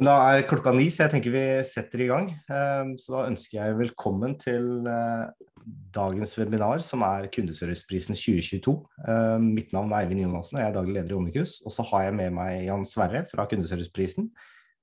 Da 0.00 0.14
er 0.32 0.46
klokka 0.48 0.72
ni, 0.72 0.86
så 0.88 1.02
jeg 1.04 1.12
tenker 1.12 1.32
vi 1.34 1.40
setter 1.68 2.00
i 2.00 2.06
gang. 2.08 2.30
Ehm, 2.48 2.94
så 2.96 3.12
da 3.12 3.26
ønsker 3.28 3.58
jeg 3.58 3.76
velkommen 3.76 4.32
til 4.40 4.86
eh, 4.88 5.48
dagens 5.92 6.30
webinar, 6.38 6.80
som 6.80 7.02
er 7.04 7.26
Kundeserviceprisen 7.28 8.16
2022. 8.16 8.72
Ehm, 9.04 9.50
mitt 9.58 9.74
navn 9.76 9.90
er 9.92 10.06
Eivind 10.06 10.22
Jonassen, 10.22 10.56
og 10.56 10.62
jeg 10.62 10.70
er 10.70 10.78
daglig 10.78 10.94
leder 10.96 11.12
i 11.12 11.18
Omnikus. 11.18 11.58
Og 11.68 11.74
så 11.74 11.84
har 11.90 12.06
jeg 12.06 12.14
med 12.16 12.32
meg 12.32 12.62
Jan 12.64 12.86
Sverre 12.88 13.26
fra 13.28 13.44
Kundeserviceprisen. 13.50 14.30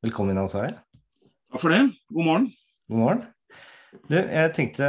Velkommen, 0.06 0.38
Jan 0.38 0.52
Sverre. 0.54 0.84
Takk 1.50 1.64
for 1.64 1.74
det. 1.74 1.80
God 2.14 2.28
morgen. 2.28 2.46
God 2.86 3.02
morgen. 3.02 3.24
Du, 4.12 4.14
jeg 4.20 4.52
tenkte 4.54 4.88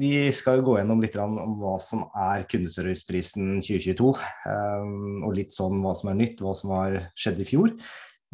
Vi 0.00 0.10
skal 0.34 0.58
jo 0.58 0.64
gå 0.66 0.74
gjennom 0.80 1.02
litt 1.04 1.14
om 1.20 1.36
hva 1.60 1.76
som 1.78 2.08
er 2.24 2.42
Kundeserviceprisen 2.50 3.62
2022. 3.62 4.10
Ehm, 4.50 5.22
og 5.22 5.38
litt 5.38 5.54
sånn 5.54 5.78
hva 5.84 5.94
som 5.94 6.10
er 6.10 6.18
nytt, 6.24 6.42
hva 6.42 6.56
som 6.58 6.74
har 6.74 6.98
skjedd 7.14 7.38
i 7.46 7.48
fjor. 7.52 7.78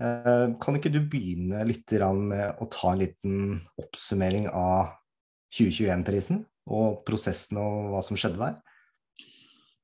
Eh, 0.00 0.46
kan 0.62 0.78
ikke 0.78 0.92
du 0.92 1.00
begynne 1.02 1.60
litt 1.68 1.92
med 2.16 2.60
å 2.62 2.68
ta 2.72 2.94
en 2.94 3.02
liten 3.02 3.60
oppsummering 3.80 4.48
av 4.48 4.94
2021-prisen 5.52 6.44
og 6.70 7.02
prosessen 7.04 7.58
og 7.60 7.90
hva 7.92 8.00
som 8.06 8.16
skjedde 8.16 8.40
der? 8.40 8.58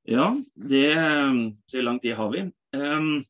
Ja, 0.07 0.31
det 0.55 0.95
så 1.67 1.83
lang 1.83 1.99
tid 1.99 2.15
har 2.15 2.31
vi. 2.31 2.45
Um, 2.73 3.25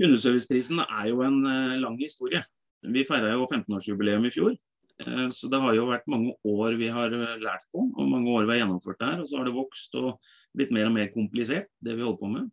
kundeserviceprisen 0.00 0.80
er 0.80 1.10
jo 1.10 1.20
en 1.26 1.42
uh, 1.44 1.76
lang 1.82 1.98
historie. 2.00 2.40
Vi 2.80 3.04
feira 3.04 3.34
jo 3.34 3.44
15-årsjubileum 3.44 4.24
i 4.24 4.32
fjor. 4.32 4.56
Uh, 5.04 5.28
så 5.28 5.50
det 5.52 5.60
har 5.60 5.76
jo 5.76 5.90
vært 5.90 6.08
mange 6.08 6.32
år 6.48 6.80
vi 6.80 6.88
har 6.88 7.12
lært 7.12 7.68
på, 7.68 7.84
og 7.84 8.10
mange 8.10 8.32
år 8.32 8.48
vi 8.48 8.56
har 8.56 8.64
gjennomført 8.64 9.04
her. 9.04 9.20
Og 9.20 9.28
så 9.28 9.38
har 9.38 9.46
det 9.46 9.54
vokst 9.58 10.00
og 10.00 10.16
blitt 10.56 10.72
mer 10.72 10.88
og 10.88 10.96
mer 10.96 11.12
komplisert, 11.12 11.68
det 11.84 11.98
vi 11.98 12.06
holder 12.06 12.22
på 12.24 12.32
med 12.32 12.50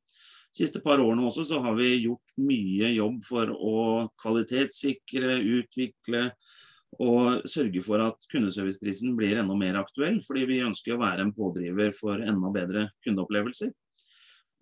siste 0.55 0.81
par 0.83 1.01
årene 1.01 1.25
også 1.27 1.45
så 1.47 1.59
har 1.63 1.75
vi 1.77 1.93
gjort 2.05 2.33
mye 2.41 2.91
jobb 2.95 3.21
for 3.27 3.51
å 3.55 3.75
kvalitetssikre, 4.21 5.37
utvikle 5.59 6.29
og 6.99 7.45
sørge 7.47 7.83
for 7.85 8.03
at 8.03 8.25
kundeserviceprisen 8.33 9.13
blir 9.15 9.39
enda 9.39 9.55
mer 9.55 9.79
aktuell. 9.79 10.19
Fordi 10.25 10.43
vi 10.49 10.63
ønsker 10.65 10.97
å 10.97 11.01
være 11.01 11.23
en 11.25 11.35
pådriver 11.35 11.93
for 11.95 12.19
enda 12.19 12.51
bedre 12.51 12.89
kundeopplevelser. 13.05 13.71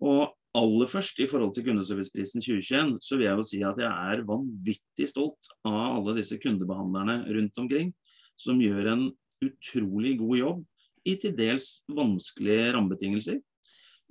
Og 0.06 0.30
aller 0.56 0.90
først 0.90 1.18
i 1.22 1.28
forhold 1.30 1.54
til 1.54 1.66
kundeserviceprisen 1.66 2.42
2021, 2.42 2.96
så 3.02 3.18
vil 3.18 3.28
jeg 3.28 3.38
jo 3.38 3.48
si 3.50 3.60
at 3.66 3.82
jeg 3.82 3.90
er 3.90 4.24
vanvittig 4.26 5.10
stolt 5.10 5.52
av 5.66 5.98
alle 5.98 6.16
disse 6.18 6.38
kundebehandlerne 6.42 7.22
rundt 7.34 7.60
omkring 7.62 7.92
som 8.40 8.62
gjør 8.62 8.92
en 8.94 9.04
utrolig 9.44 10.16
god 10.20 10.36
jobb 10.38 10.64
i 11.08 11.14
til 11.20 11.34
dels 11.36 11.68
vanskelige 11.90 12.72
rammebetingelser. 12.74 13.38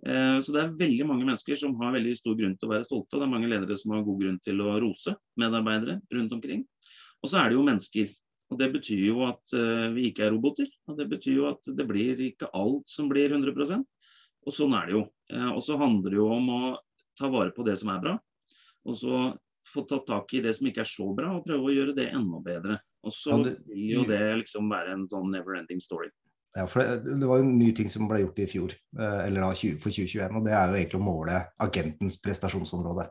Eh, 0.08 0.38
så 0.40 0.54
det 0.56 0.62
er 0.62 0.78
veldig 0.80 1.08
mange 1.10 1.28
mennesker 1.28 1.60
som 1.60 1.76
har 1.82 1.94
veldig 1.96 2.16
stor 2.18 2.38
grunn 2.40 2.56
til 2.58 2.70
å 2.70 2.74
være 2.74 2.88
stolte. 2.88 3.16
Og 3.16 3.22
det 3.22 3.28
er 3.28 3.34
mange 3.34 3.52
ledere 3.52 3.78
som 3.80 3.94
har 3.96 4.06
god 4.08 4.24
grunn 4.24 4.40
til 4.46 4.64
å 4.64 4.78
rose 4.84 5.16
medarbeidere 5.40 6.00
rundt 6.16 6.36
omkring. 6.38 6.66
Og 7.20 7.32
så 7.32 7.42
er 7.42 7.50
det 7.50 7.60
jo 7.60 7.68
mennesker. 7.68 8.12
Og 8.50 8.58
Det 8.58 8.70
betyr 8.74 9.02
jo 9.06 9.26
at 9.28 9.54
uh, 9.54 9.90
vi 9.94 10.08
ikke 10.10 10.26
er 10.26 10.32
roboter. 10.34 10.70
Og 10.90 10.98
det 10.98 11.06
betyr 11.12 11.36
jo 11.36 11.50
at 11.52 11.68
det 11.78 11.86
blir 11.86 12.22
ikke 12.32 12.50
alt 12.58 12.88
som 12.90 13.10
blir 13.12 13.36
100% 13.36 13.84
Og 14.48 14.56
sånn 14.56 14.74
er 14.74 14.88
det 14.90 14.96
jo. 14.96 15.04
Uh, 15.30 15.52
og 15.52 15.62
så 15.66 15.78
handler 15.78 16.16
det 16.16 16.18
jo 16.18 16.30
om 16.34 16.50
å 16.56 16.62
ta 17.20 17.30
vare 17.30 17.54
på 17.54 17.66
det 17.68 17.76
som 17.78 17.92
er 17.94 18.02
bra. 18.08 18.16
Og 18.88 18.98
så 18.98 19.20
få 19.70 19.84
tatt 19.86 20.08
tak 20.08 20.34
i 20.34 20.42
det 20.42 20.56
som 20.58 20.70
ikke 20.70 20.82
er 20.82 20.90
så 20.90 21.06
bra, 21.14 21.34
og 21.36 21.44
prøve 21.46 21.68
å 21.68 21.74
gjøre 21.76 21.94
det 21.98 22.08
enda 22.16 22.40
bedre. 22.42 22.80
Og 23.06 23.14
så 23.14 23.38
vil 23.44 24.00
jo 24.00 24.06
det 24.08 24.22
liksom 24.42 24.72
være 24.72 24.96
en 24.96 25.06
sånn 25.12 25.30
never 25.30 25.60
ending 25.60 25.84
story. 25.84 26.10
Ja, 26.58 26.66
for 26.66 26.82
det, 26.82 27.14
det, 27.20 27.28
var 27.30 27.44
en 27.44 27.58
ny 27.60 27.70
ting 27.78 27.90
som 27.94 28.08
ble 28.10 28.24
gjort 28.24 28.40
i 28.42 28.48
fjor, 28.50 28.74
eh, 28.98 29.20
eller 29.28 29.44
da 29.46 29.52
for 29.54 29.94
2021. 29.94 30.38
og 30.40 30.46
Det 30.48 30.54
er 30.58 30.72
jo 30.72 30.80
egentlig 30.80 31.00
å 31.00 31.06
måle 31.06 31.42
agentens 31.62 32.18
prestasjonsområde. 32.24 33.06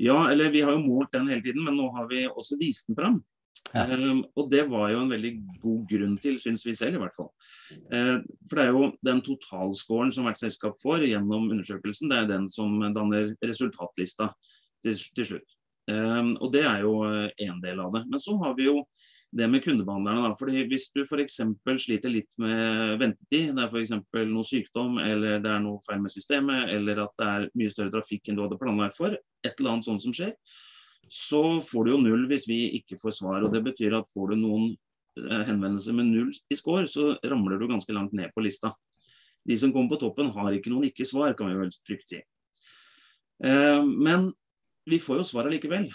Ja, 0.00 0.16
eller 0.32 0.50
vi 0.50 0.64
har 0.64 0.74
jo 0.74 0.82
målt 0.82 1.12
den 1.12 1.28
hele 1.30 1.44
tiden, 1.44 1.62
men 1.66 1.76
nå 1.78 1.90
har 1.94 2.08
vi 2.10 2.24
også 2.26 2.58
vist 2.60 2.88
den 2.88 2.98
fram. 2.98 3.20
Ja. 3.70 3.84
Um, 3.86 4.24
og 4.34 4.48
det 4.50 4.64
var 4.70 4.88
jo 4.90 5.02
en 5.04 5.12
veldig 5.12 5.30
god 5.62 5.82
grunn 5.92 6.16
til, 6.18 6.40
syns 6.42 6.64
vi 6.66 6.74
selv 6.74 6.98
i 6.98 7.02
hvert 7.04 7.14
fall. 7.14 7.28
Uh, 7.92 8.16
for 8.48 8.58
det 8.58 8.64
er 8.64 8.72
jo 8.74 8.88
den 9.06 9.20
totalscoren 9.22 10.10
som 10.14 10.26
hvert 10.26 10.40
selskap 10.40 10.80
får 10.80 11.06
gjennom 11.06 11.50
undersøkelsen, 11.52 12.10
det 12.10 12.18
er 12.18 12.30
den 12.32 12.48
som 12.50 12.80
danner 12.96 13.34
resultatlista 13.46 14.32
til, 14.82 14.96
til 15.14 15.28
slutt. 15.34 15.56
Um, 15.90 16.34
og 16.40 16.50
det 16.54 16.64
er 16.66 16.82
jo 16.82 16.96
én 17.04 17.62
del 17.62 17.84
av 17.84 17.94
det. 17.94 18.04
Men 18.10 18.22
så 18.22 18.34
har 18.42 18.56
vi 18.58 18.66
jo 18.66 18.80
det 19.30 19.46
med 19.50 19.62
kundebehandlerne. 19.64 20.28
Da. 20.28 20.34
Fordi 20.38 20.64
Hvis 20.68 20.88
du 20.94 21.02
f.eks. 21.04 21.40
sliter 21.84 22.10
litt 22.10 22.32
med 22.38 22.98
ventetid, 23.00 23.54
det 23.54 23.62
er 23.62 23.70
f.eks. 23.70 23.94
noe 24.30 24.46
sykdom 24.46 24.98
eller 25.02 25.38
det 25.42 25.52
er 25.52 25.62
noe 25.62 25.82
feil 25.86 26.02
med 26.02 26.14
systemet, 26.14 26.72
eller 26.74 27.04
at 27.04 27.14
det 27.18 27.28
er 27.28 27.48
mye 27.54 27.72
større 27.72 27.94
trafikk 27.94 28.28
enn 28.28 28.38
du 28.38 28.44
hadde 28.44 28.58
planlagt 28.60 28.98
for, 28.98 29.14
et 29.14 29.54
eller 29.54 29.76
annet 29.76 29.86
sånt 29.86 30.04
som 30.04 30.14
skjer, 30.16 30.34
så 31.10 31.42
får 31.66 31.86
du 31.86 31.92
jo 31.94 32.02
null 32.02 32.26
hvis 32.30 32.46
vi 32.50 32.60
ikke 32.80 32.98
får 33.02 33.18
svar. 33.22 33.42
og 33.42 33.54
Det 33.54 33.62
betyr 33.70 33.98
at 33.98 34.10
får 34.10 34.32
du 34.32 34.42
noen 34.42 34.68
eh, 35.18 35.46
henvendelser 35.48 35.96
med 35.96 36.10
null 36.10 36.34
i 36.50 36.58
score, 36.58 36.86
så 36.90 37.14
ramler 37.24 37.58
du 37.58 37.70
ganske 37.70 37.94
langt 37.94 38.14
ned 38.16 38.34
på 38.34 38.44
lista. 38.46 38.74
De 39.46 39.56
som 39.56 39.72
kommer 39.72 39.94
på 39.94 40.02
toppen 40.02 40.34
har 40.34 40.52
ikke 40.52 40.72
noen 40.72 40.90
ikke-svar, 40.90 41.32
kan 41.38 41.48
vi 41.48 41.58
vel 41.62 41.72
trygt 41.86 42.12
si. 42.12 42.20
Eh, 43.46 43.82
men 43.86 44.32
vi 44.90 44.98
får 45.02 45.22
jo 45.22 45.28
svar 45.28 45.48
allikevel 45.48 45.88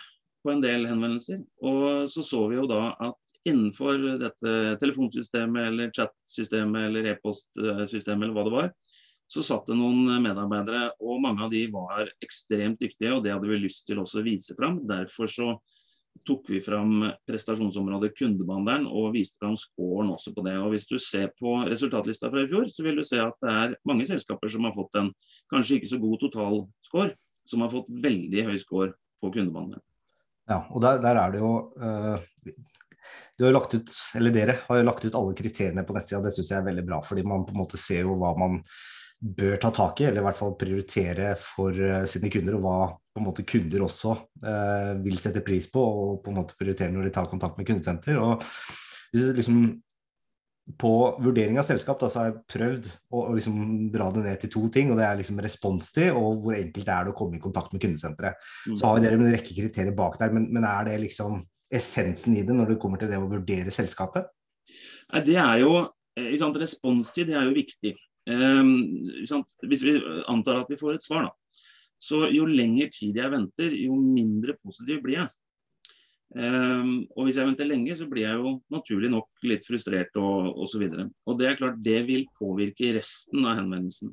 på 0.46 0.53
en 0.53 0.63
del 0.63 0.88
henvendelser. 0.90 1.44
Og 1.66 2.09
så 2.12 2.23
så 2.25 2.41
vi 2.50 2.59
jo 2.59 2.67
da 2.69 2.96
at 3.02 3.24
innenfor 3.45 4.01
dette 4.22 4.53
telefonsystemet 4.81 5.69
eller 5.69 5.94
chatsystemet 5.94 6.89
eller 6.89 7.11
e-postsystemet 7.13 8.25
eller 8.25 8.35
hva 8.35 8.45
det 8.47 8.56
var, 8.56 8.72
så 9.28 9.41
satt 9.45 9.69
det 9.69 9.78
noen 9.78 10.09
medarbeidere, 10.22 10.91
og 11.01 11.22
mange 11.23 11.45
av 11.45 11.53
de 11.53 11.63
var 11.73 12.09
ekstremt 12.23 12.81
dyktige, 12.81 13.16
og 13.16 13.23
det 13.25 13.34
hadde 13.34 13.50
vi 13.50 13.63
lyst 13.63 13.88
til 13.88 14.01
også 14.01 14.22
å 14.22 14.25
vise 14.25 14.57
fram. 14.57 14.84
Derfor 14.85 15.29
så 15.31 15.55
tok 16.25 16.50
vi 16.50 16.61
fram 16.63 17.03
prestasjonsområdet 17.28 18.13
kundebehandleren 18.16 18.85
og 18.88 19.16
viste 19.17 19.41
fram 19.41 19.57
scoren 19.59 20.13
også 20.13 20.31
på 20.35 20.45
det. 20.45 20.55
Og 20.61 20.72
Hvis 20.73 20.88
du 20.89 20.95
ser 21.01 21.34
på 21.39 21.57
resultatlista 21.67 22.29
fra 22.31 22.45
i 22.45 22.51
fjor, 22.51 22.69
så 22.72 22.85
vil 22.85 23.01
du 23.01 23.03
se 23.05 23.19
at 23.22 23.35
det 23.41 23.55
er 23.63 23.75
mange 23.89 24.07
selskaper 24.09 24.51
som 24.53 24.69
har 24.69 24.75
fått 24.78 25.01
en 25.01 25.11
kanskje 25.51 25.79
ikke 25.79 25.91
så 25.91 26.00
god 26.01 26.22
totalscore, 26.23 27.17
som 27.45 27.66
har 27.66 27.73
fått 27.73 27.91
veldig 28.05 28.47
høy 28.51 28.55
score 28.61 28.94
på 29.22 29.34
kundebehandleren. 29.34 29.84
Ja, 30.45 30.61
og 30.69 30.81
der, 30.85 31.01
der 31.01 31.17
er 31.17 31.34
det 31.34 31.41
jo 31.41 31.51
uh, 31.81 32.22
du 33.38 33.45
har 33.45 33.55
lagt 33.55 33.75
ut, 33.75 33.93
eller 34.16 34.33
Dere 34.35 34.59
har 34.67 34.79
jo 34.79 34.88
lagt 34.88 35.05
ut 35.05 35.16
alle 35.17 35.35
kriteriene 35.38 35.83
på 35.85 35.95
nettsida, 35.95 36.21
det 36.23 36.35
syns 36.35 36.51
jeg 36.53 36.59
er 36.61 36.67
veldig 36.69 36.85
bra. 36.88 37.01
Fordi 37.03 37.25
man 37.27 37.43
på 37.47 37.55
en 37.55 37.61
måte 37.63 37.79
ser 37.81 38.05
jo 38.05 38.16
hva 38.21 38.31
man 38.39 38.61
bør 39.25 39.57
ta 39.61 39.71
tak 39.75 40.01
i, 40.01 40.07
eller 40.09 40.21
i 40.21 40.25
hvert 40.27 40.39
fall 40.39 40.55
prioritere 40.59 41.33
for 41.39 41.75
uh, 41.75 42.03
sine 42.09 42.31
kunder, 42.31 42.57
og 42.57 42.66
hva 42.66 42.79
på 43.16 43.21
en 43.21 43.27
måte 43.29 43.45
kunder 43.47 43.85
også 43.85 44.11
eh, 44.43 44.89
vil 44.99 45.16
sette 45.16 45.39
pris 45.39 45.69
på 45.71 45.79
og 45.79 46.17
på 46.19 46.33
en 46.33 46.35
måte 46.41 46.57
prioritere 46.59 46.91
når 46.91 47.05
de 47.07 47.13
tar 47.16 47.29
kontakt 47.31 47.55
med 47.55 47.63
kundesenter. 47.69 48.17
og 48.19 48.43
hvis 49.13 49.29
liksom 49.37 49.61
på 50.81 50.91
vurdering 51.22 51.59
av 51.61 51.67
selskap 51.67 51.99
da, 52.01 52.09
så 52.09 52.19
har 52.19 52.31
jeg 52.31 52.39
prøvd 52.51 52.87
å, 53.13 53.19
å 53.22 53.33
liksom 53.37 53.57
dra 53.93 54.09
det 54.11 54.23
ned 54.25 54.39
til 54.41 54.51
to 54.55 54.63
ting. 54.73 54.91
og 54.91 54.99
Det 54.99 55.05
er 55.07 55.19
liksom 55.19 55.41
responstid 55.45 56.09
og 56.17 56.41
hvor 56.43 56.57
enkelt 56.57 56.87
det 56.87 56.95
er 56.95 57.11
å 57.11 57.16
komme 57.17 57.37
i 57.37 57.43
kontakt 57.43 57.72
med 57.72 57.83
kundesenteret. 57.85 58.41
Mm. 58.66 58.77
Så 58.81 58.89
har 58.89 59.03
dere 59.03 59.19
en 59.19 59.29
rekke 59.29 59.53
kriterier 59.53 59.95
bak 59.95 60.17
der, 60.19 60.33
men, 60.35 60.49
men 60.51 60.66
er 60.67 60.89
det 60.89 60.97
liksom 61.05 61.43
essensen 61.77 62.35
i 62.37 62.43
det 62.47 62.55
når 62.55 62.73
det 62.73 62.79
kommer 62.81 63.01
til 63.01 63.11
det 63.11 63.19
å 63.19 63.29
vurdere 63.29 63.73
selskapet? 63.73 64.27
Det 65.25 65.37
er 65.37 65.61
jo, 65.61 65.85
eh, 66.17 66.33
sant, 66.39 66.57
Responstid 66.57 67.29
det 67.29 67.37
er 67.37 67.47
jo 67.47 67.55
viktig. 67.55 67.95
Um, 68.25 68.71
Hvis 69.69 69.83
vi 69.85 69.99
antar 70.27 70.63
at 70.63 70.69
vi 70.69 70.79
får 70.79 70.95
et 70.95 71.05
svar, 71.05 71.27
da. 71.27 71.61
Så 72.01 72.25
jo 72.33 72.45
lengre 72.49 72.89
tid 72.91 73.17
jeg 73.17 73.31
venter, 73.31 73.73
jo 73.77 73.95
mindre 73.95 74.57
positiv 74.61 75.01
blir 75.03 75.21
jeg. 75.21 75.29
Um, 76.35 77.05
og 77.15 77.27
hvis 77.27 77.37
jeg 77.39 77.47
venter 77.47 77.67
lenge, 77.69 77.93
så 77.95 78.07
blir 78.09 78.25
jeg 78.25 78.41
jo 78.41 78.55
naturlig 78.73 79.11
nok 79.13 79.45
litt 79.47 79.63
frustrert 79.67 80.17
og 80.19 80.57
osv. 80.65 80.83
Og, 80.89 81.13
og 81.29 81.37
det 81.39 81.47
er 81.47 81.59
klart 81.59 81.79
det 81.85 82.01
vil 82.09 82.25
påvirke 82.35 82.91
resten 82.97 83.45
av 83.45 83.61
henvendelsen. 83.61 84.11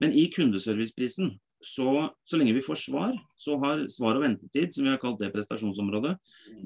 Men 0.00 0.14
i 0.16 0.28
kundeserviceprisen 0.32 1.34
så, 1.60 2.08
så 2.24 2.38
lenge 2.38 2.54
vi 2.54 2.62
får 2.62 2.78
svar, 2.84 3.16
så 3.36 3.56
har 3.62 3.86
svar 3.90 4.18
og 4.18 4.24
ventetid, 4.24 4.74
som 4.74 4.86
vi 4.86 4.92
har 4.92 5.00
kalt 5.02 5.18
det 5.22 5.32
prestasjonsområdet, 5.34 6.14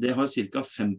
det 0.00 0.12
har 0.16 0.28
ca. 0.52 0.64
5 0.68 0.94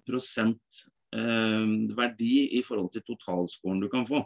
eh, 1.14 1.68
verdi 1.98 2.38
i 2.58 2.64
forhold 2.66 2.92
til 2.94 3.06
totalscoren 3.06 3.84
du 3.84 3.90
kan 3.92 4.08
få. 4.10 4.24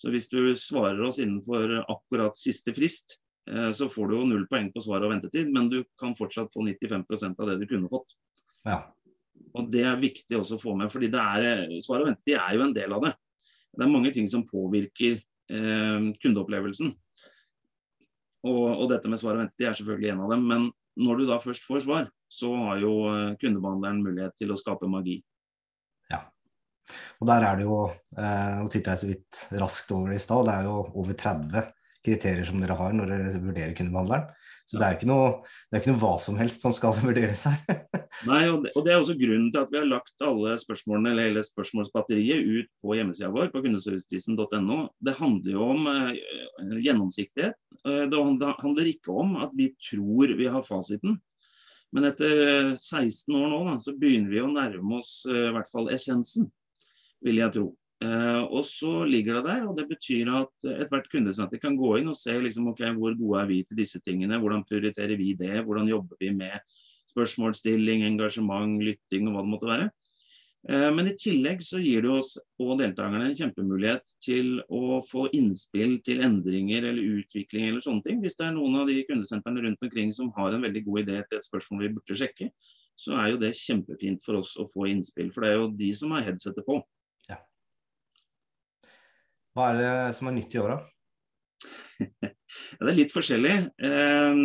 Så 0.00 0.12
hvis 0.12 0.28
du 0.32 0.40
svarer 0.60 1.00
oss 1.04 1.20
innenfor 1.20 1.78
akkurat 1.84 2.36
siste 2.40 2.74
frist, 2.76 3.18
eh, 3.50 3.70
så 3.76 3.90
får 3.92 4.08
du 4.08 4.18
jo 4.18 4.26
null 4.32 4.48
poeng 4.48 4.72
på 4.72 4.84
svar 4.84 5.04
og 5.04 5.12
ventetid, 5.12 5.52
men 5.52 5.70
du 5.72 5.82
kan 6.00 6.16
fortsatt 6.16 6.52
få 6.52 6.64
95% 6.64 7.40
av 7.40 7.52
det 7.52 7.60
du 7.60 7.68
kunne 7.68 7.92
fått. 7.92 8.16
Ja. 8.64 8.82
Og 9.56 9.70
Det 9.72 9.84
er 9.84 10.00
viktig 10.00 10.36
også 10.36 10.56
å 10.56 10.62
få 10.62 10.76
med, 10.76 10.88
fordi 10.92 11.12
er, 11.12 11.68
svar 11.84 12.00
og 12.00 12.10
ventetid 12.10 12.40
er 12.40 12.56
jo 12.56 12.64
en 12.64 12.76
del 12.76 12.92
av 12.96 13.04
det. 13.04 13.16
Det 13.76 13.84
er 13.84 13.92
mange 13.92 14.12
ting 14.12 14.28
som 14.28 14.46
påvirker 14.48 15.18
eh, 15.20 16.12
kundeopplevelsen. 16.22 16.96
Og, 18.46 18.66
og, 18.70 18.84
dette 18.92 19.10
med 19.10 19.20
svar 19.20 19.34
og 19.34 19.42
ventetid 19.42 19.68
er 19.68 19.78
selvfølgelig 19.78 20.12
en 20.12 20.24
av 20.26 20.34
dem. 20.34 20.44
Men 20.50 20.68
når 21.06 21.20
du 21.20 21.24
da 21.28 21.38
først 21.42 21.66
får 21.66 21.84
svar, 21.86 22.10
så 22.32 22.50
har 22.56 22.82
jo 22.82 22.92
eh, 23.10 23.34
kundebehandleren 23.40 24.02
mulighet 24.04 24.36
til 24.40 24.52
å 24.52 24.58
skape 24.58 24.88
magi. 24.90 25.18
Ja. 26.12 26.22
Og 27.20 27.28
der 27.30 27.46
er 27.48 27.58
det 27.58 27.66
jo, 27.66 27.80
eh, 28.16 28.52
nå 28.60 28.70
titta 28.72 28.94
jeg 28.94 29.02
så 29.02 29.10
vidt 29.10 29.42
raskt 29.62 29.92
over 29.96 30.12
det 30.12 30.20
i 30.20 30.24
stad, 30.24 30.46
det 30.48 30.54
er 30.54 30.70
jo 30.70 30.78
over 31.02 31.18
30 31.18 31.75
kriterier 32.06 32.46
som 32.48 32.62
dere 32.62 32.78
har 32.78 32.94
når 32.96 33.12
dere 33.12 33.40
vurderer 33.42 33.74
kundebehandleren. 33.76 34.30
Så 34.66 34.80
det 34.80 34.86
er 34.86 34.96
ikke 34.96 35.06
noe, 35.06 35.26
det 35.70 35.76
er 35.76 35.82
ikke 35.82 35.92
noe 35.92 36.02
hva 36.02 36.12
som 36.18 36.38
helst 36.40 36.64
som 36.64 36.72
skal 36.74 36.96
vurderes 37.04 37.44
her. 37.46 37.60
Nei, 38.26 38.40
og 38.50 38.64
det, 38.64 38.72
og 38.74 38.82
det, 38.86 38.92
er 38.92 38.98
også 38.98 39.14
grunnen 39.18 39.52
til 39.54 39.62
at 39.62 39.70
vi 39.70 39.78
har 39.78 39.86
lagt 39.86 40.24
alle 40.26 40.56
spørsmålene 40.58 41.12
eller 41.12 41.28
hele 41.28 41.44
spørsmålsbatteriet 41.46 42.42
ut 42.42 42.72
på 42.82 42.96
hjemmesida 42.98 43.30
vår 43.34 43.52
på 43.54 43.62
kundeserviceprisen.no. 43.66 44.80
Det 45.06 45.14
handler 45.20 45.54
jo 45.54 45.70
om 45.70 45.86
uh, 45.86 46.10
gjennomsiktighet. 46.82 47.58
Uh, 47.86 48.04
det 48.10 48.52
handler 48.64 48.90
ikke 48.90 49.14
om 49.14 49.36
at 49.44 49.54
vi 49.54 49.70
tror 49.90 50.34
vi 50.38 50.50
har 50.50 50.66
fasiten. 50.66 51.20
Men 51.94 52.08
etter 52.08 52.74
16 52.74 53.30
år 53.38 53.50
nå, 53.52 53.62
da, 53.68 53.78
så 53.84 53.94
begynner 53.94 54.34
vi 54.34 54.42
å 54.42 54.50
nærme 54.50 54.98
oss 54.98 55.20
uh, 55.30 55.46
i 55.46 55.54
hvert 55.54 55.70
fall 55.70 55.92
essensen, 55.94 56.50
vil 57.22 57.38
jeg 57.44 57.54
tro. 57.54 57.68
Uh, 58.04 58.44
og 58.52 58.60
så 58.68 59.06
ligger 59.08 59.38
det 59.38 59.46
der, 59.46 59.62
og 59.64 59.76
det 59.78 59.86
betyr 59.88 60.28
at 60.36 60.66
ethvert 60.68 61.06
kundesenter 61.08 61.60
kan 61.62 61.78
gå 61.80 61.94
inn 61.96 62.10
og 62.12 62.18
se 62.18 62.34
liksom, 62.44 62.66
okay, 62.68 62.90
hvor 62.92 63.14
gode 63.16 63.38
er 63.40 63.46
vi 63.48 63.62
til 63.64 63.78
disse 63.78 64.02
tingene, 64.04 64.36
hvordan 64.42 64.66
prioriterer 64.68 65.16
vi 65.16 65.30
det, 65.38 65.62
hvordan 65.64 65.88
jobber 65.88 66.18
vi 66.20 66.28
med 66.36 66.58
spørsmålsstilling, 67.08 68.04
engasjement, 68.04 68.82
lytting 68.84 69.30
og 69.30 69.38
hva 69.38 69.44
det 69.46 69.52
måtte 69.54 69.70
være. 69.70 69.86
Uh, 70.68 70.90
men 70.92 71.08
i 71.08 71.14
tillegg 71.16 71.64
så 71.64 71.80
gir 71.80 72.04
det 72.04 72.10
oss 72.12 72.34
og 72.60 72.74
deltakerne 72.82 73.30
en 73.30 73.38
kjempemulighet 73.38 74.12
til 74.26 74.58
å 74.68 74.98
få 75.08 75.30
innspill 75.38 75.96
til 76.04 76.20
endringer 76.26 76.90
eller 76.90 77.22
utvikling 77.22 77.70
eller 77.70 77.86
sånne 77.86 78.04
ting. 78.04 78.18
Hvis 78.20 78.36
det 78.36 78.50
er 78.50 78.58
noen 78.58 78.76
av 78.82 78.90
de 78.92 78.98
kundesentrene 79.08 79.64
rundt 79.64 79.88
omkring 79.88 80.12
som 80.12 80.28
har 80.36 80.52
en 80.52 80.68
veldig 80.68 80.84
god 80.90 81.06
idé 81.06 81.22
til 81.22 81.40
et 81.40 81.48
spørsmål 81.48 81.86
vi 81.86 81.94
burde 81.96 82.18
sjekke, 82.20 82.50
så 82.96 83.16
er 83.22 83.32
jo 83.32 83.40
det 83.40 83.54
kjempefint 83.56 84.20
for 84.24 84.42
oss 84.42 84.52
å 84.60 84.68
få 84.68 84.90
innspill. 84.92 85.32
For 85.32 85.44
det 85.44 85.54
er 85.54 85.58
jo 85.62 85.72
de 85.80 85.90
som 85.96 86.12
har 86.16 86.28
headsetet 86.28 86.68
på. 86.68 86.82
Hva 89.56 89.70
er 89.72 89.78
det 89.80 89.92
som 90.18 90.28
er 90.28 90.36
nytt 90.36 90.52
i 90.52 90.60
år, 90.60 90.74
da? 90.74 91.66
ja, 92.28 92.80
det 92.82 92.90
er 92.90 92.98
litt 92.98 93.14
forskjellig. 93.14 93.54
Eh, 93.88 94.40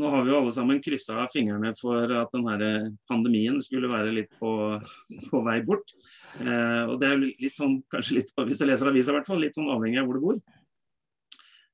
nå 0.00 0.10
har 0.12 0.26
vi 0.26 0.30
jo 0.30 0.40
alle 0.42 0.52
sammen 0.54 0.82
kryssa 0.84 1.24
fingrene 1.32 1.72
for 1.78 2.12
at 2.14 2.34
denne 2.36 2.70
pandemien 3.10 3.56
skulle 3.64 3.90
være 3.90 4.12
litt 4.14 4.34
på, 4.38 4.52
på 5.30 5.42
vei 5.46 5.58
bort. 5.64 5.94
Eh, 6.44 6.84
og 6.84 6.98
det 7.00 7.10
er 7.10 7.22
litt 7.24 7.56
sånn, 7.56 7.80
kanskje 7.90 8.20
litt, 8.20 8.34
hvis 8.36 8.60
du 8.60 8.66
leser 8.68 8.92
avisa, 8.92 9.16
hvert 9.16 9.30
fall, 9.30 9.40
litt 9.40 9.56
sånn 9.56 9.72
avhengig 9.72 10.02
av 10.02 10.10
hvor 10.10 10.20
du 10.20 10.26
bor. 10.26 10.42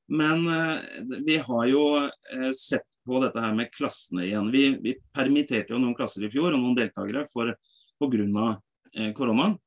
Men 0.07 0.47
eh, 0.47 1.19
vi 1.27 1.41
har 1.43 1.67
jo 1.67 1.83
eh, 2.07 2.53
sett 2.55 2.87
på 3.07 3.19
dette 3.23 3.43
her 3.43 3.59
med 3.59 3.75
klassene 3.75 4.25
igjen. 4.27 4.53
Vi, 4.55 4.69
vi 4.83 4.95
permitterte 5.15 5.75
jo 5.75 5.83
noen 5.83 5.99
klasser 5.99 6.27
i 6.27 6.31
fjor 6.31 6.55
og 6.55 6.63
noen 6.63 6.79
deltakere 6.79 7.27
pga. 7.27 8.49
Eh, 8.97 9.13
koronaen. 9.13 9.59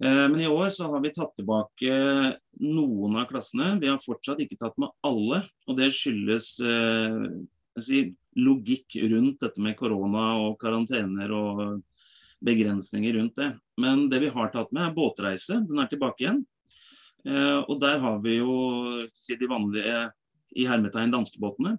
Eh, 0.00 0.28
men 0.28 0.40
i 0.40 0.48
år 0.48 0.70
så 0.70 0.88
har 0.90 1.00
vi 1.00 1.12
tatt 1.14 1.36
tilbake 1.38 1.96
noen 2.60 3.18
av 3.20 3.28
klassene. 3.30 3.74
Vi 3.80 3.90
har 3.90 4.02
fortsatt 4.02 4.42
ikke 4.42 4.58
tatt 4.58 4.78
med 4.80 4.90
alle. 5.06 5.44
Og 5.68 5.78
det 5.78 5.92
skyldes 5.94 6.48
eh, 6.66 7.20
si, 7.82 8.06
logikk 8.38 8.98
rundt 9.12 9.42
dette 9.44 9.62
med 9.62 9.78
korona 9.78 10.32
og 10.42 10.58
karantener 10.62 11.30
og 11.34 11.62
begrensninger 12.44 13.14
rundt 13.20 13.38
det. 13.38 13.52
Men 13.80 14.08
det 14.10 14.20
vi 14.24 14.34
har 14.34 14.50
tatt 14.52 14.74
med, 14.74 14.88
er 14.88 14.98
båtreise. 14.98 15.62
Den 15.68 15.80
er 15.80 15.90
tilbake 15.90 16.26
igjen. 16.26 16.44
Eh, 17.24 17.60
og 17.62 17.78
der 17.82 18.02
har 18.02 18.20
vi 18.24 18.40
jo 18.40 18.58
si, 19.14 19.38
de 19.38 19.50
vanlige 19.50 20.08
i 20.54 20.66
hermetegn 20.68 21.14
danskebåtene. 21.14 21.78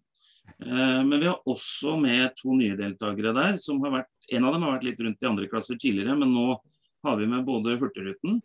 Men 0.61 1.15
vi 1.17 1.25
har 1.25 1.39
også 1.49 1.95
med 1.97 2.35
to 2.37 2.53
nye 2.53 2.75
deltakere 2.77 3.31
der. 3.33 3.55
som 3.57 3.79
har 3.81 3.91
vært, 3.91 4.11
En 4.29 4.45
av 4.45 4.53
dem 4.53 4.61
har 4.61 4.75
vært 4.75 4.83
litt 4.85 4.99
rundt 5.01 5.23
i 5.23 5.27
andre 5.27 5.47
klasser 5.49 5.75
tidligere, 5.81 6.13
men 6.15 6.31
nå 6.33 6.59
har 7.05 7.19
vi 7.19 7.29
med 7.29 7.45
både 7.47 7.77
Hurtigruten 7.79 8.41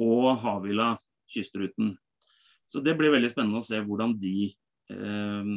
og 0.00 0.28
Havila 0.42 0.94
kystruten. 1.30 1.94
Så 2.68 2.80
Det 2.80 2.96
blir 2.98 3.12
veldig 3.14 3.30
spennende 3.30 3.60
å 3.60 3.64
se 3.64 3.78
hvordan 3.84 4.16
de 4.20 4.50
eh, 4.90 5.52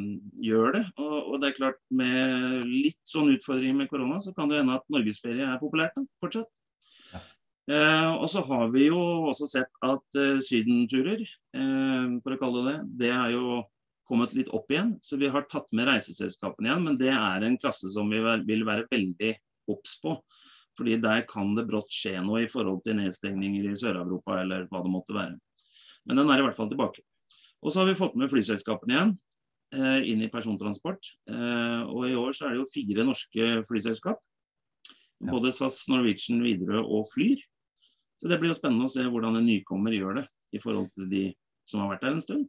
gjør 0.49 0.75
det. 0.77 0.83
Og, 0.99 1.15
og, 1.15 1.39
det 1.41 1.49
er 1.49 1.57
klart 1.57 1.79
Med 1.89 2.67
litt 2.67 2.99
sånn 3.07 3.31
utfordringer 3.33 3.77
med 3.81 3.89
korona, 3.91 4.19
så 4.21 4.33
kan 4.35 4.51
det 4.51 4.61
hende 4.61 4.77
at 4.77 4.85
norgesferie 4.93 5.47
er 5.47 5.61
populært 5.61 5.97
da, 5.97 6.05
fortsatt. 6.21 6.51
Ja. 7.13 7.23
Eh, 7.73 8.11
og 8.17 8.27
så 8.31 8.43
har 8.47 8.69
vi 8.75 8.89
jo 8.89 8.99
også 9.31 9.49
sett 9.49 9.81
at 9.85 10.19
eh, 10.19 10.37
sydenturer, 10.45 11.25
eh, 11.57 12.05
for 12.21 12.35
å 12.35 12.39
kalle 12.43 12.63
det 12.67 12.77
det, 12.77 12.85
det 13.05 13.11
er 13.15 13.33
jo 13.37 13.63
kommet 14.07 14.33
litt 14.37 14.51
opp 14.55 14.71
igjen. 14.71 14.95
Så 15.03 15.19
vi 15.19 15.29
har 15.31 15.47
tatt 15.51 15.67
med 15.75 15.89
reiseselskapene 15.89 16.69
igjen, 16.69 16.85
men 16.85 16.99
det 16.99 17.11
er 17.13 17.43
en 17.43 17.59
klasse 17.59 17.91
som 17.93 18.09
vi 18.11 18.21
vil 18.47 18.65
være 18.67 18.87
veldig 18.91 19.33
obs 19.73 19.97
på. 20.03 20.15
Fordi 20.77 20.97
der 21.01 21.23
kan 21.29 21.55
det 21.57 21.65
brått 21.69 21.89
skje 21.93 22.19
noe 22.21 22.43
i 22.43 22.49
forhold 22.51 22.83
til 22.85 22.99
nedstengninger 22.99 23.65
i 23.71 23.77
Sør-Europa 23.77 24.37
eller 24.43 24.67
hva 24.69 24.83
det 24.85 24.93
måtte 24.93 25.15
være. 25.15 25.37
Men 26.07 26.21
den 26.21 26.29
er 26.31 26.41
i 26.41 26.45
hvert 26.45 26.57
fall 26.57 26.69
tilbake. 26.71 27.03
Og 27.65 27.73
så 27.73 27.81
har 27.81 27.89
vi 27.89 27.97
fått 27.97 28.15
med 28.19 28.29
flyselskapene 28.31 28.93
igjen 28.93 29.13
eh, 29.75 30.07
inn 30.11 30.21
i 30.21 30.29
persontransport. 30.31 31.09
Eh, 31.31 31.81
og 31.89 32.05
i 32.07 32.15
år 32.17 32.37
så 32.37 32.47
er 32.47 32.55
det 32.55 32.61
jo 32.61 32.71
fire 32.71 33.07
norske 33.07 33.49
flyselskap. 33.67 34.21
Både 35.27 35.51
SAS, 35.51 35.81
Norwegian, 35.89 36.43
Widerøe 36.45 36.83
og 36.85 37.07
Flyr. 37.09 37.41
Så 38.21 38.29
det 38.29 38.37
blir 38.41 38.53
jo 38.53 38.57
spennende 38.57 38.85
å 38.85 38.91
se 38.91 39.05
hvordan 39.05 39.39
en 39.39 39.47
nykommer 39.49 39.93
gjør 39.93 40.21
det 40.21 40.27
i 40.53 40.61
forhold 40.61 40.91
til 40.93 41.09
de 41.09 41.23
som 41.67 41.81
har 41.83 41.91
vært 41.95 42.05
der 42.05 42.15
en 42.15 42.23
stund. 42.23 42.45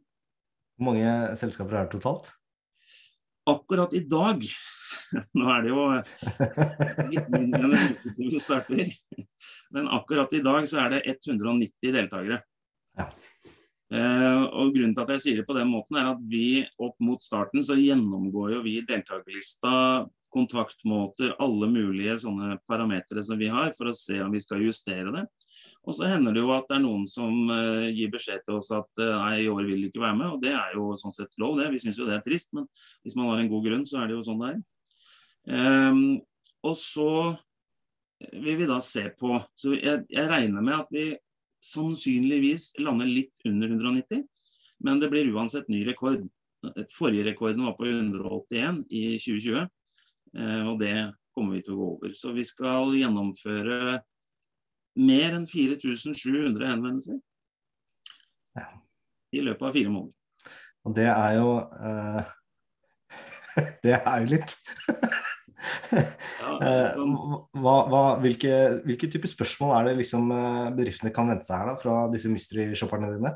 Hvor 0.79 0.93
mange 0.93 1.09
selskaper 1.37 1.75
er 1.75 1.89
det 1.89 1.97
totalt? 1.97 2.29
Akkurat 3.47 3.93
i 3.95 4.03
dag 4.09 4.43
Nå 5.37 5.47
er 5.53 5.63
det 5.63 5.71
jo 5.71 5.85
litt 7.09 7.29
mindre 7.33 7.63
enn 7.65 7.73
en 7.73 7.95
uke 7.95 8.13
til 8.15 8.29
vi 8.33 8.41
starter. 8.41 8.91
Men 9.73 9.89
akkurat 9.95 10.33
i 10.37 10.43
dag 10.45 10.67
så 10.69 10.83
er 10.83 10.95
det 10.95 11.01
190 11.15 11.93
deltakere. 11.95 12.41
Ja. 12.99 13.07
Uh, 13.89 14.43
og 14.53 14.75
Grunnen 14.75 14.93
til 14.93 15.01
at 15.01 15.11
jeg 15.15 15.23
sier 15.23 15.39
det 15.39 15.47
på 15.47 15.55
den 15.57 15.71
måten, 15.71 15.97
er 15.97 16.11
at 16.11 16.21
vi 16.29 16.61
opp 16.77 16.97
mot 17.01 17.23
starten 17.25 17.63
så 17.65 17.77
gjennomgår 17.79 18.53
jo 18.53 18.63
vi 18.65 18.75
deltakerlista, 18.85 19.71
kontaktmåter, 20.29 21.33
alle 21.41 21.69
mulige 21.71 22.19
sånne 22.21 22.59
parametere 22.69 23.23
som 23.25 23.39
vi 23.41 23.49
har, 23.49 23.73
for 23.77 23.89
å 23.89 23.97
se 23.97 24.19
om 24.21 24.35
vi 24.35 24.41
skal 24.43 24.61
justere 24.61 25.13
det. 25.15 25.25
Og 25.87 25.95
så 25.95 26.09
hender 26.11 26.35
det 26.35 26.41
jo 26.43 26.51
at 26.53 26.67
det 26.69 26.75
er 26.75 26.83
noen 26.83 27.05
som 27.09 27.35
uh, 27.49 27.87
gir 27.87 28.11
beskjed 28.11 28.43
til 28.45 28.59
oss 28.59 28.69
at 28.75 28.89
uh, 28.99 29.13
nei, 29.23 29.45
i 29.45 29.51
år 29.51 29.63
vil 29.67 29.85
de 29.85 29.89
ikke 29.89 30.03
være 30.03 30.17
med. 30.19 30.33
Og 30.35 30.41
det 30.43 30.51
er 30.53 30.75
jo 30.75 30.91
sånn 30.99 31.15
sett 31.15 31.31
lov, 31.41 31.55
det. 31.59 31.69
Vi 31.73 31.79
syns 31.81 31.99
jo 31.99 32.07
det 32.09 32.17
er 32.17 32.25
trist, 32.25 32.51
men 32.57 32.67
hvis 33.05 33.15
man 33.17 33.31
har 33.31 33.41
en 33.41 33.51
god 33.51 33.69
grunn, 33.69 33.85
så 33.87 34.01
er 34.01 34.09
det 34.09 34.17
jo 34.17 34.25
sånn 34.27 34.43
det 34.43 34.51
er. 34.51 34.59
Um, 35.49 36.01
og 36.67 36.75
så 36.77 37.11
vil 38.19 38.59
vi 38.59 38.67
da 38.67 38.81
se 38.83 39.05
på 39.15 39.37
Så 39.55 39.71
jeg, 39.77 40.03
jeg, 40.11 40.27
regner 40.27 40.61
med 40.61 40.75
at 40.75 40.89
vi 40.91 41.13
sannsynligvis 41.63 42.73
lander 42.83 43.07
litt 43.07 43.47
under 43.47 43.71
190, 43.71 44.25
men 44.83 44.99
det 44.99 45.09
blir 45.11 45.31
uansett 45.33 45.71
ny 45.71 45.81
rekord. 45.87 46.27
Forrige 46.91 47.25
rekorden 47.31 47.65
var 47.67 47.77
på 47.79 47.87
181 47.87 48.83
i 48.91 49.03
2020, 49.15 49.65
uh, 50.35 50.63
og 50.67 50.77
det 50.83 50.93
kommer 51.35 51.55
vi 51.55 51.63
til 51.63 51.77
å 51.77 51.79
gå 51.79 51.89
over. 51.95 52.13
Så 52.15 52.35
vi 52.35 52.43
skal 52.47 52.91
gjennomføre 52.99 54.01
mer 54.99 55.35
enn 55.37 55.47
4700 55.49 56.69
henvendelser 56.73 57.19
ja. 58.59 58.67
i 59.35 59.43
løpet 59.45 59.67
av 59.69 59.75
fire 59.77 59.93
måneder. 59.93 60.15
Og 60.87 60.95
det 60.95 61.09
er 61.11 61.37
jo 61.39 61.49
uh, 61.59 62.35
Det 63.85 63.97
er 63.97 64.23
jo 64.23 64.33
litt. 64.35 64.55
Eh, 66.39 66.99
hva, 67.59 67.73
hva, 67.91 68.01
hvilke, 68.23 68.51
hvilke 68.85 69.09
type 69.11 69.27
spørsmål 69.27 69.73
er 69.75 69.89
det 69.89 69.97
liksom 69.99 70.29
eh, 70.31 70.69
bedriftene 70.75 71.11
kan 71.15 71.27
vente 71.31 71.47
seg 71.47 71.61
her 71.61 71.69
da, 71.71 71.75
fra 71.79 71.95
disse 72.11 72.31
mystery-shopperne 72.31 73.11
dine? 73.11 73.33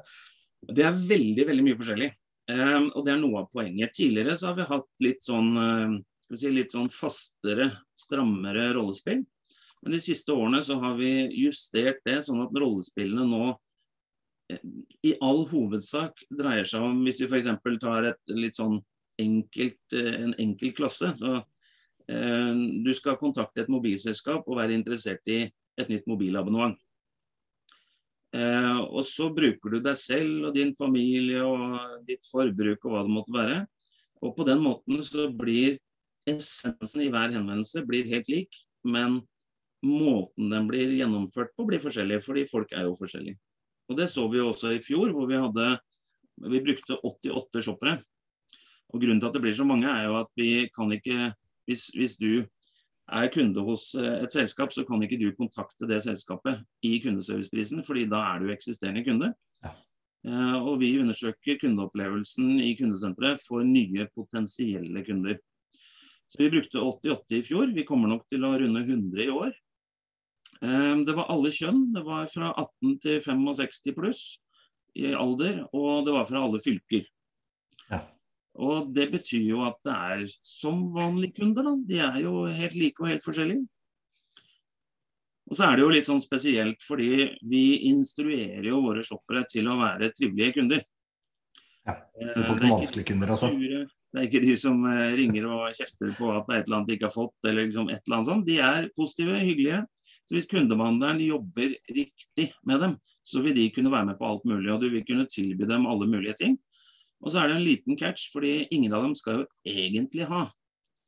Det 0.63 0.85
er 0.87 1.01
veldig 1.11 1.45
veldig 1.49 1.65
mye 1.65 1.79
forskjellig. 1.79 2.09
Um, 2.51 2.89
og 2.91 3.05
det 3.05 3.13
er 3.13 3.21
noe 3.21 3.43
av 3.43 3.49
poenget. 3.51 3.93
Tidligere 3.95 4.35
så 4.39 4.49
har 4.49 4.57
vi 4.57 4.67
hatt 4.67 4.89
litt 5.03 5.23
sånn, 5.23 5.51
uh, 5.55 6.35
si, 6.35 6.51
litt 6.51 6.75
sånn 6.75 6.89
fastere, 6.91 7.69
strammere 7.95 8.69
rollespill. 8.75 9.23
Men 9.83 9.97
de 9.97 9.99
siste 10.03 10.31
årene 10.31 10.61
så 10.63 10.79
har 10.79 10.97
vi 10.99 11.11
justert 11.43 12.01
det 12.07 12.21
sånn 12.25 12.41
at 12.45 12.55
rollespillene 12.55 13.27
nå 13.27 13.53
i 15.03 15.13
all 15.23 15.45
hovedsak 15.49 16.19
dreier 16.31 16.67
seg 16.67 16.83
om 16.83 16.99
Hvis 17.05 17.21
vi 17.23 17.29
f.eks. 17.29 17.49
tar 17.81 18.09
et 18.11 18.33
litt 18.35 18.59
sånn 18.59 18.77
enkelt, 19.21 19.95
en 19.95 20.33
enkel 20.41 20.73
klasse, 20.75 21.09
så 21.19 21.39
Eh, 22.07 22.55
du 22.83 22.91
skal 22.95 23.19
kontakte 23.19 23.63
et 23.63 23.71
mobilselskap 23.71 24.47
og 24.47 24.59
være 24.59 24.75
interessert 24.75 25.23
i 25.31 25.45
et 25.79 25.91
nytt 25.91 26.07
mobilabonnement. 26.09 26.75
Eh, 28.33 28.79
og 28.89 29.05
så 29.07 29.29
bruker 29.33 29.75
du 29.75 29.79
deg 29.85 29.97
selv 29.99 30.49
og 30.49 30.57
din 30.57 30.73
familie 30.75 31.43
og 31.45 32.03
ditt 32.07 32.25
forbruk 32.27 32.83
og 32.83 32.95
hva 32.95 33.03
det 33.05 33.15
måtte 33.15 33.35
være. 33.35 33.59
Og 34.23 34.35
på 34.35 34.47
den 34.47 34.63
måten 34.63 35.03
så 35.05 35.29
blir 35.29 35.77
essensen 36.27 37.03
i 37.03 37.11
hver 37.13 37.31
henvendelse 37.35 37.83
blir 37.87 38.07
helt 38.11 38.29
lik, 38.31 38.59
men 38.83 39.21
måten 39.83 40.51
den 40.53 40.67
blir 40.69 40.93
gjennomført 40.95 41.51
på 41.57 41.67
blir 41.67 41.81
forskjellig, 41.83 42.21
fordi 42.23 42.45
folk 42.49 42.71
er 42.71 42.87
jo 42.87 42.97
forskjellige. 42.99 43.39
Og 43.91 43.97
Det 43.99 44.07
så 44.09 44.23
vi 44.31 44.39
jo 44.39 44.49
også 44.49 44.71
i 44.73 44.81
fjor, 44.83 45.11
hvor 45.11 45.27
vi 45.27 45.39
hadde 45.39 45.67
vi 46.49 46.61
brukte 46.63 46.97
88 47.03 47.61
shoppere. 47.61 47.99
Og 48.93 49.01
Grunnen 49.01 49.21
til 49.21 49.29
at 49.29 49.35
det 49.35 49.41
blir 49.43 49.55
så 49.57 49.65
mange, 49.67 49.89
er 49.89 50.07
jo 50.07 50.17
at 50.21 50.29
vi 50.37 50.67
kan 50.73 50.91
ikke 50.91 51.33
hvis, 51.67 51.87
hvis, 51.95 52.17
du 52.19 52.43
er 53.07 53.29
kunde 53.31 53.63
hos 53.63 53.93
eh, 53.95 54.23
et 54.23 54.31
selskap, 54.31 54.73
så 54.73 54.83
kan 54.87 55.01
ikke 55.03 55.19
du 55.19 55.29
kontakte 55.37 55.87
det 55.87 56.01
selskapet 56.03 56.63
i 56.83 56.97
kundeserviceprisen, 57.03 57.83
fordi 57.87 58.05
da 58.11 58.21
er 58.33 58.43
du 58.43 58.51
eksisterende 58.51 59.03
kunde. 59.05 59.33
Ja. 59.63 59.73
Uh, 60.23 60.55
og 60.69 60.77
vi 60.79 60.93
undersøker 61.01 61.57
kundeopplevelsen 61.59 62.61
i 62.63 62.69
kundesenteret 62.79 63.41
for 63.43 63.63
nye 63.67 64.05
potensielle 64.15 65.03
kunder. 65.03 65.35
Så 66.31 66.39
vi 66.39 66.51
brukte 66.53 66.79
88 66.79 67.35
i 67.37 67.41
fjor. 67.43 67.73
Vi 67.75 67.83
kommer 67.87 68.07
nok 68.11 68.23
til 68.31 68.45
å 68.47 68.53
runde 68.55 68.85
100 68.85 69.25
i 69.25 69.31
år. 69.33 69.51
Ehm, 70.63 71.03
det 71.05 71.15
var 71.17 71.29
alle 71.31 71.51
kjønn. 71.51 71.89
Det 71.95 72.03
var 72.05 72.29
fra 72.31 72.53
18 72.55 72.97
til 73.03 73.19
65 73.25 73.95
pluss 73.97 74.23
i 74.95 75.11
alder, 75.17 75.63
og 75.73 76.05
det 76.07 76.15
var 76.15 76.27
fra 76.29 76.43
alle 76.45 76.61
fylker. 76.63 77.05
Ja. 77.89 78.03
Og 78.63 78.91
det 78.95 79.09
betyr 79.11 79.47
jo 79.49 79.63
at 79.65 79.79
det 79.85 79.93
er 79.93 80.25
som 80.45 80.85
vanlige 80.93 81.41
kunder, 81.41 81.65
da. 81.65 81.77
De 81.89 82.01
er 82.05 82.19
jo 82.23 82.43
helt 82.45 82.77
like 82.77 83.03
og 83.03 83.09
helt 83.09 83.25
forskjellige. 83.25 83.65
Og 85.49 85.57
så 85.57 85.67
er 85.67 85.75
det 85.75 85.83
jo 85.83 85.91
litt 85.91 86.07
sånn 86.07 86.21
spesielt 86.23 86.85
fordi 86.85 87.09
vi 87.49 87.63
instruerer 87.89 88.63
jo 88.69 88.79
våre 88.85 89.03
shoppere 89.05 89.43
til 89.49 89.67
å 89.67 89.75
være 89.81 90.13
trivelige 90.15 90.55
kunder. 90.59 90.85
Ja, 91.83 91.97
Du 92.15 92.45
får 92.45 92.61
ikke 92.61 92.71
vanskelige 92.71 93.09
kunder, 93.09 93.33
altså? 93.33 93.49
Det 94.13 94.21
er 94.21 94.27
ikke 94.29 94.43
de 94.45 94.53
som 94.55 94.85
eh, 94.87 95.15
ringer 95.17 95.49
og 95.49 95.73
kjefter 95.75 96.13
på 96.15 96.29
at 96.31 96.45
det 96.47 96.53
er 96.53 96.61
et 96.61 96.67
eller 96.69 96.77
annet 96.77 96.91
de 96.91 96.95
ikke 96.95 97.09
har 97.09 97.15
fått, 97.17 97.35
eller 97.49 97.65
liksom 97.65 97.89
et 97.89 97.99
eller 98.05 98.19
annet 98.19 98.29
sånt. 98.29 98.45
De 98.47 98.57
er 98.61 98.87
positive, 98.95 99.39
hyggelige. 99.41 99.81
Så 100.23 100.37
hvis 100.37 100.47
kundebehandleren 100.51 101.19
jobber 101.23 101.75
riktig 101.91 102.51
med 102.63 102.79
dem, 102.83 102.97
så 103.27 103.41
vil 103.43 103.55
de 103.55 103.69
kunne 103.75 103.91
være 103.91 104.11
med 104.11 104.19
på 104.19 104.27
alt 104.27 104.45
mulig. 104.47 104.71
Og 104.71 104.81
du 104.83 104.89
vil 104.91 105.05
kunne 105.07 105.27
tilby 105.31 105.67
dem 105.67 105.87
alle 105.89 106.07
mulige 106.07 106.37
ting. 106.39 106.57
Og 107.23 107.31
så 107.31 107.41
er 107.41 107.49
det 107.49 107.57
en 107.57 107.65
liten 107.65 107.99
catch, 107.99 108.29
fordi 108.33 108.67
ingen 108.75 108.93
av 108.95 109.05
dem 109.05 109.15
skal 109.15 109.41
jo 109.41 109.45
egentlig 109.67 110.27
ha. 110.27 110.47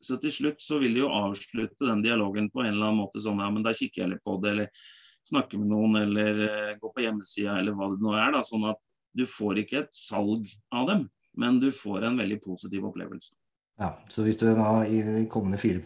Så 0.04 0.20
til 0.22 0.32
slutt 0.32 0.62
så 0.64 0.80
vil 0.80 0.96
de 0.96 1.04
jo 1.04 1.12
avslutte 1.12 1.88
den 1.88 2.04
dialogen 2.04 2.50
på 2.52 2.64
en 2.64 2.74
eller 2.74 2.92
annen 2.92 3.02
måte 3.04 3.24
sånn 3.24 3.42
ja, 3.42 3.50
men 3.52 3.64
da 3.66 3.74
kikker 3.76 4.04
jeg 4.04 4.12
litt 4.14 4.24
på 4.28 4.36
det, 4.44 4.52
eller 4.52 4.84
snakker 5.26 5.60
med 5.60 5.72
noen, 5.72 5.96
eller 6.04 6.42
uh, 6.46 6.74
gå 6.80 6.92
på 6.94 7.04
hjemmesida, 7.04 7.58
eller 7.60 7.76
hva 7.76 7.90
det 7.92 8.04
nå 8.04 8.14
er. 8.14 8.36
da, 8.36 8.44
Sånn 8.46 8.68
at 8.70 8.80
du 9.16 9.26
får 9.30 9.64
ikke 9.64 9.82
et 9.86 9.96
salg 9.96 10.52
av 10.76 10.92
dem, 10.92 11.08
men 11.40 11.60
du 11.64 11.72
får 11.76 12.06
en 12.06 12.20
veldig 12.22 12.38
positiv 12.44 12.86
opplevelse. 12.92 13.34
Ja, 13.80 13.96
Så 14.08 14.24
hvis 14.24 14.40
du 14.40 14.46
da 14.56 14.86
i 14.88 15.02
de 15.04 15.26
kommende 15.32 15.60
fire, 15.60 15.82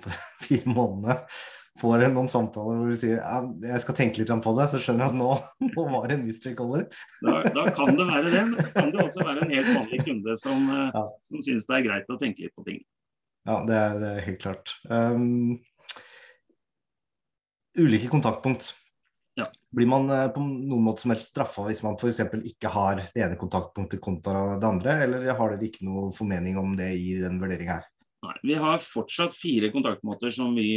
fire 0.45 0.69
månedene 0.69 1.21
får 1.79 2.05
noen 2.13 2.29
samtaler 2.31 2.77
hvor 2.79 2.91
du 2.91 3.00
sier 3.00 3.17
ja, 3.19 3.39
jeg 3.71 3.83
skal 3.83 3.98
tenke 3.98 4.21
litt 4.21 4.31
på 4.45 4.53
det, 4.57 4.67
så 4.71 4.81
skjønner 4.83 5.05
jeg 5.05 5.13
at 5.13 5.19
nå, 5.19 5.29
nå 5.74 5.86
var 5.93 6.07
det 6.09 6.17
en 6.17 6.25
mystery 6.27 6.55
caller. 6.57 6.86
Da, 7.25 7.39
da, 7.55 7.65
kan 7.75 7.95
det 7.98 8.07
være 8.09 8.33
det, 8.33 8.43
men 8.51 8.55
det 8.59 8.69
kan 8.75 8.93
det 8.93 9.03
også 9.05 9.25
være 9.25 9.45
en 9.45 9.53
helt 9.55 9.74
vanlig 9.74 10.01
kunde 10.05 10.38
som, 10.41 10.69
eh, 10.75 10.88
ja. 10.95 11.03
som 11.31 11.45
syns 11.48 11.69
det 11.69 11.77
er 11.77 11.86
greit 11.88 12.13
å 12.13 12.19
tenke 12.21 12.45
litt 12.45 12.55
på 12.57 12.67
ting. 12.67 12.81
Ja, 13.48 13.62
det 13.65 13.77
er, 13.79 13.98
det 14.01 14.12
er 14.12 14.25
helt 14.27 14.43
klart. 14.43 14.75
Um, 14.91 15.57
ulike 17.79 18.12
kontaktpunkt. 18.12 18.74
Ja. 19.39 19.45
Blir 19.71 19.88
man 19.89 20.09
uh, 20.12 20.27
på 20.33 20.43
noen 20.43 20.83
måte 20.83 21.05
som 21.05 21.13
helst 21.13 21.31
straffa 21.31 21.63
hvis 21.69 21.81
man 21.86 21.95
f.eks. 21.95 22.19
ikke 22.51 22.71
har 22.74 23.00
det 23.00 23.24
ene 23.24 23.39
kontaktpunktet 23.39 24.03
kontra 24.03 24.59
det 24.59 24.67
andre, 24.67 24.98
eller 25.05 25.29
har 25.31 25.55
dere 25.55 25.69
ikke 25.69 25.88
noe 25.88 26.09
formening 26.15 26.59
om 26.59 26.75
det 26.77 26.91
i 27.00 27.15
den 27.21 27.39
vurderinga 27.41 27.79
her? 27.79 27.88
Vi 28.43 28.55
har 28.60 28.84
fortsatt 28.84 29.36
fire 29.36 29.72
kontaktmåter 29.74 30.34
som 30.34 30.55
vi 30.58 30.72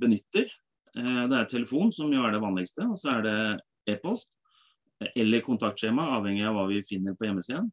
benytter. 0.00 0.50
Uh, 0.96 1.24
det 1.30 1.38
er 1.38 1.50
telefon, 1.50 1.92
som 1.92 2.12
jo 2.12 2.24
er 2.24 2.34
det 2.34 2.42
vanligste, 2.44 2.86
og 2.88 2.98
så 3.00 3.16
er 3.16 3.26
det 3.26 3.38
e-post 3.94 4.30
eller 5.12 5.42
kontaktskjema, 5.44 6.06
avhengig 6.16 6.46
av 6.48 6.54
hva 6.56 6.62
vi 6.70 6.78
finner 6.86 7.16
på 7.16 7.28
hjemmesiden. 7.28 7.66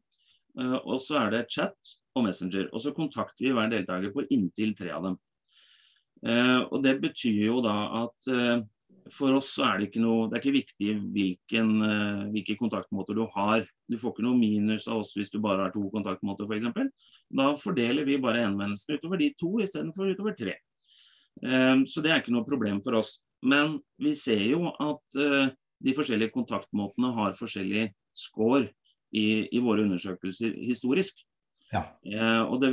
Uh, 0.60 0.80
og 0.82 0.98
så 1.02 1.22
er 1.22 1.38
det 1.38 1.46
chat 1.54 1.94
og 2.14 2.28
Messenger. 2.28 2.68
Og 2.74 2.84
så 2.84 2.94
kontakter 2.96 3.48
vi 3.48 3.54
hver 3.56 3.72
deltaker 3.72 4.14
på 4.14 4.26
inntil 4.34 4.76
tre 4.78 4.92
av 4.96 5.08
dem. 5.08 5.20
Eh, 6.24 6.60
og 6.72 6.84
Det 6.84 6.98
betyr 7.04 7.42
jo 7.50 7.60
da 7.64 7.76
at 8.06 8.32
eh, 8.32 8.62
for 9.12 9.36
oss 9.36 9.50
så 9.58 9.66
er 9.68 9.80
det 9.80 9.90
ikke 9.90 10.04
noe 10.04 10.30
Det 10.30 10.38
er 10.38 10.44
ikke 10.44 10.56
viktig 10.56 10.94
hvilken, 11.16 11.72
eh, 11.84 12.22
hvilke 12.36 12.60
kontaktmåter 12.62 13.18
du 13.18 13.26
har. 13.36 13.66
Du 13.90 13.98
får 14.00 14.14
ikke 14.14 14.26
noe 14.26 14.40
minus 14.40 14.88
av 14.88 15.02
oss 15.02 15.12
hvis 15.18 15.32
du 15.34 15.40
bare 15.44 15.68
har 15.68 15.74
to 15.74 15.84
kontaktmåter 15.92 16.48
f.eks. 16.48 16.92
Da 17.34 17.50
fordeler 17.60 18.08
vi 18.08 18.22
bare 18.22 18.46
henvendelsene 18.46 19.00
utover 19.00 19.20
de 19.22 19.34
to 19.40 19.52
istedenfor 19.64 20.14
utover 20.14 20.38
tre. 20.40 20.56
Eh, 21.44 21.76
så 21.90 22.04
det 22.04 22.14
er 22.14 22.24
ikke 22.24 22.36
noe 22.36 22.48
problem 22.48 22.80
for 22.86 23.02
oss. 23.02 23.18
Men 23.44 23.78
vi 24.00 24.14
ser 24.16 24.46
jo 24.48 24.72
at 24.72 25.20
eh, 25.20 25.52
de 25.84 25.96
forskjellige 25.98 26.34
kontaktmåtene 26.36 27.12
har 27.18 27.36
forskjellig 27.38 27.90
score 28.16 28.70
i, 29.14 29.50
i 29.52 29.62
våre 29.64 29.84
undersøkelser 29.84 30.56
historisk. 30.64 31.20
Ja. 31.74 31.84
Eh, 32.08 32.44
og 32.46 32.62
det, 32.64 32.72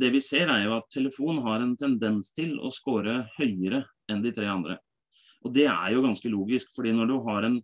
det, 0.00 0.12
vi 0.14 0.22
ser 0.24 0.50
er 0.52 0.64
jo 0.66 0.78
at 0.78 0.88
telefon 0.94 1.42
har 1.44 1.60
en 1.62 1.76
tendens 1.78 2.32
til 2.34 2.56
å 2.62 2.72
score 2.74 3.26
høyere 3.36 3.84
enn 4.10 4.24
de 4.24 4.32
tre 4.34 4.48
andre. 4.50 4.78
Og 5.42 5.52
det 5.54 5.66
er 5.68 5.92
jo 5.94 6.04
ganske 6.04 6.30
logisk, 6.30 6.70
fordi 6.76 6.94
når 6.94 7.10
du 7.10 7.16
har 7.26 7.48
en, 7.48 7.58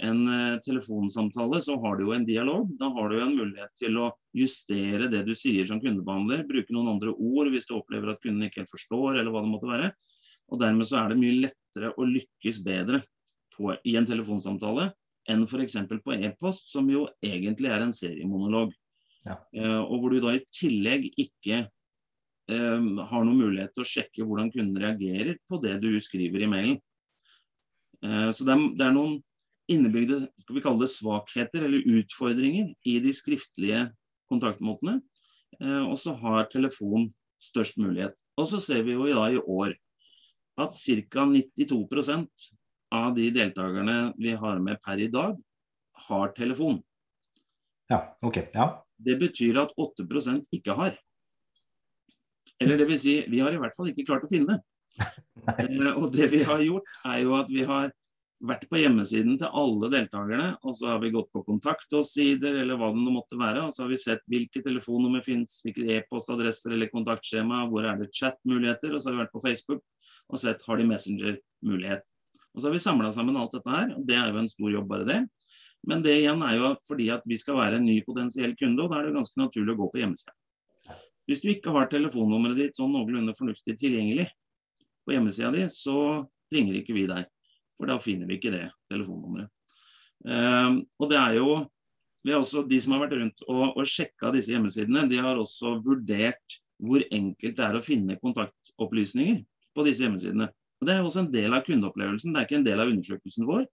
en 0.00 0.22
uh, 0.24 0.60
telefonsamtale, 0.64 1.60
så 1.60 1.76
har 1.82 1.98
du 1.98 2.06
jo 2.06 2.14
en 2.16 2.24
dialog. 2.24 2.70
Da 2.80 2.88
har 2.94 3.10
du 3.10 3.18
jo 3.18 3.26
en 3.26 3.36
mulighet 3.36 3.72
til 3.76 3.98
å 4.00 4.08
justere 4.36 5.10
det 5.12 5.24
du 5.26 5.34
sier 5.36 5.68
som 5.68 5.82
kundebehandler. 5.82 6.46
Bruke 6.48 6.72
noen 6.72 6.94
andre 6.94 7.12
ord 7.12 7.52
hvis 7.52 7.68
du 7.68 7.76
opplever 7.76 8.14
at 8.14 8.22
kunden 8.22 8.46
ikke 8.46 8.62
helt 8.62 8.72
forstår, 8.72 9.18
eller 9.18 9.32
hva 9.34 9.44
det 9.44 9.52
måtte 9.52 9.70
være. 9.70 9.92
Og 10.52 10.60
dermed 10.60 10.88
så 10.88 11.02
er 11.02 11.12
det 11.12 11.20
mye 11.20 11.40
lettere 11.46 11.92
å 11.96 12.08
lykkes 12.08 12.62
bedre 12.64 13.02
på, 13.56 13.74
i 13.84 13.96
en 14.00 14.08
telefonsamtale 14.08 14.90
enn 15.30 15.44
f.eks. 15.46 15.76
på 16.02 16.16
e-post, 16.16 16.72
som 16.72 16.88
jo 16.90 17.04
egentlig 17.24 17.70
er 17.70 17.84
en 17.84 17.94
seriemonolog. 17.94 18.72
Ja. 19.26 19.38
Uh, 19.54 19.82
og 19.84 20.02
hvor 20.02 20.14
du 20.14 20.22
da 20.24 20.34
i 20.34 20.44
tillegg 20.50 21.06
ikke 21.20 21.66
um, 22.50 22.96
har 22.98 23.22
noen 23.22 23.38
mulighet 23.38 23.74
til 23.74 23.84
å 23.84 23.88
sjekke 23.88 24.26
hvordan 24.26 24.50
kunden 24.54 24.80
reagerer 24.82 25.38
på 25.46 25.60
det 25.62 25.76
du 25.84 25.92
skriver 26.02 26.42
i 26.42 26.50
mailen. 26.50 26.80
Uh, 28.02 28.30
så 28.34 28.46
det 28.48 28.56
er, 28.56 28.64
det 28.80 28.88
er, 28.88 28.96
noen 28.96 29.20
innebygde 29.70 30.24
skal 30.42 30.56
vi 30.56 30.64
kalle 30.64 30.82
det 30.82 30.92
svakheter 30.92 31.66
eller 31.66 31.86
utfordringer 31.98 32.72
i 32.88 32.96
de 33.04 33.12
skriftlige 33.14 33.86
kontaktmåtene. 34.32 34.98
Uh, 35.60 35.84
og 35.90 35.96
så 36.00 36.14
har 36.18 36.48
telefon 36.52 37.10
størst 37.42 37.78
mulighet. 37.80 38.16
Og 38.40 38.48
så 38.48 38.60
ser 38.64 38.82
vi 38.86 38.96
jo 38.96 39.06
i, 39.06 39.14
dag, 39.14 39.36
i 39.36 39.42
år 39.42 39.74
at 40.62 40.76
ca. 40.76 41.26
92% 41.28 42.48
av 42.92 43.14
de 43.16 43.28
deltakerne 43.32 44.12
vi 44.20 44.34
har 44.36 44.60
med 44.60 44.80
per 44.84 45.00
i 45.00 45.08
dag, 45.12 45.36
har 46.08 46.32
telefon. 46.36 46.82
Ja, 47.88 48.16
ok. 48.24 48.38
Ja. 48.52 48.66
Det 48.96 49.16
betyr 49.20 49.60
at 49.62 49.72
8% 49.80 50.44
ikke 50.52 50.76
har. 50.76 50.96
Eller 52.60 52.78
det 52.78 52.86
vil 52.90 53.00
si, 53.00 53.16
vi 53.28 53.40
har 53.42 53.54
i 53.54 53.60
hvert 53.60 53.74
fall 53.76 53.90
ikke 53.90 54.06
klart 54.08 54.26
å 54.26 54.30
finne 54.30 54.54
det. 54.54 54.60
eh, 55.56 55.92
og 55.96 56.12
det 56.14 56.28
vi 56.32 56.42
har 56.46 56.62
gjort, 56.62 56.88
er 57.08 57.22
jo 57.24 57.34
at 57.38 57.50
vi 57.50 57.64
har 57.68 57.92
vært 58.42 58.64
på 58.70 58.80
hjemmesiden 58.80 59.36
til 59.38 59.54
alle 59.54 59.88
deltakerne, 59.92 60.48
og 60.66 60.74
så 60.74 60.90
har 60.90 61.02
vi 61.02 61.12
gått 61.14 61.30
på 61.34 61.44
kontakt 61.46 61.94
oss-sider 61.94 62.56
eller 62.62 62.78
hva 62.78 62.90
det 62.94 63.14
måtte 63.14 63.38
være, 63.38 63.66
og 63.66 63.74
så 63.74 63.84
har 63.84 63.92
vi 63.92 64.00
sett 64.02 64.24
hvilke 64.30 64.64
telefonnummer 64.64 65.22
finnes, 65.24 65.60
hvilke 65.62 65.86
e-postadresser 65.96 66.74
eller 66.74 66.90
kontaktskjema, 66.90 67.62
hvor 67.70 67.86
er 67.86 68.00
det 68.00 68.10
chat-muligheter, 68.16 68.94
og 68.94 69.02
så 69.02 69.10
har 69.10 69.16
vi 69.16 69.22
vært 69.22 69.36
på 69.36 69.44
Facebook 69.44 69.84
og 70.32 70.40
sett 70.40 70.64
har 70.66 70.80
de 70.80 70.88
Messenger-mulighet. 70.88 72.04
Og 72.52 72.60
Så 72.60 72.68
har 72.68 72.74
vi 72.74 72.82
samla 72.84 73.12
sammen 73.12 73.36
alt 73.36 73.54
dette 73.54 73.70
her, 73.70 73.94
og 73.96 74.04
det 74.06 74.16
er 74.16 74.30
jo 74.32 74.42
en 74.42 74.50
stor 74.50 74.70
jobb, 74.72 74.88
bare 74.88 75.08
det. 75.08 75.20
Men 75.88 76.02
det 76.04 76.14
igjen 76.20 76.42
er 76.46 76.58
jo 76.58 76.74
fordi 76.86 77.08
at 77.10 77.24
vi 77.26 77.38
skal 77.40 77.58
være 77.58 77.80
en 77.80 77.86
ny 77.86 77.98
potensiell 78.06 78.54
kunde, 78.58 78.84
og 78.84 78.92
da 78.92 79.00
er 79.00 79.08
det 79.08 79.16
ganske 79.16 79.40
naturlig 79.40 79.74
å 79.74 79.80
gå 79.80 79.88
på 79.92 80.02
hjemmesida. 80.02 80.34
Hvis 81.26 81.42
du 81.42 81.48
ikke 81.52 81.74
har 81.74 81.88
telefonnummeret 81.90 82.58
ditt 82.58 82.78
sånn 82.78 82.92
noenlunde 82.92 83.34
fornuftig 83.38 83.76
tilgjengelig 83.80 84.28
på 85.06 85.14
hjemmesida 85.14 85.52
di, 85.54 85.66
så 85.70 85.96
ringer 86.52 86.80
ikke 86.80 86.96
vi 86.96 87.06
deg. 87.10 87.26
For 87.82 87.90
da 87.90 87.98
finner 87.98 88.28
vi 88.30 88.36
ikke 88.38 88.52
det 88.54 88.68
telefonnummeret. 88.92 89.50
Um, 90.22 90.84
og 91.02 91.08
det 91.10 91.18
er 91.18 91.40
jo 91.40 91.46
vi 92.22 92.30
har 92.30 92.38
også, 92.38 92.62
De 92.70 92.76
som 92.78 92.92
har 92.94 93.00
vært 93.02 93.16
rundt 93.18 93.40
og, 93.48 93.62
og 93.74 93.88
sjekka 93.90 94.30
disse 94.30 94.52
hjemmesidene, 94.54 95.08
de 95.10 95.18
har 95.18 95.40
også 95.40 95.80
vurdert 95.82 96.60
hvor 96.78 97.02
enkelt 97.10 97.56
det 97.58 97.64
er 97.66 97.78
å 97.78 97.82
finne 97.82 98.14
kontaktopplysninger 98.22 99.40
på 99.74 99.86
disse 99.88 100.04
hjemmesidene. 100.04 100.46
Og 100.78 100.86
Det 100.86 100.94
er 100.94 101.02
også 101.02 101.24
en 101.24 101.32
del 101.34 101.56
av 101.56 101.66
kundeopplevelsen, 101.66 102.30
det 102.30 102.38
er 102.38 102.46
ikke 102.46 102.60
en 102.60 102.68
del 102.68 102.84
av 102.84 102.92
undersøkelsen 102.92 103.48
vår. 103.50 103.66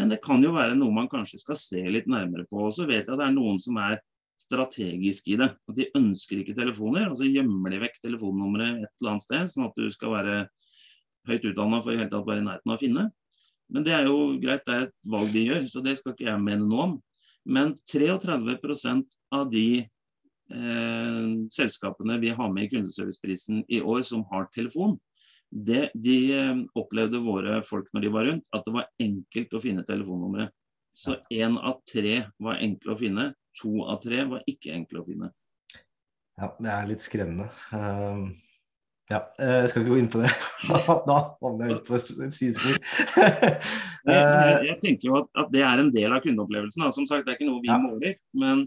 Men 0.00 0.08
det 0.08 0.22
kan 0.24 0.40
jo 0.40 0.54
være 0.56 0.76
noe 0.78 0.96
man 0.96 1.12
kanskje 1.12 1.42
skal 1.42 1.60
se 1.60 1.84
litt 1.92 2.08
nærmere 2.08 2.48
på. 2.48 2.64
Og 2.64 2.72
så 2.72 2.88
vet 2.88 3.04
jeg 3.04 3.12
at 3.12 3.20
det 3.20 3.28
er 3.28 3.36
noen 3.36 3.60
som 3.60 3.76
er 3.80 4.00
strategisk 4.40 5.28
i 5.28 5.36
det. 5.40 5.52
At 5.52 5.76
de 5.76 5.90
ønsker 5.98 6.40
ikke 6.40 6.56
telefoner, 6.56 7.10
og 7.12 7.20
så 7.20 7.28
gjemmer 7.28 7.72
de 7.72 7.80
vekk 7.84 8.00
telefonnummeret 8.00 8.86
et 8.86 8.92
eller 9.00 9.14
annet 9.14 9.26
sted, 9.28 9.52
sånn 9.52 9.68
at 9.68 9.76
du 9.76 9.88
skal 9.92 10.16
være 10.16 10.36
høyt 11.28 11.50
utdanna 11.52 11.80
for 11.84 11.92
i 11.92 12.00
hele 12.00 12.12
tatt 12.12 12.24
være 12.28 12.40
i 12.40 12.46
nærheten 12.48 12.72
av 12.72 12.80
å 12.80 12.82
finne. 12.82 13.10
Men 13.72 13.86
det 13.86 13.94
er 13.96 14.08
jo 14.08 14.34
greit, 14.42 14.64
det 14.66 14.74
er 14.74 14.86
et 14.88 15.10
valg 15.14 15.32
de 15.32 15.46
gjør, 15.46 15.66
så 15.70 15.82
det 15.84 15.96
skal 15.98 16.14
ikke 16.14 16.28
jeg 16.28 16.44
mene 16.44 16.66
noe 16.66 16.86
om. 16.90 16.94
Men 17.48 17.72
33% 17.88 19.16
av 19.34 19.48
de 19.50 19.66
eh, 19.82 21.30
selskapene 21.56 22.18
vi 22.22 22.34
har 22.36 22.52
med 22.52 22.68
i 22.68 22.72
kundeserviceprisen 22.74 23.64
i 23.72 23.80
år 23.80 24.04
som 24.06 24.26
har 24.30 24.50
telefon, 24.54 24.98
det, 25.52 25.90
de 25.94 26.16
eh, 26.36 26.62
opplevde 26.78 27.20
våre 27.24 27.60
folk 27.66 27.88
når 27.92 28.04
de 28.04 28.12
var 28.14 28.28
rundt, 28.28 28.46
at 28.54 28.66
det 28.66 28.76
var 28.76 28.90
enkelt 29.02 29.56
å 29.56 29.62
finne 29.64 29.86
telefonnummeret. 29.88 30.52
Så 30.92 31.16
én 31.32 31.56
av 31.56 31.80
tre 31.88 32.18
var 32.42 32.60
enkle 32.60 32.92
å 32.92 33.00
finne, 33.00 33.30
to 33.56 33.84
av 33.88 34.02
tre 34.04 34.26
var 34.28 34.44
ikke 34.48 34.74
enkle 34.76 35.00
å 35.00 35.06
finne. 35.08 35.32
Ja, 36.40 36.52
det 36.60 36.72
er 36.72 36.88
litt 36.88 37.04
skremmende. 37.04 37.48
Um, 37.72 38.32
ja, 39.10 39.18
eh, 39.42 39.56
jeg 39.62 39.72
skal 39.72 39.82
ikke 39.82 39.92
gå 39.92 39.98
inn 40.00 40.12
på 40.12 40.22
det. 40.22 40.30
da 41.08 41.18
havner 41.42 41.66
jeg 41.66 41.80
ute 41.80 41.88
på 41.88 41.98
et 41.98 42.36
sidespor. 42.36 42.78
jeg, 44.12 44.62
jeg, 44.68 44.78
tenker 44.84 45.08
jo 45.08 45.18
at, 45.22 45.28
at, 45.42 45.50
det 45.52 45.64
er 45.66 45.82
en 45.82 45.92
del 45.94 46.14
av 46.14 46.22
kundeopplevelsen. 46.24 46.86
Da. 46.86 46.94
Som 46.94 47.08
sagt, 47.10 47.26
det 47.26 47.34
er 47.34 47.40
ikke 47.40 47.50
noe 47.50 47.64
vi 47.64 47.72
ja. 47.72 47.80
måler. 47.82 48.16
Men 48.38 48.64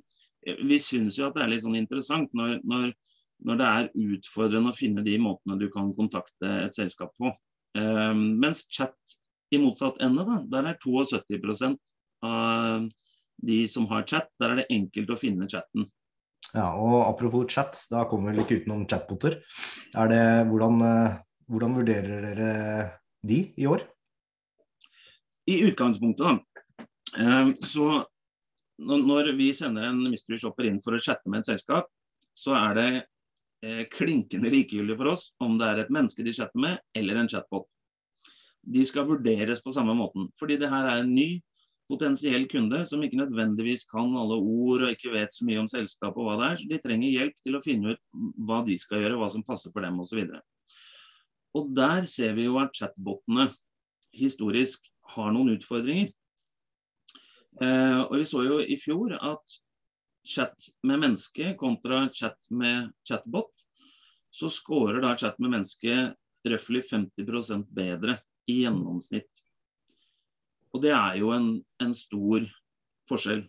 vi 0.68 0.78
syns 0.82 1.18
jo 1.18 1.30
at 1.30 1.38
det 1.38 1.46
er 1.46 1.54
litt 1.56 1.66
sånn 1.66 1.80
interessant 1.80 2.36
når, 2.38 2.60
når 2.68 2.92
når 3.44 3.60
det 3.60 3.68
er 3.68 3.90
utfordrende 4.16 4.72
å 4.72 4.78
finne 4.78 5.04
de 5.06 5.16
måtene 5.22 5.58
du 5.60 5.68
kan 5.74 5.92
kontakte 5.98 6.52
et 6.66 6.78
selskap 6.78 7.14
på. 7.20 7.32
Um, 7.76 8.38
mens 8.40 8.64
chat 8.72 8.96
i 9.54 9.60
motsatt 9.62 10.00
ende, 10.04 10.26
da, 10.28 10.40
der 10.52 10.72
er 10.72 10.80
72% 10.82 11.76
av 12.26 12.88
de 13.46 13.60
som 13.70 13.88
har 13.92 14.06
chat, 14.08 14.30
der 14.40 14.54
er 14.54 14.62
det 14.62 14.70
enkelt 14.74 15.12
å 15.12 15.20
finne 15.20 15.50
chatten. 15.52 15.90
Ja, 16.54 16.70
og 16.78 17.02
Apropos 17.08 17.50
chat, 17.52 17.80
da 17.92 18.06
kommer 18.10 18.36
vi 18.36 18.44
ikke 18.44 18.62
utenom 18.62 18.86
chatboter. 18.88 19.40
Er 19.98 20.12
det, 20.12 20.24
hvordan, 20.52 20.82
eh, 20.86 21.18
hvordan 21.50 21.76
vurderer 21.76 22.28
dere 22.28 22.52
de 23.26 23.40
i 23.58 23.66
år? 23.68 23.84
I 25.48 25.62
utgangspunktet, 25.70 26.26
da. 26.26 26.40
Um, 27.16 27.54
så 27.62 28.04
når 28.78 29.36
vi 29.38 29.54
sender 29.56 29.88
en 29.88 30.02
mystery 30.12 30.40
shopper 30.42 30.68
inn 30.68 30.82
for 30.84 30.96
å 30.96 31.00
chatte 31.00 31.30
med 31.32 31.44
et 31.44 31.52
selskap, 31.54 31.88
så 32.36 32.56
er 32.60 32.74
det 32.76 32.90
eh, 33.64 33.86
klinkende 33.92 34.52
likegyldig 34.52 34.98
for 35.00 35.14
oss 35.14 35.30
om 35.44 35.56
det 35.60 35.70
er 35.70 35.84
et 35.84 35.94
menneske 35.94 36.26
de 36.26 36.34
chatter 36.36 36.60
med, 36.60 36.82
eller 36.98 37.22
en 37.22 37.30
chatbot. 37.32 37.70
De 38.66 38.84
skal 38.88 39.08
vurderes 39.08 39.62
på 39.64 39.72
samme 39.72 39.96
måten. 39.96 40.28
Fordi 40.40 40.58
det 40.60 40.72
her 40.72 40.90
er 40.90 41.04
en 41.04 41.14
ny 41.14 41.30
potensiell 41.90 42.48
kunde 42.50 42.82
som 42.88 43.04
ikke 43.06 43.20
nødvendigvis 43.20 43.86
kan 43.90 44.16
alle 44.18 44.38
ord 44.40 44.88
og 44.88 44.92
ikke 44.94 45.14
vet 45.14 45.36
så 45.36 45.46
mye 45.46 45.62
om 45.62 45.70
selskapet 45.70 46.22
og 46.22 46.30
hva 46.30 46.38
det 46.40 46.48
er. 46.48 46.60
Så 46.62 46.70
de 46.72 46.82
trenger 46.82 47.14
hjelp 47.14 47.40
til 47.42 47.58
å 47.58 47.64
finne 47.64 47.96
ut 47.96 48.04
hva 48.48 48.62
de 48.66 48.78
skal 48.82 49.04
gjøre, 49.04 49.20
hva 49.22 49.30
som 49.34 49.46
passer 49.46 49.74
for 49.74 49.86
dem 49.86 50.00
osv. 50.02 50.24
Og, 50.26 50.80
og 51.60 51.72
der 51.78 52.10
ser 52.10 52.36
vi 52.38 52.48
jo 52.48 52.58
at 52.62 52.74
chatbotene 52.78 53.50
historisk 54.16 54.90
har 55.16 55.34
noen 55.36 55.54
utfordringer. 55.56 56.10
Eh, 57.62 58.00
og 58.02 58.18
Vi 58.18 58.26
så 58.28 58.44
jo 58.44 58.60
i 58.60 58.80
fjor 58.82 59.16
at 59.20 59.60
chat 60.26 60.72
med 60.84 61.04
menneske 61.04 61.54
kontra 61.60 62.08
chat 62.14 62.38
med 62.50 62.90
chatbot, 63.08 63.52
så 64.34 64.50
scorer 64.52 65.04
da 65.04 65.14
chat 65.18 65.38
med 65.40 65.54
menneske 65.54 66.16
røftlig 66.46 66.84
50% 66.90 67.70
bedre 67.74 68.18
i 68.50 68.64
gjennomsnitt. 68.64 69.30
Og 70.76 70.82
det 70.84 70.92
er 70.92 71.22
jo 71.22 71.32
en, 71.32 71.50
en, 71.84 71.94
stor 71.96 72.44
forskjell. 73.10 73.46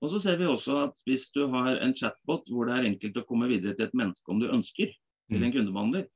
Og 0.00 0.12
så 0.12 0.20
ser 0.22 0.38
vi 0.40 0.46
også 0.48 0.76
at 0.84 0.94
hvis 1.08 1.26
du 1.34 1.42
har 1.52 1.74
en 1.82 1.94
chatbot 1.96 2.46
hvor 2.48 2.68
det 2.68 2.78
er 2.78 2.88
enkelt 2.92 3.18
å 3.18 3.26
komme 3.26 3.50
videre 3.50 3.74
til 3.74 3.88
et 3.88 3.96
menneske 3.98 4.30
om 4.32 4.38
du 4.40 4.46
ønsker, 4.48 4.92
til 5.30 5.42
en 5.42 5.50
mm. 5.50 5.56
kundebehandler, 5.58 6.06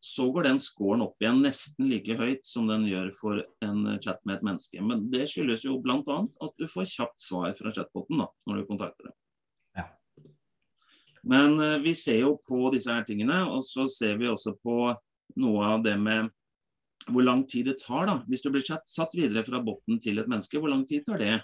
så 0.00 0.28
går 0.32 0.46
den 0.46 0.60
scoren 0.62 1.02
opp 1.02 1.22
igjen 1.22 1.40
nesten 1.42 1.88
like 1.90 2.16
høyt 2.18 2.46
som 2.46 2.68
den 2.70 2.86
gjør 2.86 3.10
for 3.18 3.40
en 3.66 3.98
chat 4.02 4.20
med 4.24 4.38
et 4.38 4.44
menneske. 4.46 4.82
Men 4.84 5.08
det 5.12 5.26
skyldes 5.30 5.64
jo 5.66 5.78
bl.a. 5.82 6.18
at 6.22 6.60
du 6.60 6.68
får 6.70 6.90
kjapt 6.92 7.22
svar 7.22 7.54
fra 7.58 7.72
chatboten 7.74 8.22
da, 8.22 8.28
når 8.46 8.60
du 8.60 8.68
kontakter 8.70 9.10
dem. 9.10 9.16
Ja. 9.80 9.86
Men 11.26 11.58
uh, 11.58 11.76
vi 11.82 11.96
ser 11.98 12.22
jo 12.22 12.36
på 12.46 12.70
disse 12.74 12.94
her 12.94 13.06
tingene, 13.08 13.42
og 13.50 13.66
så 13.66 13.88
ser 13.90 14.20
vi 14.22 14.30
også 14.30 14.54
på 14.62 14.78
noe 15.38 15.72
av 15.74 15.82
det 15.84 15.98
med 16.00 16.30
hvor 17.08 17.24
lang 17.24 17.44
tid 17.48 17.70
det 17.70 17.78
tar. 17.82 18.06
da. 18.08 18.18
Hvis 18.28 18.44
du 18.44 18.50
blir 18.54 18.64
satt 18.66 19.16
videre 19.16 19.44
fra 19.46 19.62
botten 19.64 20.00
til 20.02 20.20
et 20.20 20.28
menneske, 20.30 20.60
hvor 20.60 20.72
lang 20.72 20.86
tid 20.88 21.06
tar 21.06 21.22
det? 21.22 21.34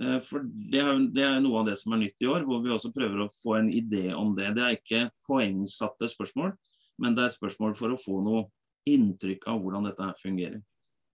Uh, 0.00 0.18
for 0.24 0.42
det 0.42 0.80
er, 0.80 1.38
noe 1.44 1.60
av 1.60 1.68
det 1.68 1.78
som 1.80 1.94
er 1.94 2.04
nytt 2.06 2.24
i 2.24 2.30
år, 2.32 2.46
hvor 2.48 2.62
vi 2.64 2.72
også 2.74 2.94
prøver 2.94 3.24
å 3.24 3.32
få 3.32 3.58
en 3.60 3.72
idé 3.72 4.10
om 4.16 4.32
det. 4.38 4.54
Det 4.56 4.66
er 4.66 4.78
ikke 4.80 5.06
poengsatte 5.28 6.08
spørsmål 6.10 6.54
men 7.02 7.16
det 7.16 7.26
er 7.26 7.34
spørsmål 7.34 7.74
for 7.78 7.94
å 7.94 8.00
få 8.00 8.20
noe 8.24 8.46
inntrykk 8.88 9.46
av 9.50 9.60
hvordan 9.62 9.88
dette 9.88 10.08
fungerer. 10.22 10.60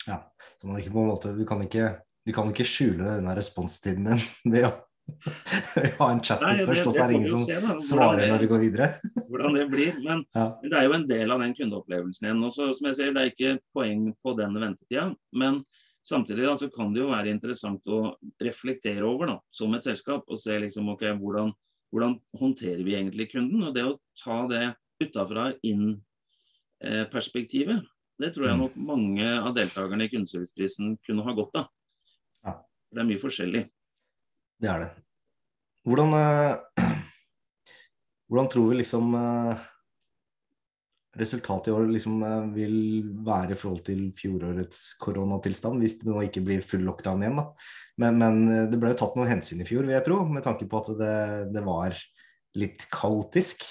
Ja, 0.07 0.23
så 0.61 0.69
man 0.69 0.81
ikke 0.81 0.95
på 0.95 1.03
en 1.03 1.11
måte, 1.11 1.35
Du 1.37 1.45
kan 1.49 1.62
ikke, 1.65 1.91
du 2.25 2.33
kan 2.37 2.50
ikke 2.53 2.67
skjule 2.69 3.19
denne 3.19 3.35
responstiden 3.37 4.09
din 4.09 4.23
ved 4.55 4.69
å 4.69 4.75
ha 5.99 6.11
en 6.12 6.21
chat 6.23 6.41
Nei, 6.43 6.67
først, 6.67 6.87
og 6.87 6.93
så 6.95 7.03
er 7.03 7.09
det 7.11 7.17
ingen 7.19 7.33
som 7.33 7.43
se, 7.47 7.55
svarer 7.88 8.19
det, 8.23 8.29
når 8.33 8.41
vi 8.45 8.50
går 8.53 8.61
videre. 8.62 8.87
hvordan 9.29 9.53
det 9.57 9.65
blir. 9.73 9.93
Men 10.05 10.19
ja. 10.37 10.45
det 10.62 10.77
er 10.79 10.85
jo 10.87 10.93
en 10.99 11.09
del 11.09 11.29
av 11.35 11.38
den 11.45 11.57
kundeopplevelsen 11.59 12.23
igjen. 12.29 12.47
Også, 12.49 12.65
som 12.79 12.85
jeg 12.91 12.97
sier, 12.99 13.12
Det 13.17 13.23
er 13.23 13.31
ikke 13.33 13.53
poeng 13.77 14.00
på 14.25 14.31
den 14.38 14.53
ventetida. 14.59 15.05
Men 15.43 15.53
samtidig 16.07 16.45
da, 16.49 16.55
så 16.61 16.67
kan 16.75 16.88
det 16.94 17.03
jo 17.03 17.12
være 17.12 17.35
interessant 17.35 17.83
å 17.90 17.92
reflektere 18.42 19.05
over 19.09 19.25
da, 19.33 19.37
som 19.55 19.75
et 19.77 19.87
selskap 19.87 20.23
og 20.27 20.38
se 20.40 20.55
liksom, 20.64 20.85
ok, 20.94 21.05
hvordan, 21.21 21.49
hvordan 21.92 22.12
håndterer 22.40 22.83
vi 22.87 22.99
egentlig 22.99 23.27
kunden. 23.33 23.61
Og 23.68 23.73
det 23.77 23.85
å 23.88 24.01
ta 24.23 24.38
det 24.51 24.64
utafra 25.03 25.44
inn-perspektivet. 25.66 27.81
Det 28.18 28.31
tror 28.35 28.47
jeg 28.49 28.57
mm. 28.59 28.62
nok 28.64 28.75
mange 28.83 29.29
av 29.38 29.53
deltakerne 29.55 30.05
i 30.09 30.11
Kundeserviceprisen 30.11 30.87
kunne 31.07 31.23
ha 31.23 31.31
godt 31.37 31.55
av. 31.61 31.66
Ja. 32.42 32.53
Det 32.90 32.99
er 33.03 33.07
mye 33.07 33.23
forskjellig. 33.23 33.62
Det 34.59 34.71
er 34.71 34.83
det. 34.83 34.92
Hvordan, 35.87 36.14
eh, 36.18 36.85
hvordan 38.29 38.49
tror 38.51 38.71
vi 38.73 38.81
liksom 38.81 39.14
eh, 39.14 39.66
resultatet 41.18 41.71
i 41.71 41.77
år 41.77 41.87
liksom 41.92 42.23
eh, 42.27 42.49
vil 42.57 42.77
være 43.27 43.55
i 43.55 43.59
forhold 43.59 43.85
til 43.87 44.05
fjorårets 44.18 44.83
koronatilstand, 45.03 45.79
hvis 45.83 46.01
det 46.03 46.11
nå 46.11 46.27
ikke 46.27 46.42
blir 46.44 46.66
full 46.66 46.83
lockdown 46.88 47.23
igjen. 47.23 47.38
da. 47.38 47.47
Men, 48.03 48.18
men 48.18 48.71
det 48.73 48.81
ble 48.83 48.92
jo 48.94 49.01
tatt 49.05 49.18
noen 49.18 49.31
hensyn 49.31 49.62
i 49.62 49.68
fjor, 49.68 49.87
vil 49.87 49.94
jeg 49.97 50.07
tro, 50.11 50.25
med 50.27 50.47
tanke 50.47 50.66
på 50.71 50.83
at 50.83 50.94
det, 50.99 51.18
det 51.55 51.64
var 51.66 51.94
litt 52.59 52.88
kaotisk. 52.90 53.62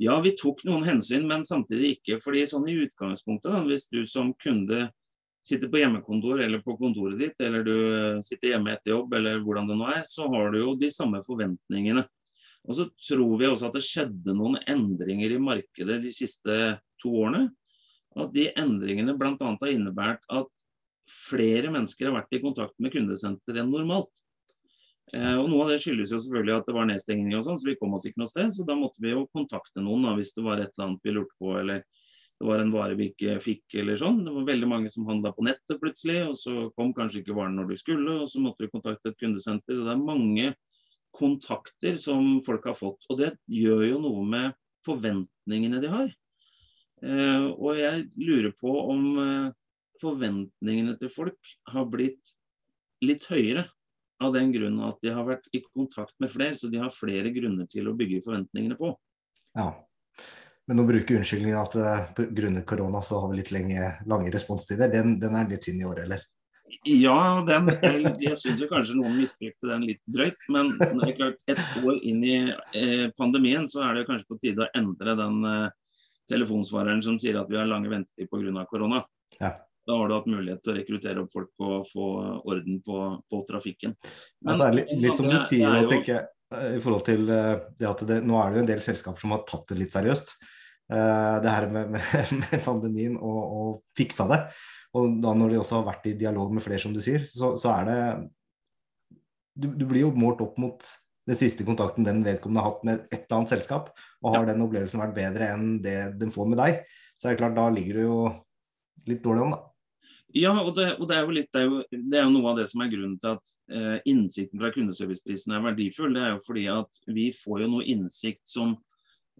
Ja, 0.00 0.16
vi 0.24 0.32
tok 0.34 0.64
noen 0.64 0.82
hensyn, 0.86 1.26
men 1.28 1.44
samtidig 1.46 1.98
ikke. 1.98 2.18
fordi 2.24 2.46
sånn 2.48 2.66
i 2.72 2.78
utgangspunktet, 2.86 3.52
da, 3.52 3.62
hvis 3.68 3.86
du 3.92 4.00
som 4.08 4.32
kunde 4.40 4.88
sitter 5.46 5.70
på 5.72 5.80
hjemmekontor 5.80 6.42
eller 6.44 6.62
på 6.64 6.76
kontoret 6.78 7.18
ditt, 7.20 7.40
eller 7.42 7.64
du 7.66 7.74
eh, 7.74 8.22
sitter 8.26 8.54
hjemme 8.54 8.74
etter 8.74 8.94
jobb, 8.94 9.14
eller 9.18 9.40
hvordan 9.44 9.70
det 9.70 9.78
nå 9.80 9.88
er, 9.92 10.02
så 10.08 10.28
har 10.32 10.52
du 10.52 10.60
jo 10.60 10.74
de 10.78 10.90
samme 10.94 11.22
forventningene. 11.26 12.04
Og 12.68 12.76
så 12.76 12.86
tror 13.08 13.38
vi 13.40 13.48
også 13.48 13.70
at 13.70 13.78
det 13.78 13.86
skjedde 13.86 14.36
noen 14.36 14.58
endringer 14.68 15.32
i 15.32 15.40
markedet 15.40 16.00
de 16.02 16.12
siste 16.12 16.56
to 17.00 17.12
årene. 17.22 17.48
At 18.20 18.32
de 18.34 18.50
endringene 18.58 19.14
bl.a. 19.16 19.36
har 19.38 19.70
innebært 19.70 20.24
at 20.28 20.50
flere 21.10 21.70
mennesker 21.72 22.08
har 22.08 22.18
vært 22.20 22.36
i 22.36 22.42
kontakt 22.42 22.76
med 22.82 22.92
kundesenter 22.94 23.62
enn 23.62 23.72
normalt. 23.72 24.12
Eh, 25.16 25.36
og 25.40 25.48
Noe 25.50 25.64
av 25.64 25.72
det 25.72 25.80
skyldes 25.82 26.12
jo 26.14 26.20
selvfølgelig 26.22 26.58
at 26.58 26.68
det 26.68 26.76
var 26.76 26.86
nedstengning, 26.90 27.32
og 27.38 27.46
sånn, 27.46 27.58
så 27.58 27.70
vi 27.70 27.78
kom 27.80 27.96
oss 27.96 28.06
ikke 28.06 28.22
noe 28.22 28.30
sted. 28.30 28.52
Så 28.54 28.66
da 28.68 28.76
måtte 28.78 29.02
vi 29.02 29.14
jo 29.14 29.24
kontakte 29.34 29.82
noen 29.82 30.06
da, 30.06 30.14
hvis 30.18 30.34
det 30.36 30.44
var 30.46 30.60
et 30.60 30.70
eller 30.74 30.90
annet 30.90 31.08
vi 31.08 31.16
lurte 31.16 31.40
på, 31.40 31.56
eller 31.62 31.82
det 32.40 32.46
var 32.48 32.62
en 32.62 32.70
vare 32.72 32.94
vi 32.96 33.10
ikke 33.10 33.34
fikk, 33.44 33.74
eller 33.82 33.98
sånn. 34.00 34.22
Det 34.24 34.32
var 34.32 34.46
veldig 34.48 34.68
mange 34.70 34.90
som 34.92 35.04
handla 35.04 35.34
på 35.36 35.44
nettet 35.44 35.76
plutselig, 35.76 36.22
og 36.24 36.38
så 36.40 36.54
kom 36.72 36.94
kanskje 36.96 37.20
ikke 37.20 37.34
varen 37.36 37.58
når 37.58 37.66
du 37.68 37.74
skulle, 37.76 38.14
og 38.22 38.30
så 38.32 38.40
måtte 38.40 38.64
du 38.64 38.72
kontakte 38.72 39.12
et 39.12 39.18
kundesenter. 39.20 39.76
Så 39.76 39.84
det 39.84 39.92
er 39.92 40.00
mange 40.00 40.46
kontakter 41.12 41.98
som 42.00 42.38
folk 42.46 42.64
har 42.70 42.78
fått. 42.78 43.04
Og 43.12 43.20
det 43.20 43.34
gjør 43.44 43.84
jo 43.90 44.00
noe 44.06 44.24
med 44.24 44.56
forventningene 44.88 45.82
de 45.84 45.92
har. 45.92 46.08
Eh, 47.04 47.44
og 47.50 47.76
jeg 47.76 48.08
lurer 48.16 48.56
på 48.56 48.72
om 48.94 49.04
eh, 49.20 49.52
forventningene 50.00 50.96
til 50.96 51.12
folk 51.12 51.54
har 51.74 51.92
blitt 51.92 52.32
litt 53.04 53.28
høyere 53.28 53.66
av 54.24 54.32
den 54.32 54.48
grunn 54.56 54.80
at 54.88 54.96
de 55.04 55.12
har 55.12 55.28
vært 55.28 55.44
i 55.52 55.60
kontakt 55.66 56.16
med 56.24 56.32
flere, 56.32 56.56
så 56.56 56.72
de 56.72 56.80
har 56.80 56.92
flere 56.92 57.36
grunner 57.36 57.68
til 57.68 57.92
å 57.92 57.96
bygge 58.00 58.24
forventningene 58.24 58.80
på. 58.80 58.94
Ja, 59.60 59.74
men 60.70 60.84
å 60.84 60.86
bruke 60.86 61.16
unnskyldningen 61.18 61.58
at 61.58 61.72
uh, 61.74 62.26
grunnet 62.30 62.66
korona 62.68 63.00
så 63.02 63.18
har 63.18 63.32
vi 63.32 63.40
litt 63.40 63.50
lenge, 63.50 63.88
lange 64.06 64.30
responstider, 64.30 64.92
den, 64.92 65.16
den, 65.18 65.34
er 65.34 65.48
litt 65.50 65.64
tynn 65.66 65.80
i 65.82 65.88
år, 65.88 66.04
eller? 66.04 66.22
Ja, 66.86 67.42
den, 67.42 67.72
jeg, 67.82 68.12
jeg 68.22 68.38
syns 68.38 68.62
kanskje 68.70 68.94
noen 69.00 69.16
misbrukte 69.18 69.66
den 69.72 69.88
litt 69.88 70.00
drøyt. 70.06 70.38
Men 70.54 70.70
det 70.78 71.08
er 71.08 71.16
klart, 71.16 71.40
et 71.50 71.64
år 71.82 71.98
inn 72.06 72.22
i 72.22 72.36
eh, 72.54 73.08
pandemien 73.18 73.66
så 73.68 73.82
er 73.88 73.98
det 73.98 74.06
kanskje 74.06 74.30
på 74.30 74.38
tide 74.44 74.62
å 74.62 74.70
endre 74.78 75.16
den 75.18 75.40
eh, 75.48 75.66
telefonsvareren 76.30 77.02
som 77.02 77.18
sier 77.18 77.40
at 77.40 77.50
vi 77.50 77.58
har 77.58 77.66
lange 77.68 77.90
ventetider 77.90 78.30
pga. 78.30 78.64
korona. 78.70 79.02
Ja. 79.40 79.56
Da 79.90 79.96
har 79.98 80.06
du 80.06 80.14
hatt 80.14 80.30
mulighet 80.30 80.62
til 80.62 80.74
å 80.74 80.76
rekruttere 80.76 81.24
opp 81.24 81.32
folk 81.34 81.66
og 81.66 81.90
få 81.90 82.06
orden 82.46 82.78
på, 82.86 83.00
på 83.26 83.42
trafikken. 83.48 83.96
Men, 84.44 84.54
altså, 84.54 84.70
litt, 84.76 84.94
litt, 85.02 85.18
som 85.18 85.26
du 85.26 85.36
sier, 85.42 85.82
jo... 85.82 85.90
tenker, 85.90 86.30
eh, 86.54 86.76
i 86.78 86.80
forhold 86.84 87.04
til 87.10 87.26
eh, 87.26 87.52
det 87.80 87.90
at 87.90 88.06
det, 88.06 88.22
nå 88.22 88.38
er 88.38 88.52
det 88.52 88.60
jo 88.60 88.64
en 88.68 88.72
del 88.72 88.86
selskaper 88.86 89.26
som 89.26 89.34
har 89.34 89.42
tatt 89.50 89.66
det 89.72 89.80
litt 89.82 89.98
seriøst. 89.98 90.36
Uh, 90.90 91.38
det 91.38 91.52
her 91.54 91.68
med, 91.70 91.92
med, 91.94 92.32
med 92.40 92.62
pandemien 92.64 93.14
og, 93.16 93.40
og, 93.40 93.74
fiksa 93.98 94.26
det. 94.30 94.40
Og 94.98 95.20
da 95.22 95.36
når 95.38 95.52
de 95.52 95.60
også 95.60 95.78
har 95.78 95.86
vært 95.92 96.08
i 96.10 96.16
dialog 96.18 96.50
med 96.54 96.64
flere, 96.64 96.82
som 96.82 96.94
du 96.94 96.98
sier, 97.04 97.22
så, 97.30 97.52
så 97.60 97.70
er 97.76 97.86
det 97.86 98.00
du, 99.60 99.68
du, 99.70 99.84
blir 99.86 100.06
jo 100.06 100.10
målt 100.16 100.42
opp 100.42 100.58
mot 100.58 100.82
den 101.28 101.38
siste 101.38 101.66
kontakten 101.66 102.06
den 102.06 102.24
vedkommende 102.26 102.64
har 102.64 102.72
hatt 102.72 102.84
med 102.88 103.02
et 103.10 103.20
eller 103.20 103.38
annet 103.38 103.52
selskap, 103.52 103.90
og 104.24 104.34
har 104.34 104.46
ja. 104.46 104.52
den 104.52 104.64
opplevelsen 104.64 105.02
vært 105.02 105.16
bedre 105.18 105.50
enn 105.54 105.66
det 105.84 105.98
den 106.18 106.32
får 106.34 106.48
med 106.50 106.58
deg, 106.62 106.80
så 107.20 107.28
er 107.28 107.36
det 107.36 107.42
klart, 107.42 107.58
da 107.58 107.68
ligger 107.70 108.00
du 108.00 108.02
jo 108.02 108.20
litt 109.10 109.22
dårlig 109.22 109.44
an, 109.44 109.54
da. 109.54 109.66
Ja, 110.36 110.52
og, 110.54 110.74
det, 110.76 110.92
og 111.00 111.08
det, 111.10 111.16
er 111.16 111.32
litt, 111.34 111.48
det, 111.50 111.62
er 111.62 111.66
jo, 111.66 111.80
det, 111.90 112.18
er 112.18 112.22
jo 112.22 112.34
noe 112.36 112.52
av 112.52 112.60
det 112.60 112.66
som 112.70 112.82
er 112.84 112.90
grunnen 112.92 113.16
til 113.18 113.32
at 113.32 113.54
eh, 113.74 113.96
innsikten 114.10 114.62
fra 114.62 114.70
kundeserviceprisen 114.74 115.56
er 115.56 115.64
verdifull. 115.64 116.14
Det 116.14 116.22
er 116.22 116.36
jo 116.36 116.44
fordi 116.44 116.66
at 116.70 117.00
vi 117.10 117.24
får 117.34 117.64
jo 117.64 117.70
noe 117.72 117.86
innsikt 117.90 118.44
som, 118.48 118.76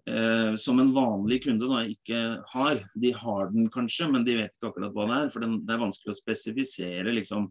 eh, 0.08 0.54
som 0.60 0.80
en 0.80 0.92
vanlig 0.94 1.42
kunde 1.44 1.68
da 1.70 1.82
ikke 1.88 2.20
har. 2.52 2.84
De 2.94 3.12
har 3.16 3.50
den 3.52 3.68
kanskje, 3.72 4.08
men 4.12 4.24
de 4.26 4.38
vet 4.38 4.54
ikke 4.54 4.70
akkurat 4.70 4.94
hva 4.94 5.08
det 5.10 5.18
er. 5.18 5.34
For 5.34 5.44
den, 5.44 5.58
det 5.66 5.74
er 5.74 5.82
vanskelig 5.82 6.14
å 6.14 6.20
spesifisere 6.20 7.16
liksom, 7.16 7.50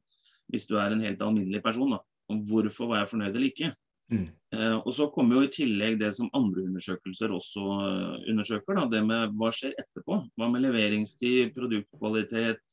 hvis 0.54 0.68
du 0.70 0.78
er 0.80 0.96
en 0.96 1.06
helt 1.06 1.22
alminnelig 1.26 1.64
person. 1.66 1.96
da, 1.98 2.02
om 2.30 2.42
Hvorfor 2.50 2.92
var 2.92 3.04
jeg 3.04 3.14
fornøyd 3.14 3.32
eller 3.34 3.50
ikke. 3.50 3.72
Mm. 4.10 4.26
Eh, 4.56 4.78
og 4.80 4.90
så 4.98 5.06
kommer 5.14 5.38
jo 5.38 5.46
i 5.46 5.54
tillegg 5.54 6.00
det 6.02 6.10
som 6.18 6.32
andre 6.34 6.64
undersøkelser 6.66 7.34
også 7.36 7.66
eh, 7.86 8.30
undersøker. 8.34 8.80
Da, 8.80 8.88
det 8.90 9.04
med 9.06 9.36
hva 9.38 9.52
skjer 9.54 9.76
etterpå. 9.78 10.22
Hva 10.38 10.50
med 10.50 10.66
leveringstid, 10.66 11.54
produktkvalitet, 11.58 12.64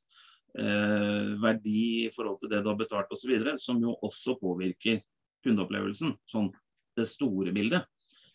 eh, 0.56 1.34
verdi 1.42 1.82
i 2.06 2.14
forhold 2.14 2.40
til 2.40 2.52
det 2.54 2.62
du 2.64 2.70
har 2.72 2.80
betalt 2.80 3.12
osv. 3.12 3.34
Som 3.60 3.82
jo 3.84 3.98
også 4.06 4.38
påvirker 4.40 5.02
kundeopplevelsen. 5.44 6.16
Sånn 6.30 6.50
det 6.96 7.04
store 7.10 7.52
bildet. 7.52 7.84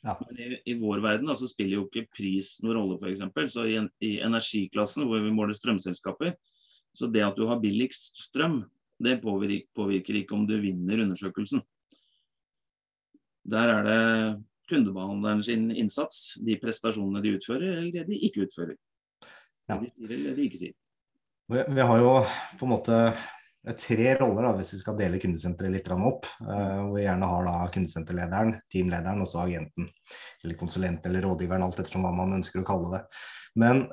Ja. 0.01 0.15
Men 0.27 0.39
i, 0.39 0.61
i, 0.65 0.73
vår 0.81 1.01
verden 1.03 1.29
da, 1.29 1.35
så 1.37 1.49
spiller 1.49 1.77
jo 1.77 1.87
ikke 1.87 2.09
pris 2.17 2.55
noen 2.63 2.79
rolle, 2.79 2.97
f.eks. 2.97 3.53
Så 3.53 3.67
i, 3.69 3.77
i, 4.01 4.15
energiklassen, 4.25 5.05
hvor 5.09 5.21
vi 5.21 5.33
måler 5.33 5.57
strømselskaper, 5.57 6.33
så 6.97 7.09
det 7.11 7.23
at 7.23 7.37
du 7.37 7.45
har 7.47 7.61
billigst 7.61 8.17
strøm, 8.19 8.63
det 9.01 9.19
påvirker, 9.21 9.67
påvirker 9.77 10.17
ikke 10.19 10.35
om 10.37 10.47
du 10.49 10.57
vinner 10.61 11.03
undersøkelsen. 11.05 11.61
Der 13.51 13.73
er 13.73 13.87
det 13.87 14.01
kundebehandleren 14.71 15.41
sin 15.43 15.69
innsats, 15.73 16.35
de 16.45 16.57
prestasjonene 16.61 17.23
de 17.23 17.35
utfører, 17.37 17.81
eller 17.81 17.93
det 17.95 18.07
de 18.09 18.19
ikke 18.27 18.45
utfører. 18.45 18.77
Ja. 19.69 19.77
Det 19.77 19.89
de 19.89 19.93
sier 19.95 20.15
eller 20.17 20.37
de 20.37 20.47
ikke 20.47 20.61
sier. 20.61 20.75
Vi, 21.51 21.63
vi 21.75 21.85
har 21.89 22.01
jo 22.01 22.11
på 22.59 22.67
en 22.67 22.73
måte 22.73 22.97
tre 23.78 24.15
roller 24.17 24.47
da, 24.47 24.52
hvis 24.58 24.74
vi 24.74 24.80
skal 24.82 24.97
dele 24.97 25.19
kundesenteret 25.21 25.74
litt 25.74 25.89
opp. 25.93 26.28
Uh, 26.41 26.88
hvor 26.88 26.95
vi 26.95 27.06
gjerne 27.06 27.30
har 27.30 27.47
da 27.47 27.56
kundesenterlederen, 27.74 28.56
teamlederen 28.71 29.21
og 29.21 29.30
så 29.30 29.43
agenten. 29.45 29.89
Eller 30.43 30.58
konsulent 30.60 31.06
eller 31.06 31.26
rådgiveren, 31.28 31.65
alt 31.65 31.82
etter 31.82 32.02
hva 32.02 32.13
man 32.15 32.38
ønsker 32.39 32.62
å 32.62 32.67
kalle 32.67 32.93
det. 32.95 33.02
Men 33.62 33.84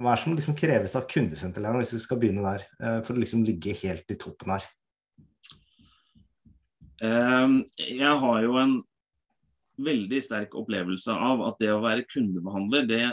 hva 0.00 0.12
er 0.12 0.20
det 0.20 0.24
som 0.24 0.36
liksom 0.36 0.58
kreves 0.58 0.94
av 0.96 1.08
kundesenterlederen 1.10 1.82
hvis 1.82 1.96
vi 1.98 2.04
skal 2.04 2.20
begynne 2.22 2.44
der, 2.46 2.68
uh, 2.82 3.00
for 3.06 3.16
å 3.16 3.24
liksom 3.24 3.42
ligge 3.46 3.74
helt 3.82 4.14
i 4.14 4.18
toppen 4.20 4.54
her? 4.54 4.68
Uh, 7.00 7.60
jeg 7.80 8.14
har 8.22 8.44
jo 8.44 8.60
en 8.60 8.78
veldig 9.80 10.20
sterk 10.22 10.54
opplevelse 10.60 11.12
av 11.12 11.42
at 11.48 11.58
det 11.60 11.72
å 11.72 11.82
være 11.82 12.06
kundebehandler, 12.08 12.86
det 12.86 13.04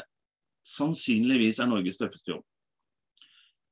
sannsynligvis 0.68 1.62
er 1.64 1.70
Norges 1.72 2.00
tøffeste 2.00 2.34
jobb. 2.36 2.46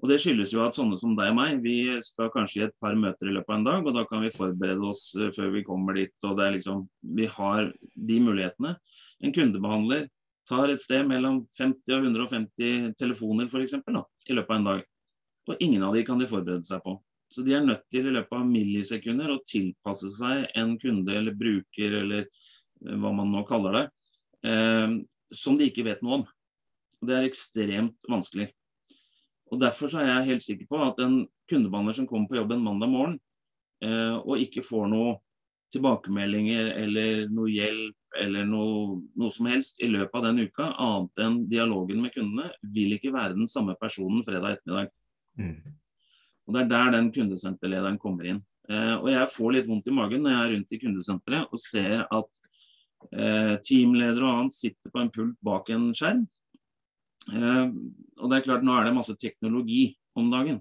Og 0.06 0.12
Det 0.12 0.20
skyldes 0.22 0.52
jo 0.54 0.60
at 0.62 0.76
sånne 0.78 1.00
som 1.02 1.16
deg 1.18 1.32
og 1.32 1.38
meg, 1.40 1.64
vi 1.64 1.80
skal 2.06 2.28
kanskje 2.30 2.60
i 2.60 2.64
et 2.68 2.74
par 2.78 2.94
møter 2.94 3.26
i 3.26 3.32
løpet 3.34 3.50
av 3.50 3.56
en 3.56 3.64
dag, 3.66 3.88
og 3.90 3.96
da 3.96 4.04
kan 4.06 4.22
vi 4.22 4.30
forberede 4.30 4.86
oss 4.86 5.08
eh, 5.18 5.32
før 5.34 5.48
vi 5.56 5.64
kommer 5.66 5.96
dit. 5.98 6.12
og 6.22 6.36
det 6.38 6.44
er 6.46 6.52
liksom, 6.60 6.84
Vi 7.18 7.26
har 7.26 7.72
de 7.82 8.18
mulighetene. 8.22 8.76
En 9.26 9.34
kundebehandler 9.34 10.04
tar 10.46 10.70
et 10.70 10.84
sted 10.84 11.08
mellom 11.10 11.40
50 11.58 11.96
og 11.96 12.06
150 12.06 12.92
telefoner 13.00 13.50
for 13.50 13.66
eksempel, 13.66 13.98
da, 13.98 14.04
i 14.30 14.38
løpet 14.38 14.54
av 14.54 14.60
en 14.60 14.68
dag. 14.68 14.84
Og 15.50 15.64
ingen 15.66 15.86
av 15.88 15.98
de 15.98 16.04
kan 16.06 16.22
de 16.22 16.28
forberede 16.30 16.68
seg 16.68 16.84
på. 16.84 16.94
Så 17.34 17.42
de 17.42 17.56
er 17.58 17.66
nødt 17.66 17.82
til 17.90 18.06
i 18.06 18.14
løpet 18.14 18.38
av 18.38 18.44
millisekunder 18.46 19.34
å 19.34 19.40
tilpasse 19.50 20.12
seg 20.20 20.46
en 20.54 20.76
kunde 20.84 21.16
eller 21.18 21.34
bruker 21.40 21.96
eller 22.04 22.28
eh, 22.28 22.94
hva 22.94 23.10
man 23.10 23.34
nå 23.34 23.42
kaller 23.50 23.80
det, 23.80 23.84
eh, 24.52 25.00
som 25.34 25.58
de 25.58 25.72
ikke 25.72 25.88
vet 25.90 26.06
noe 26.06 26.20
om. 26.20 26.28
Og 27.02 27.10
Det 27.10 27.18
er 27.18 27.28
ekstremt 27.32 28.06
vanskelig. 28.06 28.52
Og 29.54 29.62
Derfor 29.62 29.92
så 29.92 30.02
er 30.02 30.10
jeg 30.10 30.30
helt 30.32 30.46
sikker 30.46 30.70
på 30.70 30.80
at 30.82 31.00
en 31.04 31.20
kundebehandler 31.50 31.96
som 31.98 32.08
kommer 32.10 32.30
på 32.30 32.40
jobb 32.40 32.56
en 32.56 32.66
mandag 32.66 32.90
morgen 32.90 33.20
eh, 33.86 34.16
og 34.18 34.42
ikke 34.42 34.66
får 34.66 34.90
noe 34.90 35.14
tilbakemeldinger 35.76 36.72
eller 36.80 37.26
noe 37.34 37.52
hjelp 37.52 38.20
eller 38.22 38.46
noe, 38.48 39.00
noe, 39.20 39.32
som 39.34 39.50
helst 39.52 39.82
i 39.84 39.90
løpet 39.92 40.16
av 40.16 40.30
den 40.30 40.46
uka, 40.48 40.70
annet 40.80 41.24
enn 41.26 41.40
dialogen 41.52 42.00
med 42.06 42.14
kundene, 42.16 42.48
vil 42.72 42.96
ikke 42.96 43.12
være 43.12 43.36
den 43.36 43.50
samme 43.52 43.76
personen 43.80 44.24
fredag 44.24 44.56
ettermiddag. 44.56 44.94
Mm. 45.36 45.58
Og 46.46 46.56
Det 46.56 46.62
er 46.62 46.70
der 46.72 46.94
den 46.96 47.10
kundesenterlederen 47.12 48.00
kommer 48.00 48.30
inn. 48.30 48.40
Eh, 48.70 48.96
og 48.96 49.10
Jeg 49.12 49.34
får 49.34 49.52
litt 49.58 49.68
vondt 49.70 49.90
i 49.92 49.96
magen 49.98 50.24
når 50.24 50.36
jeg 50.36 50.46
er 50.46 50.54
rundt 50.56 50.78
i 50.78 50.82
kundesenteret 50.82 51.52
og 51.52 51.62
ser 51.62 52.06
at 52.06 52.32
eh, 53.12 53.54
teamledere 53.66 54.26
og 54.26 54.40
annet 54.40 54.58
sitter 54.58 54.94
på 54.94 55.04
en 55.04 55.12
pult 55.14 55.38
bak 55.46 55.70
en 55.76 55.92
skjerm 55.98 56.24
og 57.34 58.30
det 58.30 58.38
er 58.38 58.46
klart, 58.46 58.66
Nå 58.66 58.76
er 58.76 58.88
det 58.88 58.96
masse 58.96 59.16
teknologi 59.18 59.96
om 60.16 60.30
dagen, 60.32 60.60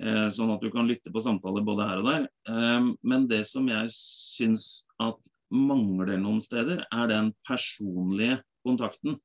eh, 0.00 0.26
sånn 0.28 0.52
at 0.54 0.62
du 0.62 0.70
kan 0.72 0.88
lytte 0.88 1.12
på 1.12 1.22
samtaler 1.22 1.64
både 1.64 1.88
her 1.88 2.02
og 2.02 2.10
der. 2.10 2.26
Eh, 2.48 2.90
men 3.02 3.28
det 3.30 3.44
som 3.48 3.68
jeg 3.70 3.92
syns 3.94 4.84
at 5.02 5.18
mangler 5.54 6.18
noen 6.18 6.42
steder, 6.42 6.84
er 6.92 7.08
den 7.10 7.32
personlige 7.46 8.42
kontakten 8.66 9.18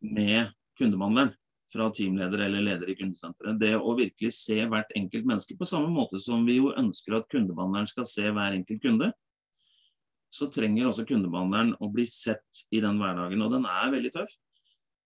med 0.00 0.52
kundebehandleren 0.78 1.34
fra 1.70 1.86
teamleder 1.94 2.46
eller 2.46 2.64
leder 2.66 2.90
i 2.90 2.96
kundesenteret. 2.98 3.58
Det 3.60 3.74
å 3.78 3.94
virkelig 3.98 4.32
se 4.34 4.58
hvert 4.66 4.90
enkelt 4.98 5.26
menneske 5.28 5.56
på 5.58 5.68
samme 5.68 5.90
måte 5.94 6.18
som 6.22 6.42
vi 6.46 6.58
jo 6.58 6.72
ønsker 6.74 7.18
at 7.18 7.28
kundebehandleren 7.30 7.90
skal 7.90 8.08
se 8.08 8.26
hver 8.26 8.56
enkelt 8.56 8.82
kunde. 8.82 9.10
Så 10.34 10.48
trenger 10.50 10.90
også 10.90 11.06
kundebehandleren 11.06 11.74
å 11.82 11.90
bli 11.92 12.06
sett 12.10 12.64
i 12.74 12.82
den 12.82 12.98
hverdagen. 13.02 13.42
Og 13.42 13.54
den 13.54 13.66
er 13.70 13.94
veldig 13.94 14.12
tøff. 14.14 14.34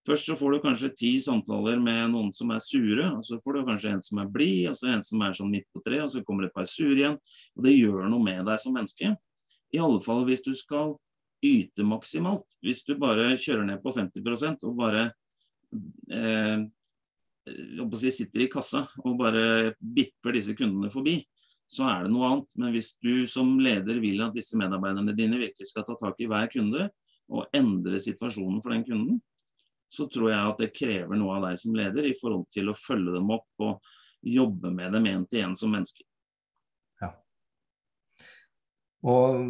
Først 0.05 0.29
så 0.29 0.35
får 0.37 0.53
du 0.53 0.61
kanskje 0.61 0.91
ti 1.01 1.11
samtaler 1.25 1.79
med 1.81 2.11
noen 2.13 2.29
som 2.37 2.51
er 2.53 2.61
sure, 2.61 3.07
og 3.17 3.23
så 3.25 3.39
får 3.41 3.57
du 3.57 3.69
kanskje 3.71 3.95
en 3.95 4.03
som 4.05 4.21
er 4.21 4.29
blid, 4.33 4.67
og 4.69 4.77
så 4.77 4.91
en 4.93 5.05
som 5.07 5.23
er 5.25 5.37
sånn 5.39 5.53
midt 5.53 5.65
på 5.73 5.81
treet, 5.87 6.05
og 6.05 6.13
så 6.13 6.21
kommer 6.27 6.45
det 6.45 6.51
et 6.53 6.59
par 6.59 6.69
sure 6.69 6.99
igjen. 6.99 7.17
Og 7.57 7.65
det 7.65 7.73
gjør 7.73 8.11
noe 8.13 8.27
med 8.27 8.45
deg 8.45 8.61
som 8.61 8.77
menneske. 8.77 9.15
I 9.73 9.81
alle 9.81 10.03
fall 10.05 10.27
hvis 10.29 10.45
du 10.45 10.53
skal 10.59 10.93
yte 11.45 11.85
maksimalt. 11.89 12.47
Hvis 12.65 12.85
du 12.85 12.95
bare 13.01 13.33
kjører 13.41 13.67
ned 13.69 13.83
på 13.85 13.93
50% 13.97 14.65
og 14.69 14.77
bare 14.79 15.07
eh, 16.13 16.65
si, 18.01 18.13
sitter 18.13 18.45
i 18.45 18.51
kassa 18.53 18.87
og 19.05 19.19
bare 19.21 19.75
bipper 19.81 20.37
disse 20.37 20.57
kundene 20.57 20.93
forbi, 20.93 21.19
så 21.71 21.89
er 21.89 22.05
det 22.05 22.13
noe 22.13 22.29
annet. 22.29 22.51
Men 22.61 22.75
hvis 22.77 22.95
du 23.01 23.25
som 23.31 23.57
leder 23.63 24.01
vil 24.05 24.23
at 24.25 24.37
disse 24.37 24.59
medarbeiderne 24.61 25.17
dine 25.17 25.41
virkelig 25.41 25.71
skal 25.71 25.87
ta 25.89 25.97
tak 26.01 26.21
i 26.21 26.29
hver 26.31 26.49
kunde 26.53 26.89
og 27.33 27.57
endre 27.57 28.01
situasjonen 28.05 28.61
for 28.61 28.75
den 28.75 28.85
kunden, 28.85 29.23
så 29.95 30.09
tror 30.11 30.33
jeg 30.33 30.51
at 30.51 30.61
det 30.63 30.75
krever 30.75 31.21
noe 31.21 31.39
av 31.39 31.49
deg 31.49 31.61
som 31.61 31.77
leder 31.79 32.09
i 32.09 32.17
forhold 32.19 32.49
til 32.55 32.71
å 32.71 32.79
følge 32.79 33.15
dem 33.17 33.31
opp 33.35 33.67
og 33.67 33.95
jobbe 34.25 34.73
med 34.75 34.95
dem 34.97 35.09
én 35.11 35.25
til 35.29 35.45
én 35.45 35.57
som 35.59 35.73
mennesker. 35.75 36.07
Ja. 37.03 37.13
Og 39.05 39.45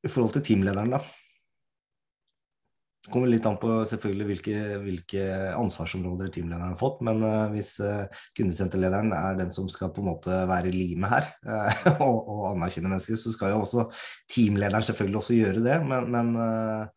i 0.00 0.10
forhold 0.10 0.36
til 0.36 0.46
teamlederen, 0.46 0.94
da. 0.96 1.02
Det 3.00 3.14
kommer 3.14 3.30
litt 3.32 3.46
an 3.48 3.56
på 3.56 3.78
selvfølgelig 3.88 4.24
hvilke, 4.28 4.56
hvilke 4.82 5.22
ansvarsområder 5.56 6.28
teamlederen 6.34 6.74
har 6.74 6.80
fått. 6.80 6.98
Men 7.06 7.22
uh, 7.24 7.46
hvis 7.52 7.72
uh, 7.80 8.04
kundesenterlederen 8.36 9.14
er 9.16 9.38
den 9.38 9.52
som 9.56 9.70
skal 9.72 9.88
på 9.96 10.02
en 10.04 10.10
måte 10.10 10.42
være 10.48 10.72
limet 10.74 11.08
her, 11.08 11.30
uh, 11.48 11.86
og, 12.06 12.18
og, 12.20 12.42
anerkjenne 12.52 12.92
mennesker, 12.92 13.16
så 13.16 13.32
skal 13.32 13.54
jo 13.54 13.62
også 13.64 13.86
teamlederen 14.30 14.84
selvfølgelig 14.84 15.22
også 15.22 15.38
gjøre 15.38 15.64
det. 15.64 15.78
Men, 15.88 16.12
men 16.12 16.92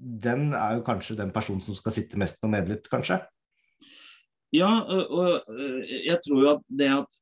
den 0.00 0.54
er 0.56 0.78
jo 0.78 0.86
kanskje 0.86 1.18
den 1.18 1.32
personen 1.34 1.60
som 1.64 1.76
skal 1.76 1.94
sitte 1.94 2.18
mest 2.20 2.40
og 2.46 2.52
medlitt, 2.54 2.88
kanskje? 2.90 3.20
Ja, 4.56 4.70
og, 4.82 5.12
og, 5.12 5.56
jeg 5.86 6.18
tror 6.24 6.42
jo 6.42 6.52
at 6.56 6.62
det 6.66 6.90
at 6.94 7.16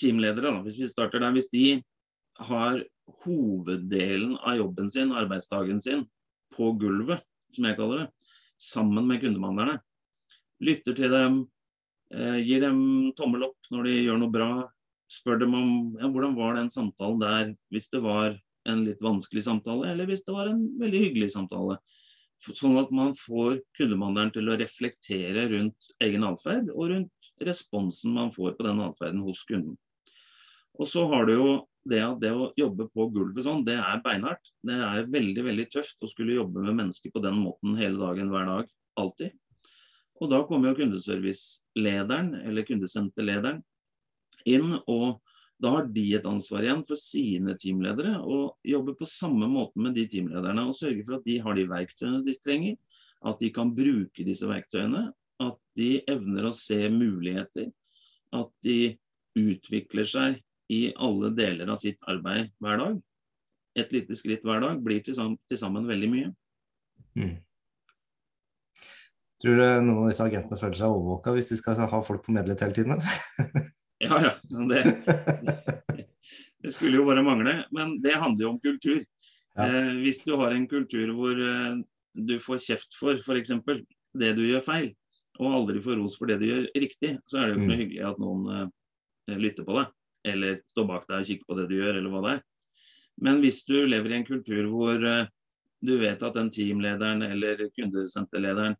teamledere, 0.00 0.54
hvis 0.64 0.78
vi 0.80 0.88
starter 0.88 1.20
der, 1.20 1.34
hvis 1.34 1.50
de 1.52 1.82
har 2.40 2.80
hoveddelen 3.24 4.36
av 4.38 4.56
jobben 4.60 4.88
sin, 4.88 5.12
arbeidsdagen 5.12 5.82
sin, 5.84 6.06
på 6.54 6.72
gulvet, 6.80 7.24
som 7.54 7.66
jeg 7.66 7.76
kaller 7.78 8.04
det, 8.04 8.28
sammen 8.60 9.08
med 9.08 9.20
kundebehandlerne, 9.22 9.80
lytter 10.64 10.96
til 10.96 11.12
dem, 11.12 11.40
eh, 12.14 12.38
gir 12.44 12.62
dem 12.64 12.80
tommel 13.18 13.48
opp 13.48 13.72
når 13.72 13.88
de 13.88 13.96
gjør 14.04 14.20
noe 14.22 14.34
bra, 14.34 14.50
spør 15.10 15.40
dem 15.42 15.56
om 15.58 15.70
ja, 15.98 16.08
hvordan 16.08 16.36
var 16.38 16.56
den 16.56 16.70
samtalen 16.72 17.20
der, 17.22 17.52
hvis 17.74 17.90
det 17.92 18.02
var 18.04 18.38
en 18.68 18.84
litt 18.86 19.00
vanskelig 19.02 19.42
samtale, 19.46 19.90
eller 19.90 20.08
hvis 20.08 20.24
det 20.26 20.36
var 20.36 20.50
en 20.50 20.62
veldig 20.80 21.00
hyggelig 21.06 21.32
samtale. 21.34 21.78
Sånn 22.40 22.78
at 22.80 22.92
man 22.94 23.12
får 23.18 23.58
kundemandelen 23.76 24.32
til 24.32 24.48
å 24.48 24.56
reflektere 24.56 25.44
rundt 25.50 25.90
egen 26.00 26.24
atferd 26.24 26.70
og 26.72 26.92
rundt 26.94 27.32
responsen 27.44 28.14
man 28.16 28.32
får 28.32 28.54
på 28.56 28.64
den 28.64 28.80
atferden 28.84 29.20
hos 29.26 29.42
kunden. 29.48 29.76
Og 30.80 30.88
så 30.88 31.04
har 31.10 31.26
du 31.28 31.34
jo 31.34 31.50
det 31.90 32.00
at 32.04 32.18
det 32.22 32.30
å 32.32 32.50
jobbe 32.60 32.86
på 32.92 33.06
gulvet 33.12 33.44
sånn, 33.44 33.64
det 33.66 33.76
er 33.80 34.00
beinhardt. 34.04 34.52
Det 34.64 34.76
er 34.84 35.08
veldig 35.12 35.44
veldig 35.46 35.66
tøft 35.72 36.04
å 36.04 36.08
skulle 36.08 36.36
jobbe 36.36 36.64
med 36.64 36.76
mennesker 36.78 37.12
på 37.12 37.22
den 37.24 37.38
måten 37.40 37.76
hele 37.80 38.00
dagen, 38.00 38.32
hver 38.32 38.48
dag. 38.48 38.70
Alltid. 39.00 39.36
Og 40.20 40.28
da 40.32 40.42
kommer 40.48 40.70
jo 40.70 40.80
kundeservicelederen 40.82 42.34
eller 42.44 42.66
kundesenterlederen 42.68 43.62
inn 44.48 44.74
og 44.86 45.20
da 45.60 45.72
har 45.74 45.88
de 45.92 46.04
et 46.16 46.26
ansvar 46.28 46.64
igjen 46.64 46.82
for 46.88 47.00
sine 47.00 47.54
teamledere 47.60 48.16
og 48.20 48.56
jobbe 48.66 48.94
på 48.96 49.08
samme 49.08 49.48
måte 49.50 49.80
med 49.82 49.96
de 49.98 50.06
teamlederne 50.08 50.64
og 50.68 50.76
sørge 50.76 51.04
for 51.04 51.18
at 51.18 51.26
de 51.26 51.36
har 51.44 51.56
de 51.56 51.66
verktøyene 51.68 52.22
de 52.24 52.36
trenger, 52.40 52.78
at 53.28 53.42
de 53.42 53.50
kan 53.52 53.72
bruke 53.76 54.24
disse 54.24 54.48
verktøyene, 54.48 55.10
at 55.40 55.58
de 55.76 55.90
evner 56.08 56.48
å 56.48 56.54
se 56.56 56.78
muligheter, 56.92 57.68
at 58.32 58.50
de 58.64 58.96
utvikler 59.36 60.08
seg 60.08 60.40
i 60.72 60.80
alle 60.96 61.32
deler 61.36 61.70
av 61.72 61.80
sitt 61.80 62.00
arbeid 62.08 62.52
hver 62.62 62.80
dag. 62.80 62.96
Et 63.78 63.92
lite 63.94 64.16
skritt 64.18 64.44
hver 64.46 64.62
dag 64.64 64.80
blir 64.82 65.02
til 65.04 65.16
sammen, 65.18 65.36
til 65.50 65.60
sammen 65.60 65.88
veldig 65.88 66.10
mye. 66.10 66.30
Mm. 67.18 67.36
Tror 69.40 69.56
du 69.56 69.66
noen 69.84 70.04
av 70.04 70.10
disse 70.10 70.24
agentene 70.24 70.60
føler 70.60 70.78
seg 70.78 70.92
overvåka 70.92 71.32
hvis 71.36 71.52
de 71.52 71.60
skal 71.60 71.80
ha 71.80 72.00
folk 72.06 72.24
på 72.24 72.34
medlet 72.36 72.64
hele 72.64 72.76
tiden? 72.76 73.04
Ja, 74.10 74.18
ja. 74.26 74.32
Det, 74.68 74.82
Det 76.60 76.72
skulle 76.76 76.98
jo 76.98 77.06
bare 77.08 77.22
mangle. 77.24 77.54
Men 77.72 77.94
det 78.04 78.18
handler 78.20 78.44
jo 78.44 78.50
om 78.54 78.60
kultur. 78.60 78.98
Ja. 79.56 79.64
Eh, 79.66 79.94
hvis 80.04 80.20
du 80.26 80.34
har 80.36 80.52
en 80.54 80.66
kultur 80.68 81.12
hvor 81.16 81.38
eh, 81.40 81.78
du 82.14 82.34
får 82.42 82.60
kjeft 82.66 82.96
for 82.98 83.16
f.eks. 83.22 83.52
det 84.20 84.32
du 84.36 84.42
gjør 84.44 84.64
feil, 84.66 84.90
og 85.40 85.54
aldri 85.56 85.80
får 85.82 85.96
ros 86.02 86.18
for 86.18 86.28
det 86.28 86.36
du 86.42 86.46
gjør 86.50 86.66
riktig, 86.76 87.14
så 87.30 87.40
er 87.40 87.48
det 87.48 87.54
jo 87.54 87.56
ikke 87.56 87.64
Mm. 87.64 87.70
noe 87.70 87.80
hyggelig 87.80 88.04
at 88.10 88.20
noen 88.20 88.42
eh, 88.58 89.36
lytter 89.40 89.64
på 89.64 89.78
deg. 89.78 89.92
Eller 90.28 90.58
står 90.68 90.88
bak 90.90 91.06
deg 91.08 91.22
og 91.22 91.28
kikker 91.30 91.48
på 91.48 91.56
det 91.56 91.68
du 91.70 91.76
gjør, 91.78 91.96
eller 91.96 92.12
hva 92.12 92.20
det 92.26 92.32
er. 92.36 92.42
Men 93.24 93.40
hvis 93.40 93.62
du 93.68 93.76
lever 93.88 94.12
i 94.12 94.18
en 94.20 94.26
kultur 94.28 94.68
hvor 94.72 95.06
eh, 95.06 95.26
du 95.80 95.94
vet 96.02 96.22
at 96.22 96.36
den 96.36 96.50
teamlederen 96.52 97.22
eller 97.24 97.62
kundesenterlederen 97.72 98.76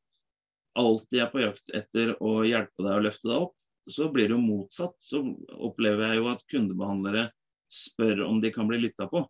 alltid 0.77 1.23
er 1.25 1.31
på 1.33 1.41
jakt 1.43 1.73
etter 1.75 2.13
å 2.21 2.43
hjelpe 2.45 2.85
deg 2.85 2.93
å 2.99 3.05
løfte 3.09 3.27
deg 3.31 3.47
opp, 3.47 3.55
så 3.93 4.09
blir 4.13 4.29
det 4.29 4.37
jo 4.37 4.43
motsatt. 4.43 4.97
Så 5.03 5.23
opplever 5.59 6.11
jeg 6.11 6.21
jo 6.21 6.31
at 6.33 6.45
kundebehandlere 6.51 7.29
spør 7.71 8.25
om 8.27 8.41
de 8.43 8.53
kan 8.55 8.69
bli 8.71 8.81
lytta 8.83 9.07
på. 9.11 9.25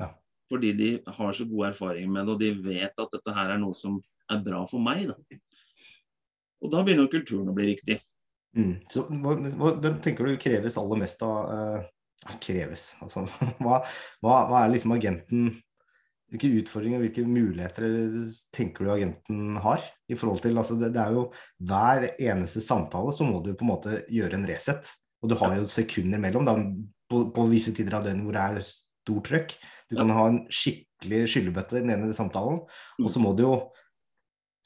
Ja. 0.00 0.10
Fordi 0.50 0.72
de 0.78 0.90
har 1.06 1.36
så 1.36 1.46
god 1.48 1.70
erfaring 1.72 2.10
med 2.12 2.26
det, 2.26 2.34
og 2.34 2.42
de 2.42 2.52
vet 2.70 3.02
at 3.02 3.14
dette 3.14 3.34
her 3.36 3.54
er 3.54 3.62
noe 3.62 3.76
som 3.76 3.98
er 4.32 4.42
bra 4.44 4.64
for 4.70 4.82
meg. 4.82 5.06
Da. 5.10 5.40
Og 6.64 6.72
da 6.72 6.82
begynner 6.82 7.06
jo 7.06 7.14
kulturen 7.18 7.50
å 7.50 7.56
bli 7.56 7.72
riktig. 7.74 8.00
Mm. 8.56 8.78
Så 8.90 9.04
hva, 9.10 9.36
hva 9.60 9.74
den 9.84 10.00
tenker 10.04 10.26
du 10.26 10.38
kreves 10.40 10.78
aller 10.80 11.02
mest 11.02 11.22
av 11.26 11.50
eh, 11.52 11.92
Kreves, 12.42 12.88
altså. 13.04 13.26
Hva, 13.62 13.82
hva, 14.24 14.62
er 14.62 14.72
liksom 14.72 14.94
agenten 14.96 15.50
Hvilke 16.32 16.50
utfordringer 16.58 17.02
hvilke 17.04 17.22
muligheter 17.22 17.92
tenker 18.54 18.84
du 18.84 18.92
agenten 18.96 19.60
har? 19.62 19.84
i 20.10 20.14
forhold 20.18 20.42
til, 20.42 20.58
altså 20.58 20.76
det, 20.78 20.92
det 20.94 21.02
er 21.02 21.14
jo 21.16 21.24
Hver 21.66 22.08
eneste 22.14 22.62
samtale 22.62 23.14
så 23.14 23.26
må 23.26 23.40
du 23.42 23.52
på 23.54 23.66
en 23.66 23.72
måte 23.72 24.00
gjøre 24.12 24.38
en 24.38 24.46
reset. 24.48 24.90
Og 25.22 25.30
du 25.30 25.36
har 25.40 25.56
jo 25.58 25.70
sekunder 25.70 26.20
mellom. 26.22 26.46
Da, 26.46 26.54
på, 27.10 27.22
på 27.34 27.46
visse 27.50 27.72
tider 27.74 27.98
av 27.98 28.06
døgnet 28.06 28.26
hvor 28.26 28.36
det 28.36 28.44
er 28.44 28.66
stort 28.66 29.28
trøkk. 29.30 29.56
Du 29.90 29.96
kan 29.98 30.10
ha 30.10 30.26
en 30.30 30.40
skikkelig 30.50 31.26
skyllebøtte 31.30 31.78
i 31.78 31.84
den 31.84 31.94
ene 31.94 32.14
samtalen, 32.16 32.62
og 32.98 33.12
så 33.12 33.22
må 33.22 33.30
du 33.38 33.44
jo 33.44 33.52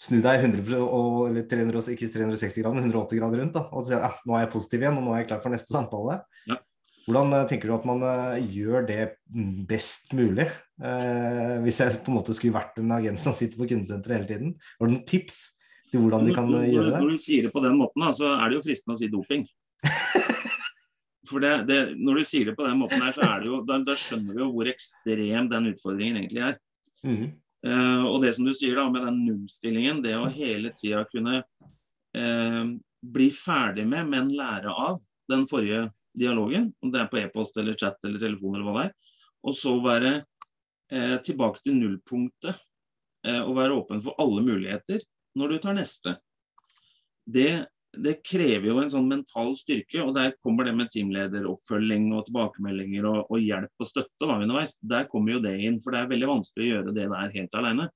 snu 0.01 0.23
deg 0.25 0.47
100 0.47 0.79
og, 0.81 1.27
eller 1.29 1.45
300, 1.45 1.93
ikke 1.93 2.09
360 2.15 2.63
grader, 2.63 2.79
men 2.79 2.89
180 2.89 3.21
grader 3.21 3.43
rundt. 3.43 3.59
Da, 3.59 3.67
og 3.69 3.85
si 3.85 3.93
ja, 3.93 4.09
nå 4.25 4.37
er 4.37 4.47
jeg 4.47 4.53
positiv 4.55 4.85
igjen, 4.85 4.97
og 4.97 5.05
nå 5.05 5.13
er 5.13 5.23
jeg 5.23 5.31
klar 5.35 5.43
for 5.45 5.53
neste 5.53 5.75
samtale. 5.75 6.23
Ja. 6.49 6.57
Hvordan 7.05 7.37
eh, 7.37 7.47
tenker 7.51 7.69
du 7.69 7.77
at 7.77 7.87
man 7.89 8.05
eh, 8.07 8.49
gjør 8.57 8.89
det 8.89 9.01
best 9.69 10.15
mulig? 10.17 10.49
Eh, 10.81 11.57
hvis 11.65 11.81
jeg 11.83 11.99
på 12.05 12.09
en 12.13 12.17
måte 12.17 12.33
skulle 12.37 12.57
vært 12.57 12.79
en 12.81 12.93
agent 12.97 13.21
som 13.21 13.35
sitter 13.37 13.61
på 13.61 13.69
kundesenteret 13.69 14.17
hele 14.23 14.29
tiden. 14.31 14.53
Har 14.79 14.89
du 14.89 14.95
noen 14.95 15.07
tips 15.09 15.41
til 15.91 16.01
hvordan 16.01 16.25
de 16.25 16.35
kan 16.35 16.47
Når- 16.49 16.63
når, 16.63 16.73
gjøre 16.73 16.93
det? 16.95 17.01
når 17.03 17.11
du 17.11 17.19
sier 17.19 17.43
det 17.43 17.53
på 17.53 17.63
den 17.65 17.77
måten, 17.77 18.01
da, 18.01 18.13
så 18.17 18.31
er 18.39 18.49
det 18.49 18.57
jo 18.57 18.63
fristende 18.65 18.97
å 18.97 19.01
si 19.01 19.09
doping. 19.13 19.45
For 21.31 21.39
det, 21.43 21.67
det, 21.69 21.79
Når 22.01 22.15
du 22.19 22.25
sier 22.25 22.49
det 22.49 22.57
på 22.57 22.67
den 22.67 22.79
måten 22.81 23.03
her, 23.05 23.13
så 23.13 23.23
er 23.27 23.41
det 23.41 23.51
jo, 23.51 23.61
da, 23.67 23.79
da 23.85 23.95
skjønner 23.99 24.35
vi 24.35 24.41
jo 24.43 24.49
hvor 24.55 24.71
ekstrem 24.71 25.51
den 25.53 25.69
utfordringen 25.71 26.17
egentlig 26.17 26.43
er. 26.49 26.57
Mm. 27.05 27.27
Eh, 27.67 28.05
og 28.09 28.23
det 28.25 28.35
som 28.35 28.49
du 28.49 28.55
sier 28.57 28.75
da 28.81 28.89
med 28.91 29.05
den 29.05 29.21
nullstillingen, 29.27 30.01
det 30.03 30.17
å 30.17 30.31
hele 30.33 30.73
tida 30.79 31.05
kunne 31.13 31.43
eh, 32.17 32.65
bli 33.05 33.29
ferdig 33.37 33.87
med, 33.87 34.09
men 34.09 34.33
lære 34.35 34.73
av 34.73 34.99
den 35.31 35.47
forrige 35.51 35.91
dialogen, 36.17 36.73
om 36.83 36.91
det 36.91 37.05
er 37.05 37.13
på 37.13 37.21
e-post 37.21 37.57
eller 37.61 37.77
chat 37.79 38.01
eller 38.05 38.19
telefon 38.23 38.57
eller 38.57 38.67
hva 38.67 38.79
det 38.81 38.89
er, 38.89 38.95
og 39.47 39.57
så 39.57 39.77
være 39.85 40.15
eh, 40.17 40.25
tilbake 41.23 41.63
til 41.65 41.77
nullpunktet 41.79 42.55
eh, 43.27 43.43
og 43.43 43.57
være 43.59 43.77
åpen 43.77 44.03
for 44.05 44.19
alle 44.23 44.43
muligheter 44.47 45.03
når 45.39 45.53
du 45.53 45.61
tar 45.63 45.77
neste. 45.79 46.17
Det, 47.31 47.65
det 47.95 48.17
krever 48.27 48.67
jo 48.71 48.81
en 48.83 48.91
sånn 48.91 49.09
mental 49.11 49.53
styrke, 49.59 50.01
og 50.03 50.15
der 50.17 50.35
kommer 50.43 50.67
det 50.67 50.75
med 50.79 50.91
teamlederoppfølging 50.91 52.11
og 52.17 52.27
tilbakemeldinger 52.27 53.07
og, 53.07 53.31
og 53.31 53.43
hjelp 53.45 53.71
og 53.85 53.91
støtte 53.91 54.27
og 54.27 54.35
underveis. 54.41 54.77
Der 54.83 55.07
kommer 55.11 55.37
jo 55.37 55.43
det 55.45 55.57
inn, 55.63 55.79
for 55.85 55.95
det 55.95 56.03
er 56.03 56.13
veldig 56.13 56.31
vanskelig 56.33 56.67
å 56.67 56.71
gjøre 56.75 56.97
det 56.97 57.09
der 57.13 57.35
helt 57.37 57.59
alene. 57.61 57.91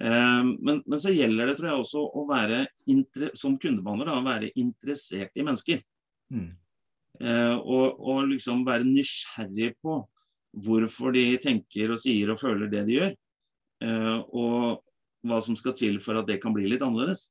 Eh, 0.00 0.42
men, 0.58 0.82
men 0.86 1.00
så 1.02 1.14
gjelder 1.14 1.50
det 1.50 1.58
tror 1.58 1.70
jeg 1.70 1.84
også 1.84 2.04
å 2.06 2.26
være 2.30 2.64
som 3.38 3.58
kundebehandler 3.58 4.10
da, 4.10 4.20
å 4.20 4.26
være 4.26 4.52
interessert 4.60 5.34
i 5.34 5.46
mennesker. 5.46 5.82
Mm. 6.34 6.52
Eh, 7.22 7.54
og, 7.58 8.00
og 8.02 8.24
liksom 8.30 8.64
være 8.66 8.86
nysgjerrig 8.86 9.74
på 9.82 10.00
hvorfor 10.62 11.14
de 11.14 11.24
tenker 11.42 11.92
og 11.94 12.00
sier 12.00 12.30
og 12.32 12.40
føler 12.40 12.70
det 12.70 12.84
de 12.88 12.98
gjør. 12.98 13.14
Eh, 13.84 14.18
og 14.36 14.84
hva 15.24 15.40
som 15.42 15.56
skal 15.58 15.74
til 15.78 15.98
for 16.04 16.20
at 16.20 16.28
det 16.28 16.40
kan 16.42 16.54
bli 16.54 16.68
litt 16.70 16.84
annerledes. 16.84 17.28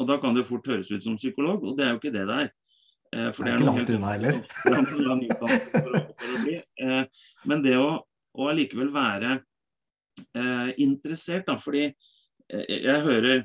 Og 0.00 0.08
da 0.10 0.18
kan 0.20 0.36
det 0.36 0.46
fort 0.48 0.66
høres 0.68 0.90
ut 0.92 1.04
som 1.04 1.16
psykolog, 1.16 1.64
og 1.64 1.76
det 1.78 1.86
er 1.86 1.94
jo 1.94 2.00
ikke 2.00 2.14
det 2.14 2.26
det 2.28 2.38
er. 2.44 2.52
Eh, 3.14 3.30
for 3.32 3.46
Det 3.46 3.54
er 3.54 3.62
noe 3.62 3.80
ikke 3.80 3.86
langt 3.86 3.94
unna 3.96 4.12
heller. 4.12 4.40
Det 4.42 4.72
er 4.72 4.76
langt 4.76 4.96
unna 4.98 6.40
bli. 6.44 6.56
Eh, 6.86 7.02
men 7.48 7.64
det 7.64 7.76
å, 7.80 7.90
å 8.36 8.48
allikevel 8.52 8.92
være 8.94 9.40
interessert, 10.80 11.44
da, 11.44 11.58
fordi 11.60 11.90
jeg 12.48 13.00
hører 13.04 13.42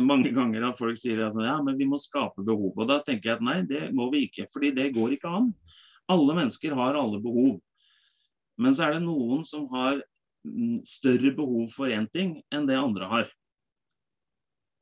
mange 0.00 0.30
ganger 0.32 0.64
at 0.64 0.78
folk 0.78 0.96
sier 0.96 1.20
at 1.26 1.36
ja, 1.44 1.56
men 1.64 1.76
vi 1.76 1.84
må 1.88 1.98
skape 2.00 2.44
behov. 2.44 2.72
Og 2.72 2.88
da 2.88 2.96
tenker 3.04 3.30
jeg 3.30 3.36
at 3.36 3.44
nei, 3.44 3.56
det 3.68 3.90
må 3.96 4.08
vi 4.12 4.22
ikke. 4.26 4.46
Fordi 4.52 4.70
det 4.76 4.86
går 4.96 5.16
ikke 5.16 5.32
an. 5.36 5.50
Alle 6.12 6.36
mennesker 6.38 6.76
har 6.78 6.98
alle 6.98 7.20
behov. 7.22 7.58
Men 8.60 8.76
så 8.76 8.86
er 8.86 8.96
det 8.96 9.04
noen 9.04 9.44
som 9.48 9.66
har 9.72 9.98
mm, 10.46 10.80
større 10.86 11.32
behov 11.36 11.68
for 11.74 11.92
én 11.92 12.06
ting 12.12 12.38
enn 12.54 12.68
det 12.68 12.78
andre 12.78 13.10
har. 13.10 13.28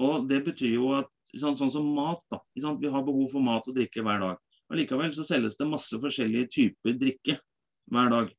Og 0.04 0.28
det 0.30 0.42
betyr 0.46 0.76
jo 0.76 0.92
at 0.98 1.10
sånn, 1.40 1.56
sånn 1.58 1.72
som 1.72 1.87
mat, 1.96 2.22
da. 2.30 2.40
Vi 2.54 2.62
har 2.64 3.06
behov 3.06 3.30
for 3.32 3.42
mat 3.44 3.66
og 3.70 3.76
drikke 3.76 4.04
hver 4.04 4.22
dag. 4.22 4.40
Og 4.70 4.78
Likevel 4.78 5.12
så 5.14 5.26
selges 5.26 5.58
det 5.58 5.68
masse 5.68 5.98
forskjellige 6.00 6.50
typer 6.54 6.96
drikke 6.98 7.38
hver 7.92 8.10
dag. 8.12 8.30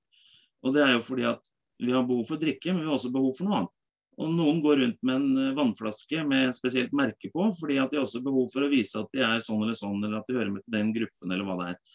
Og 0.65 0.75
det 0.75 0.83
er 0.85 0.95
jo 0.95 1.03
fordi 1.05 1.27
at 1.29 1.51
vi 1.81 1.93
har 1.93 2.05
behov 2.07 2.25
for 2.29 2.41
drikke, 2.41 2.71
men 2.73 2.83
vi 2.83 2.89
har 2.89 2.97
også 2.97 3.13
behov 3.13 3.35
for 3.37 3.47
noe 3.47 3.59
annet. 3.59 3.73
Og 4.15 4.31
Noen 4.31 4.61
går 4.63 4.79
rundt 4.79 5.01
med 5.03 5.17
en 5.19 5.39
eh, 5.41 5.55
vannflaske 5.57 6.21
med 6.27 6.55
spesielt 6.55 6.93
merke 6.95 7.27
på, 7.33 7.49
fordi 7.57 7.79
at 7.81 7.91
de 7.91 7.99
har 7.99 8.05
også 8.05 8.23
behov 8.23 8.47
for 8.53 8.63
å 8.63 8.71
vise 8.71 8.95
at 9.01 9.11
de 9.11 9.23
er 9.27 9.43
sånn 9.43 9.59
eller 9.59 9.75
sånn, 9.75 9.99
eller 9.99 10.21
at 10.21 10.29
de 10.29 10.37
hører 10.37 10.53
med 10.53 10.63
til 10.63 10.77
den 10.77 10.93
gruppen, 10.95 11.33
eller 11.33 11.47
hva 11.47 11.57
det 11.59 11.67
er. 11.73 11.94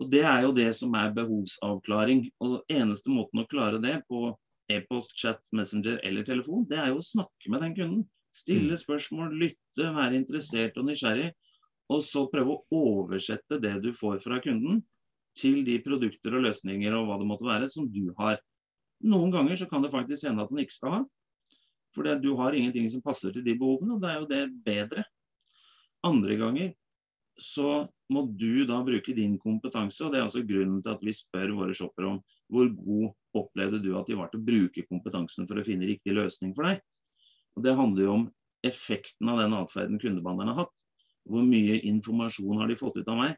Og 0.00 0.10
Det 0.10 0.22
er 0.24 0.42
jo 0.46 0.52
det 0.56 0.70
som 0.76 0.94
er 0.98 1.12
behovsavklaring. 1.14 2.24
Og 2.40 2.62
Eneste 2.72 3.12
måten 3.12 3.42
å 3.42 3.48
klare 3.50 3.80
det 3.82 4.00
på 4.08 4.32
e-post, 4.72 5.12
chat, 5.18 5.40
messenger 5.52 6.00
eller 6.06 6.24
telefon, 6.24 6.64
det 6.68 6.78
er 6.80 6.92
jo 6.92 7.00
å 7.00 7.06
snakke 7.06 7.52
med 7.52 7.64
den 7.64 7.74
kunden. 7.76 8.04
Stille 8.32 8.78
spørsmål, 8.80 9.34
lytte, 9.36 9.90
være 9.92 10.16
interessert 10.16 10.78
og 10.80 10.88
nysgjerrig. 10.88 11.28
Og 11.92 12.00
så 12.06 12.24
prøve 12.32 12.56
å 12.56 12.78
oversette 12.94 13.58
det 13.60 13.74
du 13.84 13.90
får 13.96 14.22
fra 14.24 14.40
kunden, 14.40 14.80
til 15.36 15.62
de 15.64 15.78
produkter 15.84 16.34
og 16.36 16.44
løsninger 16.44 16.92
og 16.96 17.06
hva 17.08 17.18
det 17.20 17.28
måtte 17.28 17.48
være 17.48 17.68
som 17.72 17.86
du 17.88 18.12
har. 18.18 18.38
Noen 19.08 19.32
ganger 19.32 19.58
så 19.60 19.68
kan 19.68 19.84
det 19.84 19.92
faktisk 19.92 20.28
hende 20.28 20.44
at 20.44 20.52
den 20.52 20.60
ikke 20.62 20.76
skal 20.76 20.96
ha. 20.96 21.00
For 21.92 22.08
du 22.20 22.30
har 22.38 22.56
ingenting 22.56 22.88
som 22.92 23.04
passer 23.04 23.32
til 23.32 23.44
de 23.44 23.56
behovene, 23.58 23.96
og 23.96 24.02
det 24.02 24.10
er 24.10 24.20
jo 24.20 24.28
det 24.30 24.42
bedre. 24.64 25.04
Andre 26.04 26.36
ganger 26.40 26.72
så 27.40 27.86
må 28.12 28.24
du 28.36 28.64
da 28.68 28.82
bruke 28.84 29.14
din 29.16 29.38
kompetanse, 29.40 30.04
og 30.04 30.12
det 30.12 30.20
er 30.20 30.26
altså 30.26 30.44
grunnen 30.46 30.82
til 30.84 30.92
at 30.92 31.04
vi 31.04 31.14
spør 31.16 31.54
våre 31.56 31.76
shoppere 31.76 32.10
om 32.10 32.18
hvor 32.52 32.68
god 32.76 33.38
opplevde 33.40 33.80
du 33.80 33.94
at 33.96 34.08
de 34.10 34.18
var 34.18 34.28
til 34.32 34.42
å 34.42 34.46
bruke 34.46 34.84
kompetansen 34.88 35.48
for 35.48 35.58
å 35.58 35.64
finne 35.66 35.88
riktig 35.88 36.12
løsning 36.16 36.52
for 36.56 36.68
deg. 36.68 36.82
Og 37.56 37.64
Det 37.64 37.76
handler 37.76 38.04
jo 38.04 38.16
om 38.18 38.26
effekten 38.64 39.30
av 39.32 39.40
den 39.40 39.56
atferden 39.56 40.00
kundebehandleren 40.00 40.52
har 40.52 40.66
hatt. 40.66 40.76
Hvor 41.28 41.44
mye 41.46 41.80
informasjon 41.88 42.60
har 42.60 42.68
de 42.68 42.78
fått 42.78 42.98
ut 43.00 43.08
av 43.08 43.18
meg, 43.18 43.36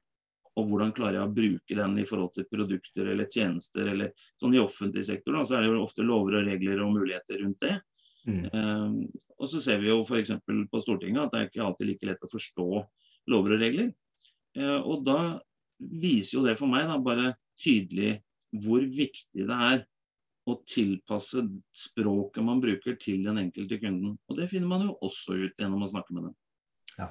og 0.55 0.69
hvordan 0.71 0.93
klarer 0.95 1.19
jeg 1.19 1.27
å 1.29 1.35
bruke 1.35 1.77
den 1.79 1.97
i 1.99 2.07
forhold 2.07 2.35
til 2.35 2.47
produkter 2.51 3.11
eller 3.11 3.31
tjenester. 3.31 3.89
eller 3.91 4.13
sånn 4.41 4.55
I 4.55 4.63
offentlig 4.63 5.05
sektor 5.07 5.35
da, 5.35 5.43
så 5.47 5.57
er 5.57 5.65
det 5.65 5.73
jo 5.73 5.83
ofte 5.83 6.07
lover 6.07 6.39
og 6.41 6.49
regler 6.49 6.83
og 6.85 6.95
muligheter 6.95 7.43
rundt 7.43 7.63
det. 7.65 7.79
Mm. 8.25 8.45
Um, 8.55 8.95
og 9.35 9.51
så 9.51 9.61
ser 9.61 9.83
vi 9.83 9.91
jo 9.91 10.05
f.eks. 10.07 10.31
på 10.47 10.81
Stortinget 10.81 11.27
at 11.27 11.35
det 11.35 11.41
er 11.41 11.51
ikke 11.51 11.65
alltid 11.67 11.91
like 11.91 12.09
lett 12.09 12.25
å 12.25 12.31
forstå 12.31 12.69
lover 13.31 13.57
og 13.57 13.65
regler. 13.65 13.91
Eh, 14.59 14.79
og 14.81 15.03
da 15.07 15.19
viser 15.79 16.39
jo 16.39 16.45
det 16.47 16.57
for 16.61 16.71
meg 16.71 16.87
da 16.89 17.01
bare 17.03 17.35
tydelig 17.61 18.19
hvor 18.65 18.85
viktig 18.87 19.47
det 19.49 19.59
er 19.71 19.83
å 20.45 20.59
tilpasse 20.69 21.43
språket 21.75 22.45
man 22.45 22.61
bruker 22.63 22.99
til 23.01 23.25
den 23.27 23.41
enkelte 23.47 23.81
kunden. 23.81 24.19
Og 24.29 24.39
det 24.39 24.51
finner 24.51 24.71
man 24.71 24.87
jo 24.87 24.97
også 25.03 25.39
ut 25.41 25.59
gjennom 25.59 25.87
å 25.87 25.91
snakke 25.91 26.15
med 26.15 26.29
dem. 26.29 26.35
Ja. 26.99 27.09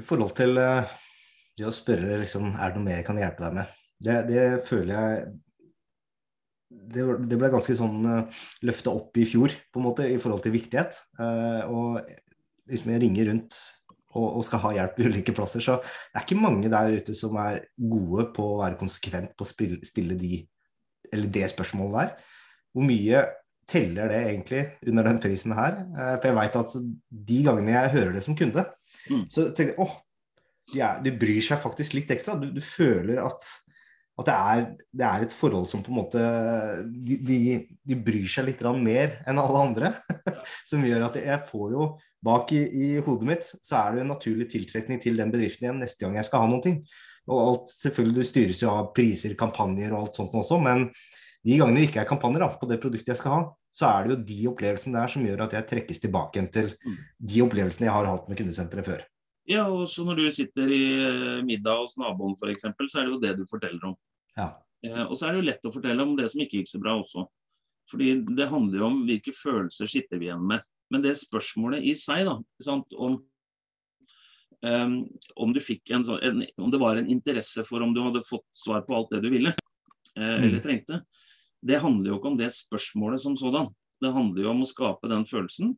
I 0.00 0.04
forhold 0.04 0.32
til 0.38 0.56
eh, 0.58 0.90
det 1.58 1.68
å 1.68 1.74
spørre 1.74 2.22
liksom, 2.22 2.54
er 2.56 2.72
det 2.72 2.80
noe 2.80 2.88
mer 2.88 3.00
jeg 3.02 3.08
kan 3.10 3.20
hjelpe 3.20 3.44
deg 3.44 3.58
med, 3.60 3.80
det, 4.02 4.18
det 4.30 4.44
føler 4.66 4.94
jeg 4.96 5.32
det, 6.92 7.36
ble 7.38 7.50
ganske 7.52 7.74
sånn 7.76 8.06
uh, 8.08 8.42
løfta 8.66 8.92
opp 8.96 9.16
i 9.20 9.26
fjor, 9.28 9.52
på 9.72 9.80
en 9.80 9.86
måte, 9.86 10.08
i 10.08 10.18
forhold 10.20 10.42
til 10.44 10.54
viktighet. 10.54 10.98
Eh, 11.20 11.68
og 11.68 12.00
liksom 12.70 12.92
jeg 12.94 13.02
ringer 13.04 13.28
rundt 13.30 13.58
og, 14.12 14.26
og 14.38 14.46
skal 14.46 14.62
ha 14.64 14.72
hjelp 14.78 15.00
i 15.00 15.06
ulike 15.08 15.34
plasser, 15.36 15.64
så 15.64 15.78
det 15.82 16.20
er 16.20 16.26
ikke 16.26 16.40
mange 16.40 16.70
der 16.72 16.96
ute 16.98 17.14
som 17.16 17.36
er 17.42 17.62
gode 17.76 18.28
på 18.36 18.48
å 18.54 18.58
være 18.62 18.80
konsekvent 18.80 19.32
på 19.36 19.46
å 19.46 19.50
spille, 19.50 19.80
stille 19.88 20.18
de, 20.20 20.42
eller 21.12 21.32
det 21.32 21.48
spørsmålet 21.52 21.98
der. 21.98 22.36
Hvor 22.72 22.86
mye 22.88 23.24
teller 23.68 24.10
det 24.10 24.20
egentlig 24.26 24.62
under 24.90 25.06
den 25.06 25.20
prisen 25.22 25.54
her? 25.56 25.82
Eh, 25.86 26.14
for 26.18 26.28
jeg 26.28 26.38
veit 26.38 26.60
at 26.60 26.78
de 27.32 27.42
gangene 27.46 27.76
jeg 27.76 27.94
hører 27.96 28.16
det 28.16 28.24
som 28.28 28.38
kunde, 28.38 28.68
Mm. 29.10 29.24
så 29.32 29.48
tenker 29.50 29.72
jeg 29.72 29.82
åh, 29.82 29.94
de, 30.72 30.80
er, 30.80 30.98
de, 31.02 31.12
bryr 31.18 31.42
seg 31.44 31.60
faktisk 31.62 31.96
litt 31.96 32.10
ekstra. 32.14 32.36
Du, 32.38 32.48
du 32.54 32.60
føler 32.62 33.22
at, 33.24 33.46
at 34.20 34.28
det, 34.28 34.34
er, 34.34 34.64
det, 34.92 35.04
er, 35.08 35.24
et 35.24 35.34
forhold 35.34 35.68
som 35.70 35.80
på 35.84 35.88
en 35.88 35.98
måte 36.02 36.22
De, 36.84 37.16
de, 37.24 37.36
de 37.88 37.96
bryr 37.96 38.26
seg 38.28 38.50
litt 38.50 38.60
mer 38.76 39.14
enn 39.26 39.40
alle 39.40 39.62
andre. 39.62 39.92
som 40.68 40.84
gjør 40.84 41.08
at 41.08 41.16
jeg 41.20 41.46
får 41.48 41.76
jo 41.76 41.86
Bak 42.22 42.52
i, 42.54 42.60
i, 42.62 42.90
hodet 43.02 43.26
mitt 43.26 43.48
så 43.48 43.80
er 43.80 43.96
det 43.96 44.04
en 44.04 44.12
naturlig 44.12 44.46
tiltrekning 44.52 45.00
til 45.02 45.16
den 45.18 45.32
bedriften 45.32 45.66
igjen 45.66 45.80
neste 45.82 46.04
gang 46.04 46.20
jeg 46.20 46.28
skal 46.28 46.44
ha 46.44 46.50
noe. 46.52 46.74
Og 47.26 47.40
alt, 47.40 47.72
selvfølgelig 47.72 48.20
Det 48.20 48.28
styres 48.28 48.62
jo 48.62 48.70
av 48.70 48.92
priser, 48.94 49.34
kampanjer 49.38 49.90
og 49.90 50.04
alt 50.04 50.20
sånt 50.20 50.36
også, 50.38 50.60
men 50.62 50.86
de 51.42 51.58
gangene 51.58 51.82
det 51.82 51.88
ikke 51.88 52.04
er 52.04 52.10
kampanjer 52.10 52.44
da, 52.44 52.52
på 52.60 52.68
det 52.70 52.78
produktet 52.82 53.10
jeg 53.14 53.18
skal 53.18 53.34
ha, 53.34 53.40
så 53.74 53.88
er 53.88 54.04
det 54.04 54.12
jo 54.12 54.20
de 54.28 54.38
opplevelsene 54.52 55.00
der 55.00 55.10
som 55.10 55.26
gjør 55.26 55.46
at 55.46 55.56
jeg 55.56 55.68
trekkes 55.70 56.02
tilbake 56.04 56.38
igjen 56.38 56.50
til 56.54 56.70
mm. 56.76 56.98
de 57.32 57.42
opplevelsene 57.42 57.88
jeg 57.88 57.96
har 57.96 58.10
hatt 58.12 58.30
med 58.30 58.38
kundesenteret 58.38 58.86
før. 58.86 59.02
Ja, 59.50 59.64
og 59.66 59.88
så 59.90 60.04
når 60.06 60.20
du 60.20 60.26
sitter 60.34 60.70
i 60.70 60.82
eh, 61.02 61.40
middag 61.46 61.80
hos 61.82 61.96
naboen 61.98 62.36
f.eks., 62.38 62.62
så 62.62 63.00
er 63.00 63.08
det 63.08 63.14
jo 63.14 63.22
det 63.22 63.32
du 63.40 63.46
forteller 63.50 63.88
om. 63.90 63.96
Ja. 64.36 64.52
Eh, 64.86 65.02
og 65.02 65.16
så 65.18 65.26
er 65.26 65.34
det 65.34 65.42
jo 65.42 65.48
lett 65.48 65.66
å 65.66 65.72
fortelle 65.74 66.06
om 66.06 66.14
det 66.18 66.28
som 66.30 66.42
ikke 66.44 66.60
gikk 66.60 66.70
så 66.70 66.82
bra 66.82 66.94
også. 67.00 67.26
Fordi 67.90 68.14
det 68.38 68.50
handler 68.50 68.78
jo 68.78 68.86
om 68.88 69.02
hvilke 69.08 69.34
følelser 69.34 69.90
sitter 69.90 70.20
vi 70.20 70.28
igjen 70.30 70.46
med. 70.46 70.62
Men 70.92 71.04
det 71.04 71.16
spørsmålet 71.18 71.84
i 71.88 71.94
seg, 71.98 72.26
da, 72.28 72.36
om, 73.00 73.16
um, 74.60 74.96
om, 75.40 75.54
en, 75.56 76.06
en, 76.28 76.42
om, 76.60 76.70
det 76.72 76.80
var 76.80 77.00
en 77.00 77.10
interesse 77.10 77.64
for 77.68 77.84
om 77.84 77.94
du 77.96 78.02
hadde 78.04 78.24
fått 78.28 78.46
svar 78.54 78.84
på 78.86 78.96
alt 78.96 79.14
det 79.14 79.22
du 79.24 79.30
ville, 79.32 79.54
eh, 80.14 80.20
mm. 80.20 80.44
eller 80.46 80.64
trengte, 80.64 81.00
det 81.62 81.80
handler 81.82 82.12
jo 82.12 82.18
ikke 82.18 82.32
om 82.34 82.38
det 82.38 82.50
spørsmålet 82.54 83.22
som 83.24 83.38
sådan. 83.38 83.70
Det 84.02 84.12
handler 84.12 84.44
jo 84.44 84.52
om 84.52 84.62
å 84.64 84.68
skape 84.68 85.08
den 85.10 85.24
følelsen. 85.30 85.76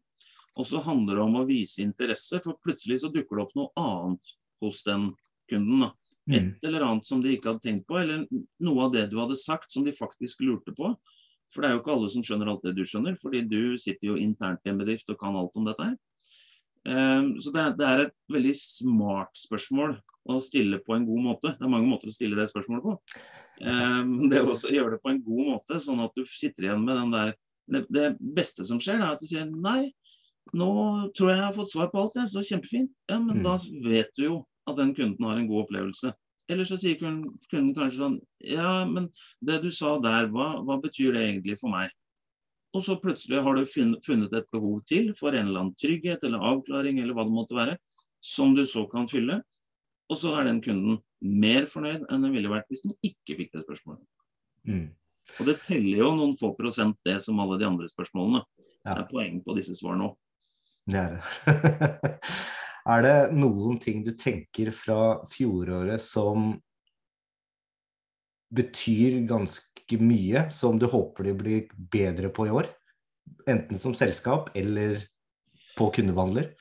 Og 0.59 0.69
så 0.69 0.81
handler 0.85 1.19
det 1.19 1.25
om 1.25 1.37
å 1.41 1.47
vise 1.49 1.83
interesse, 1.83 2.39
for 2.45 2.61
plutselig 2.63 3.01
så 3.03 3.11
dukker 3.13 3.39
det 3.39 3.45
opp 3.45 3.55
noe 3.59 3.73
annet 3.81 4.35
hos 4.63 4.83
den 4.87 5.11
kunden. 5.51 5.87
da. 5.87 5.91
Mm. 6.31 6.37
Et 6.39 6.65
eller 6.69 6.87
annet 6.87 7.07
som 7.07 7.21
de 7.21 7.35
ikke 7.35 7.51
hadde 7.51 7.65
tenkt 7.65 7.89
på, 7.89 7.99
eller 8.01 8.25
noe 8.65 8.87
av 8.87 8.95
det 8.95 9.09
du 9.11 9.19
hadde 9.21 9.37
sagt 9.37 9.75
som 9.75 9.85
de 9.85 9.93
faktisk 9.97 10.41
lurte 10.47 10.73
på. 10.77 10.95
For 11.53 11.63
det 11.63 11.69
er 11.69 11.77
jo 11.77 11.83
ikke 11.83 11.95
alle 11.95 12.11
som 12.11 12.25
skjønner 12.25 12.51
alt 12.51 12.65
det 12.67 12.75
du 12.79 12.85
skjønner, 12.89 13.19
fordi 13.21 13.45
du 13.47 13.77
sitter 13.81 14.13
jo 14.13 14.19
internt 14.19 14.65
i 14.65 14.73
en 14.73 14.81
bedrift 14.81 15.11
og 15.13 15.21
kan 15.21 15.37
alt 15.39 15.55
om 15.59 15.69
dette 15.69 15.91
her. 15.91 15.95
Um, 16.85 17.31
så 17.41 17.49
det 17.55 17.63
er, 17.81 18.03
et 18.03 18.13
veldig 18.29 18.53
smart 18.61 19.31
spørsmål 19.41 19.95
å 20.29 20.35
stille 20.45 20.83
på 20.85 20.97
en 20.97 21.07
god 21.09 21.23
måte. 21.25 21.55
Det 21.57 21.65
er 21.65 21.73
mange 21.73 21.89
måter 21.89 22.11
å 22.11 22.15
stille 22.15 22.37
det 22.37 22.45
spørsmålet 22.51 22.85
på. 22.85 22.97
Um, 23.65 24.27
det 24.29 24.41
er 24.41 24.49
også 24.49 24.69
å 24.69 24.75
gjøre 24.75 24.97
det 24.97 25.05
på 25.05 25.15
en 25.15 25.23
god 25.25 25.49
måte, 25.55 25.81
sånn 25.81 26.03
at 26.05 26.13
du 26.19 26.27
sitter 26.29 26.69
igjen 26.69 26.85
med 26.85 27.01
den 27.01 27.17
der 27.17 27.35
Det, 27.65 27.81
det 27.89 28.09
beste 28.21 28.61
som 28.69 28.77
skjer, 28.77 28.99
er 29.01 29.15
at 29.15 29.23
du 29.23 29.25
sier 29.25 29.47
nei, 29.49 29.87
nå 30.53 30.69
tror 31.17 31.31
jeg 31.31 31.39
jeg 31.39 31.47
har 31.47 31.57
fått 31.57 31.73
svar 31.73 31.89
på 31.93 32.03
alt, 32.03 32.19
det, 32.19 32.29
så 32.33 32.45
kjempefint. 32.45 32.93
Ja, 33.11 33.19
men 33.19 33.41
mm. 33.41 33.47
da 33.47 33.57
vet 33.89 34.13
du 34.19 34.27
jo 34.27 34.37
at 34.69 34.77
den 34.79 34.93
kunden 34.97 35.27
har 35.27 35.41
en 35.41 35.49
god 35.49 35.65
opplevelse. 35.65 36.13
Eller 36.53 36.69
så 36.69 36.77
sier 36.77 36.99
kunden, 37.01 37.39
kunden 37.49 37.73
kanskje 37.77 38.03
sånn 38.03 38.17
Ja, 38.45 38.85
men 38.85 39.09
det 39.45 39.63
du 39.63 39.71
sa 39.73 39.95
der, 40.05 40.29
hva, 40.33 40.59
hva, 40.65 40.77
betyr 40.83 41.17
det 41.17 41.23
egentlig 41.25 41.57
for 41.63 41.73
meg? 41.73 41.93
Og 42.77 42.83
så 42.85 42.99
plutselig 43.01 43.41
har 43.47 43.57
du 43.57 43.71
funnet 44.05 44.35
et 44.35 44.51
behov 44.53 44.83
til 44.91 45.13
for 45.17 45.33
en 45.33 45.47
eller 45.47 45.63
annen 45.63 45.79
trygghet 45.81 46.27
eller 46.27 46.43
avklaring 46.43 46.99
eller 47.01 47.17
hva 47.17 47.25
det 47.25 47.37
måtte 47.37 47.57
være, 47.57 47.79
som 48.21 48.53
du 48.57 48.65
så 48.67 48.83
kan 48.91 49.07
fylle. 49.09 49.39
Og 50.11 50.19
så 50.21 50.35
er 50.37 50.51
den 50.51 50.61
kunden 50.65 50.99
mer 51.25 51.69
fornøyd 51.71 52.05
enn 52.11 52.27
den 52.27 52.35
ville 52.35 52.51
vært 52.53 52.69
hvis 52.69 52.85
den 52.85 52.97
ikke 53.07 53.39
fikk 53.39 53.55
det 53.55 53.63
spørsmålet. 53.65 54.03
Mm. 54.69 54.91
Og 55.39 55.49
det 55.49 55.57
teller 55.65 56.03
jo 56.03 56.11
noen 56.19 56.35
få 56.41 56.53
prosent, 56.59 56.99
det 57.07 57.17
som 57.25 57.41
alle 57.41 57.57
de 57.63 57.69
andre 57.69 57.89
spørsmålene. 57.89 58.43
Ja. 58.85 58.99
Det 58.99 58.99
er 58.99 59.09
poeng 59.09 59.41
på 59.47 59.57
disse 59.57 59.77
svarene 59.79 60.11
òg. 60.11 60.19
Det 60.85 61.01
er 61.01 61.15
det. 61.17 62.09
er 62.95 63.05
det 63.07 63.17
noen 63.37 63.79
ting 63.81 64.05
du 64.05 64.13
tenker 64.19 64.71
fra 64.75 65.25
fjoråret 65.33 66.03
som 66.03 66.53
betyr 68.55 69.23
ganske 69.29 69.99
mye, 70.01 70.47
som 70.53 70.79
du 70.79 70.87
håper 70.91 71.31
de 71.31 71.37
blir 71.39 71.69
bedre 71.75 72.31
på 72.33 72.49
i 72.49 72.55
år? 72.55 72.69
Enten 73.51 73.81
som 73.81 73.97
selskap 73.97 74.51
eller 74.57 75.01
på 75.79 75.91
kundebehandler? 75.95 76.53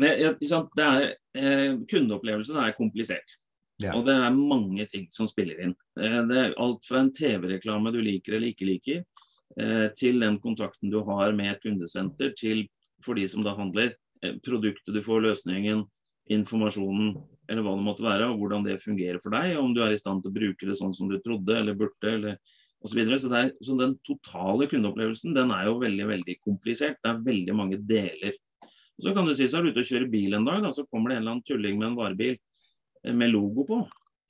Det 0.00 0.10
er, 0.82 1.14
eh, 1.38 1.74
kundeopplevelsen 1.90 2.56
er 2.56 2.76
komplisert. 2.78 3.36
Ja. 3.82 3.94
Og 3.94 4.06
det 4.06 4.14
er 4.14 4.34
mange 4.34 4.86
ting 4.90 5.08
som 5.10 5.26
spiller 5.26 5.58
inn. 5.60 5.74
Eh, 6.00 6.20
det 6.30 6.38
er 6.38 6.54
alt 6.62 6.84
fra 6.86 7.02
en 7.02 7.12
TV-reklame 7.14 7.92
du 7.92 8.00
liker 8.02 8.36
eller 8.36 8.52
ikke 8.52 8.68
liker, 8.68 9.04
eh, 9.60 9.88
til 9.98 10.20
den 10.20 10.38
kontakten 10.42 10.90
du 10.90 11.02
har 11.02 11.32
med 11.32 11.52
et 11.52 11.62
kundesenter, 11.62 12.34
til 12.38 12.68
for 13.04 13.18
de 13.18 13.28
som 13.30 13.44
da 13.44 13.54
handler. 13.58 13.94
Eh, 14.24 14.38
produktet 14.44 14.94
du 14.94 15.02
får, 15.04 15.22
løsningen, 15.28 15.84
informasjonen 16.34 17.14
eller 17.52 17.60
hva 17.60 17.74
det 17.76 17.84
måtte 17.84 18.04
være, 18.04 18.30
og 18.32 18.40
hvordan 18.40 18.64
det 18.64 18.80
fungerer 18.80 19.20
for 19.20 19.34
deg. 19.36 19.58
Om 19.60 19.74
du 19.76 19.82
er 19.84 19.92
i 19.92 20.00
stand 20.00 20.24
til 20.24 20.32
å 20.32 20.38
bruke 20.38 20.68
det 20.68 20.78
sånn 20.78 20.94
som 20.96 21.10
du 21.10 21.18
trodde 21.20 21.58
eller 21.58 21.76
burde. 21.76 22.10
eller 22.10 22.38
osv. 22.84 23.00
Så, 23.08 23.18
så, 23.26 23.34
er, 23.38 23.52
så 23.64 23.76
den 23.80 23.96
totale 24.06 24.68
kundeopplevelsen 24.70 25.36
den 25.36 25.52
er 25.54 25.68
jo 25.68 25.78
veldig 25.82 26.08
veldig 26.12 26.38
komplisert. 26.44 27.00
Det 27.02 27.12
er 27.12 27.22
veldig 27.26 27.56
mange 27.56 27.80
deler. 27.80 28.38
Og 28.94 29.08
så 29.08 29.14
kan 29.16 29.26
du 29.26 29.34
si 29.34 29.48
så 29.50 29.58
er 29.58 29.66
du 29.66 29.74
ute 29.74 29.82
og 29.82 29.90
kjører 29.90 30.10
bil 30.12 30.36
en 30.36 30.46
dag, 30.46 30.62
da, 30.62 30.70
så 30.74 30.86
kommer 30.86 31.10
det 31.10 31.18
en 31.18 31.24
eller 31.24 31.36
annen 31.36 31.46
tulling 31.48 31.78
med 31.80 31.90
en 31.90 31.98
varebil 31.98 32.34
eh, 32.36 33.14
med 33.14 33.32
logo 33.32 33.66
på. 33.68 33.80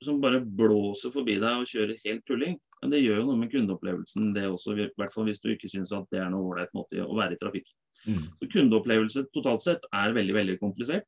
Som 0.03 0.19
bare 0.23 0.41
blåser 0.43 1.13
forbi 1.13 1.37
deg 1.39 1.61
og 1.61 1.69
kjører 1.69 2.01
helt 2.03 2.25
tulling. 2.27 2.57
Men 2.81 2.91
det 2.91 3.03
gjør 3.03 3.21
jo 3.21 3.27
noe 3.29 3.39
med 3.39 3.51
kundeopplevelsen, 3.53 4.33
det 4.35 4.47
også. 4.49 4.75
I 4.75 4.89
hvert 4.97 5.13
fall 5.13 5.29
hvis 5.29 5.41
du 5.43 5.51
ikke 5.53 5.71
syns 5.71 5.93
at 5.95 6.07
det 6.13 6.21
er 6.21 6.31
noe 6.33 6.51
ålreit 6.51 6.73
måte 6.77 7.03
å 7.05 7.15
være 7.17 7.37
i 7.37 7.41
trafikk. 7.41 7.69
Mm. 8.05 8.23
Så 8.39 8.49
kundeopplevelse 8.51 9.25
totalt 9.33 9.65
sett 9.65 9.85
er 9.93 10.15
veldig 10.15 10.35
veldig 10.35 10.57
komplisert. 10.61 11.07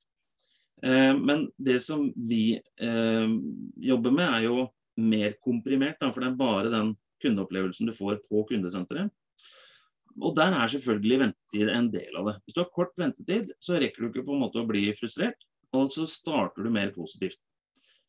Eh, 0.83 1.13
men 1.17 1.47
det 1.57 1.79
som 1.85 2.07
vi 2.15 2.57
eh, 2.57 3.27
jobber 3.89 4.13
med, 4.13 4.27
er 4.27 4.47
jo 4.47 4.67
mer 4.97 5.37
komprimert. 5.43 5.99
Da, 6.01 6.11
for 6.11 6.23
det 6.23 6.31
er 6.31 6.41
bare 6.41 6.73
den 6.73 6.95
kundeopplevelsen 7.23 7.89
du 7.89 7.95
får 7.97 8.21
på 8.29 8.43
kundesenteret. 8.49 9.13
Og 10.17 10.33
der 10.37 10.55
er 10.57 10.71
selvfølgelig 10.73 11.19
ventetid 11.21 11.69
en 11.69 11.91
del 11.93 12.15
av 12.17 12.31
det. 12.31 12.35
Hvis 12.45 12.57
du 12.57 12.63
har 12.63 12.73
kort 12.73 12.95
ventetid, 12.97 13.51
så 13.61 13.77
rekker 13.77 14.03
du 14.03 14.09
ikke 14.09 14.25
på 14.25 14.33
en 14.33 14.41
måte 14.47 14.61
å 14.61 14.69
bli 14.69 14.87
frustrert, 14.97 15.37
og 15.77 15.91
så 15.93 16.07
starter 16.09 16.65
du 16.65 16.73
mer 16.73 16.89
positivt. 16.95 17.37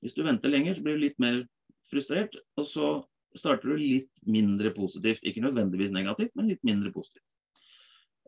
Hvis 0.01 0.15
du 0.17 0.23
venter 0.25 0.53
lenger, 0.53 0.77
så 0.77 0.85
blir 0.85 0.97
du 0.97 1.05
litt 1.05 1.19
mer 1.21 1.43
frustrert, 1.91 2.37
og 2.57 2.65
så 2.69 2.91
starter 3.37 3.75
du 3.75 3.83
litt 3.83 4.23
mindre 4.25 4.73
positivt. 4.73 5.21
Ikke 5.27 5.45
nødvendigvis 5.45 5.93
negativt, 5.93 6.33
men 6.39 6.49
litt 6.49 6.65
mindre 6.65 6.93
positivt. 6.95 7.27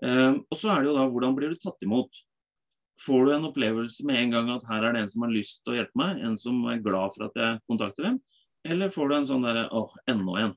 Ehm, 0.06 0.42
og 0.48 0.56
så 0.56 0.72
er 0.72 0.82
det 0.82 0.90
jo 0.90 0.96
da 0.96 1.06
hvordan 1.08 1.36
blir 1.36 1.52
du 1.52 1.60
tatt 1.60 1.80
imot. 1.84 2.22
Får 3.00 3.26
du 3.26 3.34
en 3.34 3.46
opplevelse 3.48 4.04
med 4.08 4.18
en 4.20 4.34
gang 4.34 4.50
at 4.54 4.66
her 4.68 4.84
er 4.84 4.96
det 4.96 5.04
en 5.04 5.12
som 5.12 5.24
har 5.24 5.32
lyst 5.32 5.62
til 5.64 5.74
å 5.74 5.78
hjelpe 5.78 6.00
meg, 6.00 6.20
en 6.24 6.36
som 6.40 6.58
er 6.68 6.82
glad 6.84 7.14
for 7.16 7.28
at 7.28 7.38
jeg 7.40 7.62
kontakter 7.70 8.10
dem, 8.10 8.18
eller 8.68 8.92
får 8.92 9.08
du 9.08 9.14
en 9.16 9.30
sånn 9.30 9.46
derre 9.46 9.68
åh, 9.72 9.94
enda 10.10 10.36
en. 10.42 10.52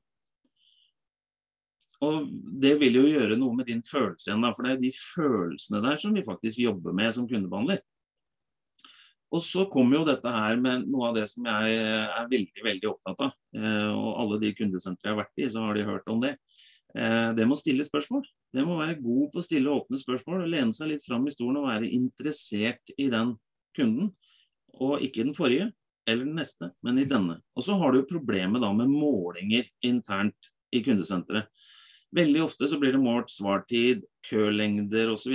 Og 2.04 2.28
Det 2.60 2.74
vil 2.80 2.98
jo 2.98 3.06
gjøre 3.08 3.38
noe 3.40 3.56
med 3.56 3.68
din 3.70 3.80
følelse 3.86 4.28
igjen, 4.28 4.44
da, 4.44 4.52
for 4.52 4.66
det 4.66 4.74
er 4.74 4.82
de 4.82 4.92
følelsene 4.92 5.80
der 5.84 6.00
som 6.00 6.16
vi 6.16 6.24
faktisk 6.26 6.60
jobber 6.60 6.96
med 6.96 7.14
som 7.16 7.28
kundebehandler. 7.28 7.80
Og 9.34 9.42
så 9.42 9.64
kommer 9.70 9.98
jo 9.98 10.06
dette 10.06 10.30
her 10.30 10.60
med 10.62 10.84
noe 10.86 11.08
av 11.08 11.16
det 11.16 11.24
som 11.30 11.46
jeg 11.48 11.78
er 11.80 12.28
veldig 12.30 12.66
veldig 12.66 12.90
opptatt 12.92 13.22
av. 13.26 13.32
Eh, 13.56 13.90
og 13.90 14.10
alle 14.22 14.38
de 14.44 14.52
kundesentre 14.54 15.08
jeg 15.08 15.14
har 15.14 15.22
vært 15.24 15.42
i, 15.42 15.48
så 15.50 15.64
har 15.64 15.74
de 15.74 15.86
hørt 15.88 16.12
om 16.12 16.20
det. 16.22 16.36
Eh, 16.94 17.30
det 17.34 17.46
må 17.50 17.56
stille 17.58 17.86
spørsmål. 17.86 18.24
Det 18.54 18.64
må 18.66 18.78
være 18.78 19.00
god 19.02 19.32
på 19.32 19.40
å 19.40 19.46
stille 19.46 19.72
åpne 19.72 19.98
spørsmål. 20.00 20.44
og 20.44 20.52
Lene 20.52 20.76
seg 20.76 20.92
litt 20.92 21.06
fram 21.06 21.26
i 21.26 21.34
stolen 21.34 21.62
og 21.62 21.70
være 21.70 21.90
interessert 21.90 22.94
i 22.96 23.08
den 23.12 23.34
kunden. 23.76 24.12
Og 24.82 25.02
ikke 25.02 25.26
den 25.26 25.36
forrige 25.36 25.70
eller 26.06 26.26
den 26.26 26.36
neste, 26.36 26.68
men 26.84 26.98
i 27.00 27.06
denne. 27.08 27.38
Og 27.56 27.64
så 27.64 27.78
har 27.80 27.92
du 27.92 28.02
jo 28.02 28.10
problemet 28.10 28.60
da 28.62 28.68
med 28.76 28.92
målinger 28.92 29.64
internt 29.86 30.50
i 30.74 30.82
kundesenteret. 30.84 31.48
Veldig 32.14 32.42
ofte 32.44 32.68
så 32.70 32.78
blir 32.78 32.94
det 32.94 33.02
målt 33.02 33.32
svartid, 33.32 34.04
kølengder 34.28 35.10
osv. 35.10 35.32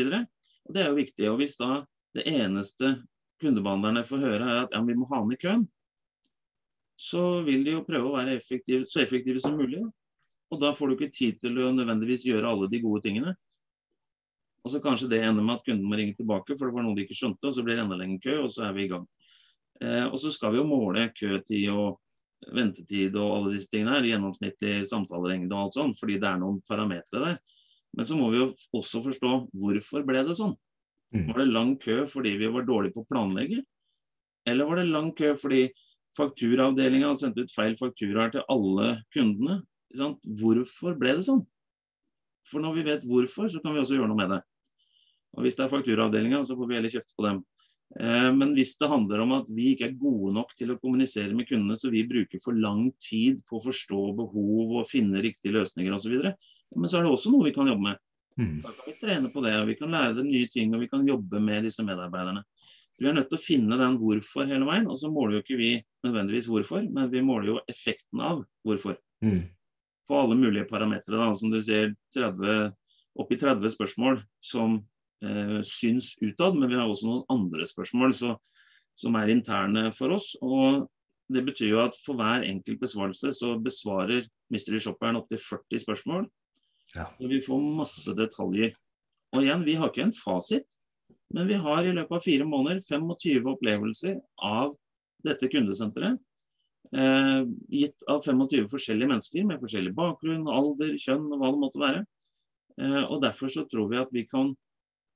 Det 0.70 0.84
er 0.84 0.92
jo 0.92 1.00
viktig. 1.00 1.26
og 1.32 1.40
Hvis 1.42 1.58
da 1.60 1.82
det 2.16 2.28
eneste 2.30 3.00
kundebehandlerne 3.42 4.06
får 4.08 4.24
høre 4.24 4.46
er 4.46 4.62
at 4.64 4.76
ja, 4.76 4.82
vi 4.86 4.96
må 4.96 5.08
ha 5.10 5.24
ned 5.26 5.42
køen, 5.42 5.66
så 7.00 7.42
vil 7.48 7.64
de 7.64 7.78
jo 7.78 7.86
prøve 7.88 8.10
å 8.10 8.16
være 8.18 8.36
effektive, 8.36 8.86
så 8.88 9.02
effektive 9.04 9.42
som 9.44 9.56
mulig. 9.60 9.82
Da. 9.82 9.92
Og 10.50 10.62
da 10.62 10.74
får 10.76 10.90
du 10.90 10.96
ikke 10.98 11.14
tid 11.14 11.40
til 11.42 11.60
å 11.62 11.70
nødvendigvis 11.76 12.26
gjøre 12.26 12.50
alle 12.50 12.70
de 12.72 12.82
gode 12.82 13.04
tingene. 13.06 13.36
Og 14.66 14.74
så 14.74 14.82
kanskje 14.84 15.10
det 15.12 15.22
ender 15.24 15.46
med 15.46 15.60
at 15.60 15.66
kunden 15.66 15.88
må 15.88 15.98
ringe 15.98 16.18
tilbake, 16.18 16.58
for 16.58 16.68
det 16.68 16.76
var 16.76 16.86
noe 16.86 16.98
de 16.98 17.06
ikke 17.06 17.18
skjønte, 17.18 17.48
og 17.48 17.56
så 17.56 17.64
blir 17.64 17.78
det 17.78 17.86
enda 17.86 17.98
lengre 18.00 18.24
kø, 18.26 18.36
og 18.44 18.52
så 18.54 18.66
er 18.68 18.76
vi 18.76 18.88
i 18.88 18.92
gang. 18.92 19.06
Eh, 19.80 20.06
og 20.10 20.18
så 20.20 20.34
skal 20.36 20.54
vi 20.54 20.60
jo 20.60 20.68
måle 20.68 21.06
køtid 21.16 21.70
og 21.72 22.00
ventetid 22.56 23.16
og 23.20 23.36
alle 23.36 23.54
disse 23.56 23.72
tingene 23.72 23.98
her, 23.98 24.08
gjennomsnittlig 24.10 24.82
samtalerengde 24.90 25.56
og 25.56 25.68
alt 25.68 25.78
sånn, 25.80 25.96
fordi 26.00 26.20
det 26.20 26.28
er 26.30 26.42
noen 26.42 26.60
parametere 26.68 27.24
der. 27.24 27.40
Men 27.96 28.06
så 28.06 28.18
må 28.18 28.30
vi 28.34 28.42
jo 28.42 28.50
også 28.78 29.02
forstå 29.06 29.32
hvorfor 29.60 30.06
ble 30.08 30.24
det 30.28 30.38
sånn. 30.38 30.56
Mm. 31.16 31.30
Var 31.32 31.42
det 31.42 31.50
lang 31.50 31.74
kø 31.82 32.04
fordi 32.10 32.36
vi 32.38 32.52
var 32.54 32.68
dårlige 32.68 32.96
på 32.96 33.04
å 33.06 33.10
planlegge? 33.10 33.64
Eller 34.48 34.68
var 34.70 34.80
det 34.80 34.92
lang 34.92 35.10
kø 35.18 35.34
fordi 35.42 35.68
fakturaavdelinga 36.18 37.12
sendte 37.18 37.46
ut 37.46 37.54
feil 37.54 37.76
fakturaer 37.80 38.36
til 38.36 38.46
alle 38.52 38.92
kundene? 39.16 39.62
Hvorfor 39.96 40.98
ble 41.00 41.16
det 41.18 41.26
sånn? 41.26 41.44
For 42.50 42.64
når 42.64 42.76
vi 42.78 42.88
vet 42.88 43.06
hvorfor, 43.06 43.50
så 43.52 43.62
kan 43.62 43.76
vi 43.76 43.82
også 43.82 43.98
gjøre 43.98 44.10
noe 44.10 44.20
med 44.20 44.34
det. 44.34 44.42
Og 45.38 45.46
Hvis 45.46 45.58
det 45.58 45.66
er 45.66 45.72
fakturaavdelinga, 45.72 46.42
så 46.46 46.58
får 46.58 46.70
vi 46.70 46.78
heller 46.78 46.94
kjøpt 46.94 47.16
på 47.18 47.26
dem. 47.28 47.42
Eh, 47.98 48.30
men 48.36 48.54
hvis 48.54 48.76
det 48.78 48.90
handler 48.90 49.24
om 49.24 49.32
at 49.40 49.48
vi 49.50 49.72
ikke 49.74 49.88
er 49.88 49.98
gode 49.98 50.34
nok 50.36 50.54
til 50.58 50.74
å 50.74 50.78
kommunisere 50.82 51.34
med 51.38 51.50
kundene, 51.50 51.78
så 51.78 51.90
vi 51.94 52.06
bruker 52.10 52.42
for 52.44 52.58
lang 52.58 52.92
tid 53.02 53.42
på 53.50 53.58
å 53.58 53.66
forstå 53.66 54.02
behov 54.20 54.76
og 54.82 54.90
finne 54.90 55.24
riktige 55.26 55.56
løsninger 55.58 55.96
osv., 55.98 56.20
men 56.78 56.90
så 56.90 57.00
er 57.00 57.08
det 57.08 57.14
også 57.16 57.34
noe 57.34 57.48
vi 57.48 57.56
kan 57.56 57.70
jobbe 57.70 57.88
med. 57.88 58.02
Mm. 58.40 58.60
Da 58.64 58.72
kan 58.72 58.86
vi 58.88 58.98
trene 59.02 59.32
på 59.34 59.42
det, 59.44 59.56
og 59.58 59.70
vi 59.72 59.78
kan 59.80 59.94
lære 59.94 60.20
dem 60.20 60.30
nye 60.30 60.50
ting 60.54 60.74
og 60.74 60.84
vi 60.84 60.90
kan 60.92 61.08
jobbe 61.08 61.42
med 61.44 61.66
disse 61.66 61.84
medarbeiderne. 61.84 62.44
Så 62.94 63.04
Vi 63.04 63.10
er 63.10 63.16
nødt 63.18 63.30
til 63.32 63.40
å 63.40 63.42
finne 63.42 63.80
den 63.80 63.98
hvorfor 63.98 64.46
hele 64.46 64.68
veien, 64.68 64.88
og 64.88 65.00
så 65.00 65.10
måler 65.12 65.38
jo 65.38 65.44
ikke 65.44 65.58
vi 65.60 65.72
nødvendigvis 66.06 66.50
hvorfor, 66.52 66.86
men 66.86 67.10
vi 67.10 67.24
måler 67.26 67.54
jo 67.54 67.62
effekten 67.72 68.22
av 68.22 68.44
hvorfor. 68.68 69.00
Mm. 69.26 69.48
På 70.10 70.24
alle 70.24 70.38
mulige 70.38 70.68
parametere. 70.70 71.30
Som 71.38 71.54
du 71.54 71.60
ser, 71.62 71.94
30, 72.16 72.72
oppi 73.20 73.38
30 73.38 73.76
spørsmål 73.76 74.22
som 74.44 74.80
eh, 75.24 75.60
syns 75.68 76.16
utad, 76.22 76.58
men 76.58 76.72
vi 76.72 76.80
har 76.80 76.90
også 76.90 77.08
noen 77.08 77.28
andre 77.32 77.68
spørsmål 77.70 78.16
så, 78.18 78.34
som 78.98 79.18
er 79.20 79.32
interne 79.34 79.90
for 79.96 80.16
oss. 80.18 80.34
og 80.42 80.88
Det 81.30 81.46
betyr 81.46 81.74
jo 81.76 81.84
at 81.86 81.98
for 82.02 82.18
hver 82.18 82.48
enkelt 82.48 82.82
besvarelse 82.82 83.34
så 83.38 83.54
besvarer 83.62 84.26
Mystery 84.50 84.82
Shopperen 84.82 85.20
opptil 85.20 85.42
40 85.46 85.84
spørsmål. 85.86 86.28
Ja. 86.96 87.06
Så 87.14 87.30
vi 87.30 87.42
får 87.46 87.66
masse 87.78 88.16
detaljer. 88.18 88.74
Og 89.36 89.44
igjen, 89.46 89.66
vi 89.66 89.76
har 89.78 89.92
ikke 89.92 90.08
en 90.08 90.16
fasit, 90.16 90.66
men 91.34 91.46
vi 91.50 91.60
har 91.62 91.86
i 91.86 91.94
løpet 91.94 92.16
av 92.18 92.26
fire 92.26 92.48
måneder 92.50 92.82
25 92.88 93.52
opplevelser 93.52 94.18
av 94.42 94.74
dette 95.26 95.50
kundesenteret. 95.52 96.18
Eh, 96.90 97.42
gitt 97.70 98.06
av 98.10 98.24
25 98.26 98.66
forskjellige 98.72 99.12
mennesker 99.12 99.46
med 99.46 99.62
forskjellig 99.62 99.94
bakgrunn, 99.98 100.48
alder, 100.50 100.96
kjønn 100.98 101.28
og 101.30 101.38
hva 101.38 101.52
det 101.54 101.62
måtte 101.62 101.84
være. 101.84 102.02
Eh, 102.82 103.04
og 103.04 103.22
Derfor 103.22 103.52
så 103.54 103.66
tror 103.70 103.92
vi 103.92 104.02
at 104.02 104.12
vi 104.16 104.26
kan 104.30 104.56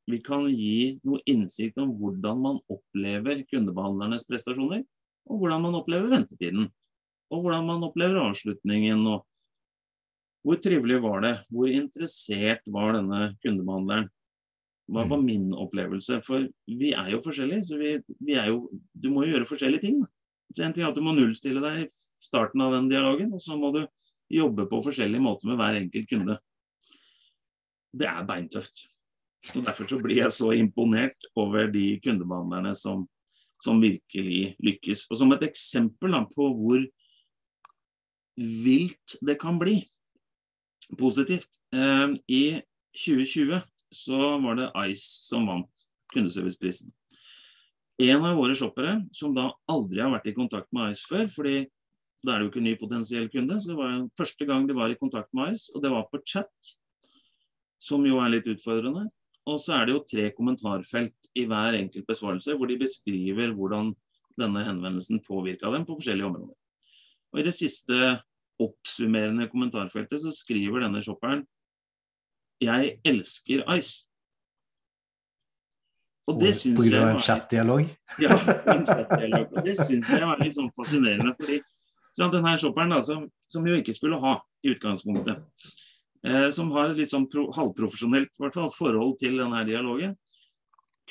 vi 0.09 0.19
kan 0.19 0.49
gi 0.51 0.99
noe 1.07 1.21
innsikt 1.31 1.77
om 1.79 1.93
hvordan 1.99 2.41
man 2.43 2.57
opplever 2.71 3.43
kundebehandlernes 3.47 4.25
prestasjoner, 4.27 4.81
og 5.31 5.39
hvordan 5.39 5.63
man 5.63 5.77
opplever 5.79 6.11
ventetiden. 6.11 6.67
Og 7.31 7.45
hvordan 7.45 7.69
man 7.69 7.85
opplever 7.87 8.19
avslutningen. 8.19 9.05
og 9.07 9.23
Hvor 10.43 10.59
trivelig 10.59 10.99
var 11.05 11.23
det? 11.23 11.33
Hvor 11.47 11.71
interessert 11.71 12.67
var 12.67 12.97
denne 12.97 13.31
kundebehandleren? 13.45 14.09
Hva 14.91 15.05
var 15.07 15.21
min 15.23 15.53
opplevelse? 15.55 16.19
For 16.25 16.49
vi 16.67 16.91
er 16.91 17.13
jo 17.13 17.21
forskjellige, 17.23 17.63
så 17.63 17.79
vi, 17.79 17.95
vi 18.19 18.35
jo, 18.35 18.67
du 18.91 19.07
må 19.09 19.23
jo 19.23 19.37
gjøre 19.37 19.47
forskjellige 19.47 19.85
ting. 19.87 20.03
Så 20.03 20.11
en 20.59 20.73
ting 20.73 20.85
er 20.85 20.91
at 20.91 20.97
Du 20.97 21.03
må 21.05 21.15
nullstille 21.15 21.61
deg 21.63 21.83
i 21.83 21.89
starten 22.23 22.61
av 22.63 22.73
den 22.75 22.89
dialogen, 22.91 23.33
og 23.33 23.41
så 23.41 23.57
må 23.59 23.71
du 23.75 23.83
jobbe 24.33 24.65
på 24.69 24.81
forskjellige 24.85 25.23
måter 25.23 25.49
med 25.49 25.59
hver 25.59 25.79
enkelt 25.81 26.09
kunde. 26.09 26.37
Det 27.93 28.07
er 28.09 28.27
beintøft. 28.27 28.87
Og 29.53 29.65
Derfor 29.65 29.89
så 29.89 29.99
blir 30.01 30.21
jeg 30.21 30.31
så 30.31 30.53
imponert 30.55 31.27
over 31.35 31.67
de 31.71 31.99
kundebehandlerne 32.03 32.71
som, 32.79 33.03
som 33.61 33.81
virkelig 33.83 34.55
lykkes. 34.63 35.07
Og 35.11 35.19
Som 35.19 35.35
et 35.35 35.43
eksempel 35.49 36.15
da, 36.15 36.23
på 36.25 36.47
hvor 36.55 36.85
vilt 38.37 39.17
det 39.21 39.37
kan 39.41 39.59
bli 39.61 39.81
positivt. 40.97 41.49
Eh, 41.75 42.15
I 42.27 42.61
2020 42.95 43.61
så 43.93 44.37
var 44.41 44.57
det 44.57 44.71
Ice 44.89 45.27
som 45.27 45.47
vant 45.49 45.87
kundeserviceprisen. 46.13 46.93
En 48.01 48.25
av 48.25 48.37
våre 48.39 48.55
shoppere 48.57 48.95
som 49.13 49.35
da 49.35 49.51
aldri 49.69 50.01
har 50.01 50.13
vært 50.13 50.31
i 50.31 50.35
kontakt 50.35 50.71
med 50.73 50.95
Ice 50.95 51.05
før, 51.05 51.27
fordi 51.29 51.57
da 52.23 52.33
er 52.33 52.39
det 52.39 52.45
jo 52.45 52.51
ikke 52.51 52.61
en 52.61 52.69
ny 52.69 52.75
potensiell 52.79 53.27
kunde, 53.29 53.59
så 53.59 53.73
det 53.73 53.77
var 53.77 53.99
første 54.17 54.47
gang 54.49 54.65
de 54.67 54.77
var 54.77 54.93
i 54.93 54.97
kontakt 54.97 55.29
med 55.35 55.53
Ice, 55.53 55.69
og 55.75 55.83
det 55.83 55.91
var 55.93 56.07
på 56.09 56.21
chat, 56.25 56.73
som 57.83 58.05
jo 58.07 58.21
er 58.23 58.31
litt 58.33 58.47
utfordrende. 58.49 59.05
Og 59.51 59.59
så 59.59 59.75
er 59.75 59.85
det 59.85 59.97
jo 59.97 60.05
tre 60.07 60.29
kommentarfelt 60.33 61.29
i 61.35 61.45
hver 61.49 61.75
enkelt 61.75 62.07
besvarelse, 62.07 62.55
hvor 62.55 62.69
de 62.71 62.79
beskriver 62.79 63.51
hvordan 63.57 63.91
denne 64.39 64.63
henvendelsen 64.65 65.21
påvirka 65.27 65.69
dem 65.73 65.85
på 65.85 65.97
forskjellige 65.99 66.29
områder. 66.29 66.55
Og 67.33 67.41
I 67.41 67.45
det 67.45 67.53
siste 67.57 68.15
oppsummerende 68.61 69.49
kommentarfeltet 69.51 70.21
så 70.23 70.31
skriver 70.33 70.85
denne 70.85 71.01
shopperen 71.03 71.43
jeg 72.63 72.97
elsker 73.03 73.65
Ice. 73.75 74.05
Og 76.31 76.39
det 76.39 76.53
syns 76.55 76.77
På 76.77 76.85
grunn 76.87 77.03
av 77.03 77.13
en 77.17 77.23
chat-dialog? 77.23 77.87
Ja, 78.23 78.35
en 78.71 78.85
chatdialog. 78.87 79.47
Og 79.51 79.65
det 79.65 79.75
syns 79.81 80.09
jeg 80.09 80.27
var 80.29 80.43
litt 80.43 80.55
sånn 80.55 80.71
fascinerende. 80.77 81.33
fordi 81.39 81.59
sånn, 82.15 82.31
denne 82.31 82.53
shopperen 82.61 82.93
da, 82.95 83.01
som, 83.03 83.25
som 83.51 83.67
jo 83.67 83.75
ikke 83.79 83.95
skulle 83.95 84.19
ha 84.21 84.37
i 84.63 84.71
utgangspunktet, 84.71 85.43
eh, 86.27 86.49
som 86.55 86.71
har 86.75 86.91
et 86.91 87.01
litt 87.01 87.11
sånn 87.11 87.27
pro, 87.31 87.49
halvprofesjonelt 87.55 88.31
fall, 88.55 88.71
forhold 88.75 89.17
til 89.19 89.41
denne 89.41 89.65
dialogen, 89.67 90.15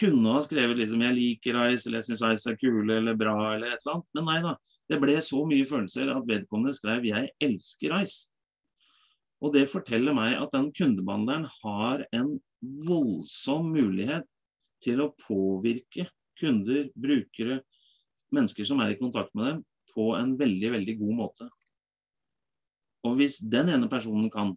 kunne 0.00 0.32
ha 0.32 0.40
skrevet 0.40 0.78
liksom 0.78 1.02
'jeg 1.04 1.14
liker 1.14 1.58
Ice', 1.68 1.86
eller 1.86 2.00
'jeg 2.00 2.16
syns 2.16 2.24
Ice 2.32 2.46
er 2.46 2.56
kule', 2.56 2.96
eller 2.96 3.14
'bra', 3.14 3.54
eller 3.54 3.66
et 3.66 3.82
eller 3.84 3.94
annet. 3.94 4.08
Men 4.14 4.24
nei 4.24 4.40
da. 4.42 4.56
Det 4.88 5.00
ble 5.00 5.16
så 5.20 5.44
mye 5.46 5.68
følelser 5.68 6.08
at 6.16 6.24
vedkommende 6.26 6.72
skrev 6.72 7.04
'jeg 7.04 7.28
elsker 7.40 7.92
Ice'. 8.00 8.30
Og 9.42 9.52
det 9.52 9.68
forteller 9.68 10.14
meg 10.14 10.40
at 10.40 10.52
den 10.54 10.72
kundebehandleren 10.72 11.48
har 11.62 12.06
en 12.12 12.40
voldsom 12.62 13.72
mulighet 13.74 14.24
til 14.82 15.02
å 15.04 15.12
påvirke 15.26 16.08
kunder, 16.38 16.88
brukere, 16.98 17.60
mennesker 18.32 18.66
som 18.66 18.80
er 18.82 18.94
i 18.94 19.00
kontakt 19.00 19.34
med 19.38 19.48
dem, 19.48 19.60
på 19.92 20.12
en 20.16 20.34
veldig, 20.40 20.70
veldig 20.76 20.96
god 21.02 21.18
måte. 21.18 21.48
Og 23.06 23.18
hvis 23.18 23.40
den 23.52 23.70
ene 23.74 23.90
personen 23.90 24.30
kan, 24.32 24.54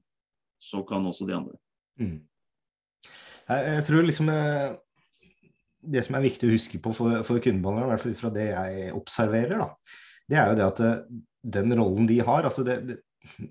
så 0.62 0.84
kan 0.88 1.06
også 1.06 1.28
de 1.28 1.36
andre. 1.36 1.58
Mm. 2.00 2.20
Jeg, 3.46 3.66
jeg, 3.68 3.84
tror 3.88 4.04
liksom 4.04 4.30
eh, 4.34 4.74
Det 5.94 6.02
som 6.04 6.18
er 6.18 6.24
viktig 6.26 6.48
å 6.48 6.54
huske 6.56 6.80
på 6.82 6.92
for, 6.98 7.22
for 7.28 7.42
kundebehandlerne, 7.44 7.88
i 7.88 7.94
hvert 7.94 8.04
fall 8.04 8.16
ut 8.16 8.22
fra 8.24 8.32
det 8.36 8.48
jeg 8.50 8.94
observerer, 8.98 9.62
da, 9.62 9.68
det 10.32 10.40
er 10.42 10.50
jo 10.50 10.58
det 10.58 10.66
at 10.66 10.82
den 11.56 11.76
rollen 11.78 12.08
de 12.10 12.18
har 12.26 12.48
altså 12.48 12.66
det, 12.66 12.80
det, 12.88 12.96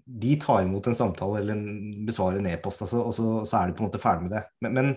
De 0.04 0.34
tar 0.42 0.64
imot 0.64 0.88
en 0.90 0.98
samtale 0.98 1.40
eller 1.40 1.54
en, 1.54 2.06
besvarer 2.06 2.40
en 2.40 2.50
e-post, 2.50 2.82
altså, 2.86 3.04
og 3.06 3.14
så, 3.14 3.28
så, 3.46 3.60
er 3.60 3.70
de 3.70 3.76
på 3.76 3.84
en 3.84 3.90
måte 3.90 4.02
ferdig 4.02 4.26
med 4.26 4.34
det. 4.36 4.42
Men, 4.64 4.74
men 4.74 4.90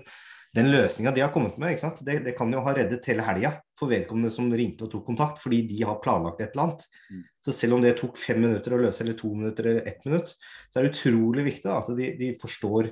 den 0.58 0.72
løsninga 0.74 1.12
de 1.14 1.22
har 1.22 1.32
kommet 1.34 1.58
med, 1.62 1.78
det, 2.02 2.18
det, 2.26 2.34
kan 2.38 2.52
jo 2.54 2.64
ha 2.66 2.74
reddet 2.74 3.06
hele 3.12 3.26
helga 3.26 3.52
for 3.78 3.92
vedkommende 3.92 4.32
som 4.34 4.50
ringte 4.50 4.88
og 4.88 4.92
tok 4.94 5.06
kontakt, 5.06 5.42
fordi 5.44 5.62
de 5.70 5.84
har 5.86 6.00
planlagt 6.02 6.42
et 6.42 6.56
eller 6.56 6.64
annet. 6.66 6.86
Mm. 7.14 7.24
Så 7.46 7.54
selv 7.54 7.78
om 7.78 7.84
det 7.84 7.94
tok 8.00 8.18
fem 8.18 8.42
minutter 8.42 8.74
å 8.74 8.80
løse, 8.82 9.04
eller 9.06 9.18
to 9.20 9.30
minutter 9.36 9.70
eller 9.70 9.90
ett 9.90 10.08
minutt, 10.08 10.34
så 10.34 10.80
er 10.80 10.88
det 10.88 10.94
utrolig 10.96 11.46
viktig 11.52 11.70
da, 11.70 11.78
at 11.84 11.92
de, 12.00 12.10
de, 12.18 12.32
forstår 12.42 12.90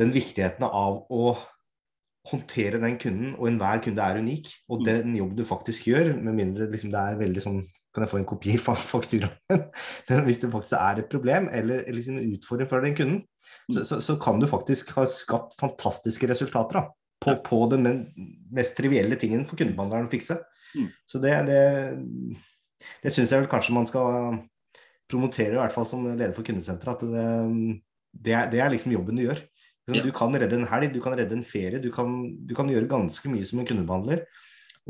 den 0.00 0.10
viktigheten 0.12 0.66
av 0.66 1.04
å 1.06 1.36
håndtere 2.26 2.82
den 2.82 2.98
kunden, 2.98 3.36
og 3.38 3.46
enhver 3.52 3.84
kunde 3.84 4.02
er 4.02 4.18
unik. 4.18 4.50
Og 4.66 4.82
mm. 4.82 4.86
den 4.90 5.16
jobb 5.20 5.36
du 5.38 5.46
faktisk 5.46 5.86
gjør, 5.92 6.16
med 6.18 6.34
mindre 6.40 6.66
liksom, 6.72 6.90
det 6.94 7.04
er 7.04 7.20
veldig 7.22 7.44
sånn 7.46 7.62
kan 7.96 8.04
jeg 8.04 8.12
få 8.12 8.20
en 8.20 8.28
kopi 8.28 8.56
av 8.58 8.82
fakturaen? 8.92 9.64
Men 10.10 10.26
hvis 10.26 10.42
det 10.42 10.52
faktisk 10.52 10.76
er 10.78 11.02
et 11.02 11.10
problem 11.12 11.48
eller, 11.48 11.82
eller 11.82 11.98
liksom 11.98 12.20
en 12.20 12.36
utfordring 12.36 12.70
for 12.70 12.84
den 12.84 12.96
kunden, 12.98 13.22
så, 13.72 13.82
så, 13.88 14.00
så, 14.04 14.18
kan 14.22 14.40
du 14.42 14.48
faktisk 14.50 14.92
ha 14.98 15.06
skapt 15.10 15.56
fantastiske 15.60 16.28
resultater 16.30 16.80
da, 16.80 16.84
på, 17.22 17.32
ja. 17.32 17.40
på, 17.46 17.62
den 17.72 17.88
mest 18.54 18.76
trivielle 18.78 19.18
tingen 19.20 19.46
for 19.48 19.58
kundebehandleren 19.58 20.10
å 20.10 20.12
fikse. 20.12 20.38
Mm. 20.76 20.90
Så 21.08 21.22
det, 21.22 21.34
det, 21.48 21.62
det 23.04 23.14
syns 23.14 23.32
jeg 23.32 23.44
vel 23.44 23.50
kanskje 23.50 23.76
man 23.76 23.88
skal 23.88 24.40
promotere, 25.10 25.54
i 25.54 25.60
hvert 25.60 25.74
fall 25.74 25.86
som 25.88 26.04
leder 26.08 26.34
for 26.34 26.46
kundesenteret, 26.46 26.98
at 26.98 27.14
det, 27.14 27.26
det, 28.12 28.34
er, 28.34 28.50
det 28.50 28.62
er 28.62 28.72
liksom 28.74 28.94
jobben 28.96 29.18
du 29.18 29.28
gjør. 29.28 29.40
Du 29.86 30.10
kan 30.10 30.34
redde 30.34 30.58
en 30.58 30.66
helg, 30.66 30.90
du 30.90 30.98
kan 31.02 31.14
redde 31.14 31.36
en 31.36 31.46
ferie, 31.46 31.78
du 31.78 31.92
kan, 31.94 32.18
du 32.42 32.56
kan 32.58 32.70
gjøre 32.70 32.90
ganske 32.90 33.30
mye 33.30 33.46
som 33.46 33.62
en 33.62 33.68
kundebehandler. 33.68 34.24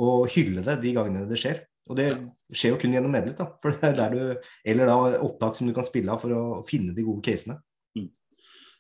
Og 0.00 0.28
hylle 0.32 0.64
det 0.64 0.78
de 0.82 0.92
gangene 0.96 1.26
det 1.28 1.40
skjer. 1.40 1.60
Og 1.86 1.98
det 1.98 2.08
skjer 2.50 2.74
jo 2.74 2.80
kun 2.82 2.96
gjennom 2.96 3.12
Medlet, 3.14 3.38
da. 3.38 3.46
For 3.62 3.74
det 3.74 3.92
er 3.92 3.96
der 4.00 4.16
du, 4.16 4.48
eller 4.66 4.90
da 4.90 4.96
opptak 5.22 5.58
som 5.58 5.68
du 5.68 5.74
kan 5.76 5.86
spille 5.86 6.12
av 6.12 6.22
for 6.22 6.34
å 6.34 6.42
finne 6.66 6.94
de 6.96 7.04
gode 7.06 7.22
casene. 7.26 7.60
Mm. 7.98 8.10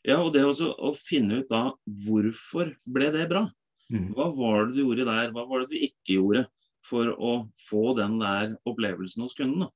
Ja, 0.06 0.18
og 0.18 0.32
det 0.34 0.42
også 0.46 0.72
å 0.74 0.92
finne 0.98 1.42
ut 1.42 1.50
da 1.52 1.68
hvorfor 2.06 2.74
ble 2.90 3.12
det 3.14 3.28
bra? 3.30 3.46
Mm. 3.92 4.10
Hva 4.16 4.30
var 4.34 4.66
det 4.66 4.76
du 4.76 4.82
gjorde 4.82 5.06
der, 5.06 5.32
hva 5.34 5.46
var 5.46 5.62
det 5.62 5.70
du 5.70 5.86
ikke 5.86 6.18
gjorde 6.18 6.46
for 6.86 7.10
å 7.14 7.34
få 7.68 7.92
den 7.98 8.18
der 8.22 8.56
opplevelsen 8.66 9.22
hos 9.26 9.38
kunden? 9.38 9.66
da? 9.66 9.70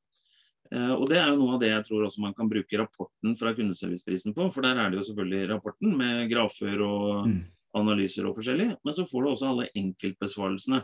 Eh, 0.75 0.93
og 0.95 1.09
Det 1.11 1.19
er 1.19 1.31
jo 1.31 1.39
noe 1.41 1.57
av 1.57 1.63
det 1.63 1.73
jeg 1.73 1.87
tror 1.89 2.07
også 2.07 2.23
man 2.23 2.35
kan 2.37 2.51
bruke 2.51 2.79
rapporten 2.79 3.35
fra 3.39 3.55
kundeserviceprisen 3.57 4.35
på. 4.37 4.51
For 4.55 4.67
der 4.67 4.79
er 4.79 4.91
det 4.91 5.01
jo 5.01 5.07
selvfølgelig 5.11 5.51
rapporten 5.55 5.97
med 5.99 6.31
grafer 6.31 6.83
og 6.87 7.27
mm. 7.31 7.41
analyser 7.81 8.29
og 8.29 8.37
forskjellig. 8.39 8.73
Men 8.83 8.97
så 8.97 9.07
får 9.07 9.23
du 9.23 9.31
også 9.33 9.51
alle 9.51 9.71
enkeltbesvarelsene. 9.79 10.83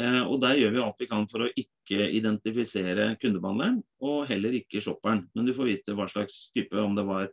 Eh, 0.00 0.22
og 0.24 0.40
Der 0.40 0.56
gjør 0.56 0.72
vi 0.72 0.82
alt 0.82 1.02
vi 1.02 1.08
kan 1.10 1.26
for 1.28 1.44
å 1.44 1.52
ikke 1.60 2.08
identifisere 2.16 3.14
kundebehandleren, 3.20 3.80
og 4.06 4.26
heller 4.30 4.56
ikke 4.56 4.82
shopperen. 4.84 5.26
Men 5.36 5.48
du 5.48 5.54
får 5.56 5.68
vite 5.68 5.96
hva 5.96 6.08
slags 6.08 6.48
type, 6.54 6.76
om 6.78 6.96
det 6.96 7.04
var 7.08 7.28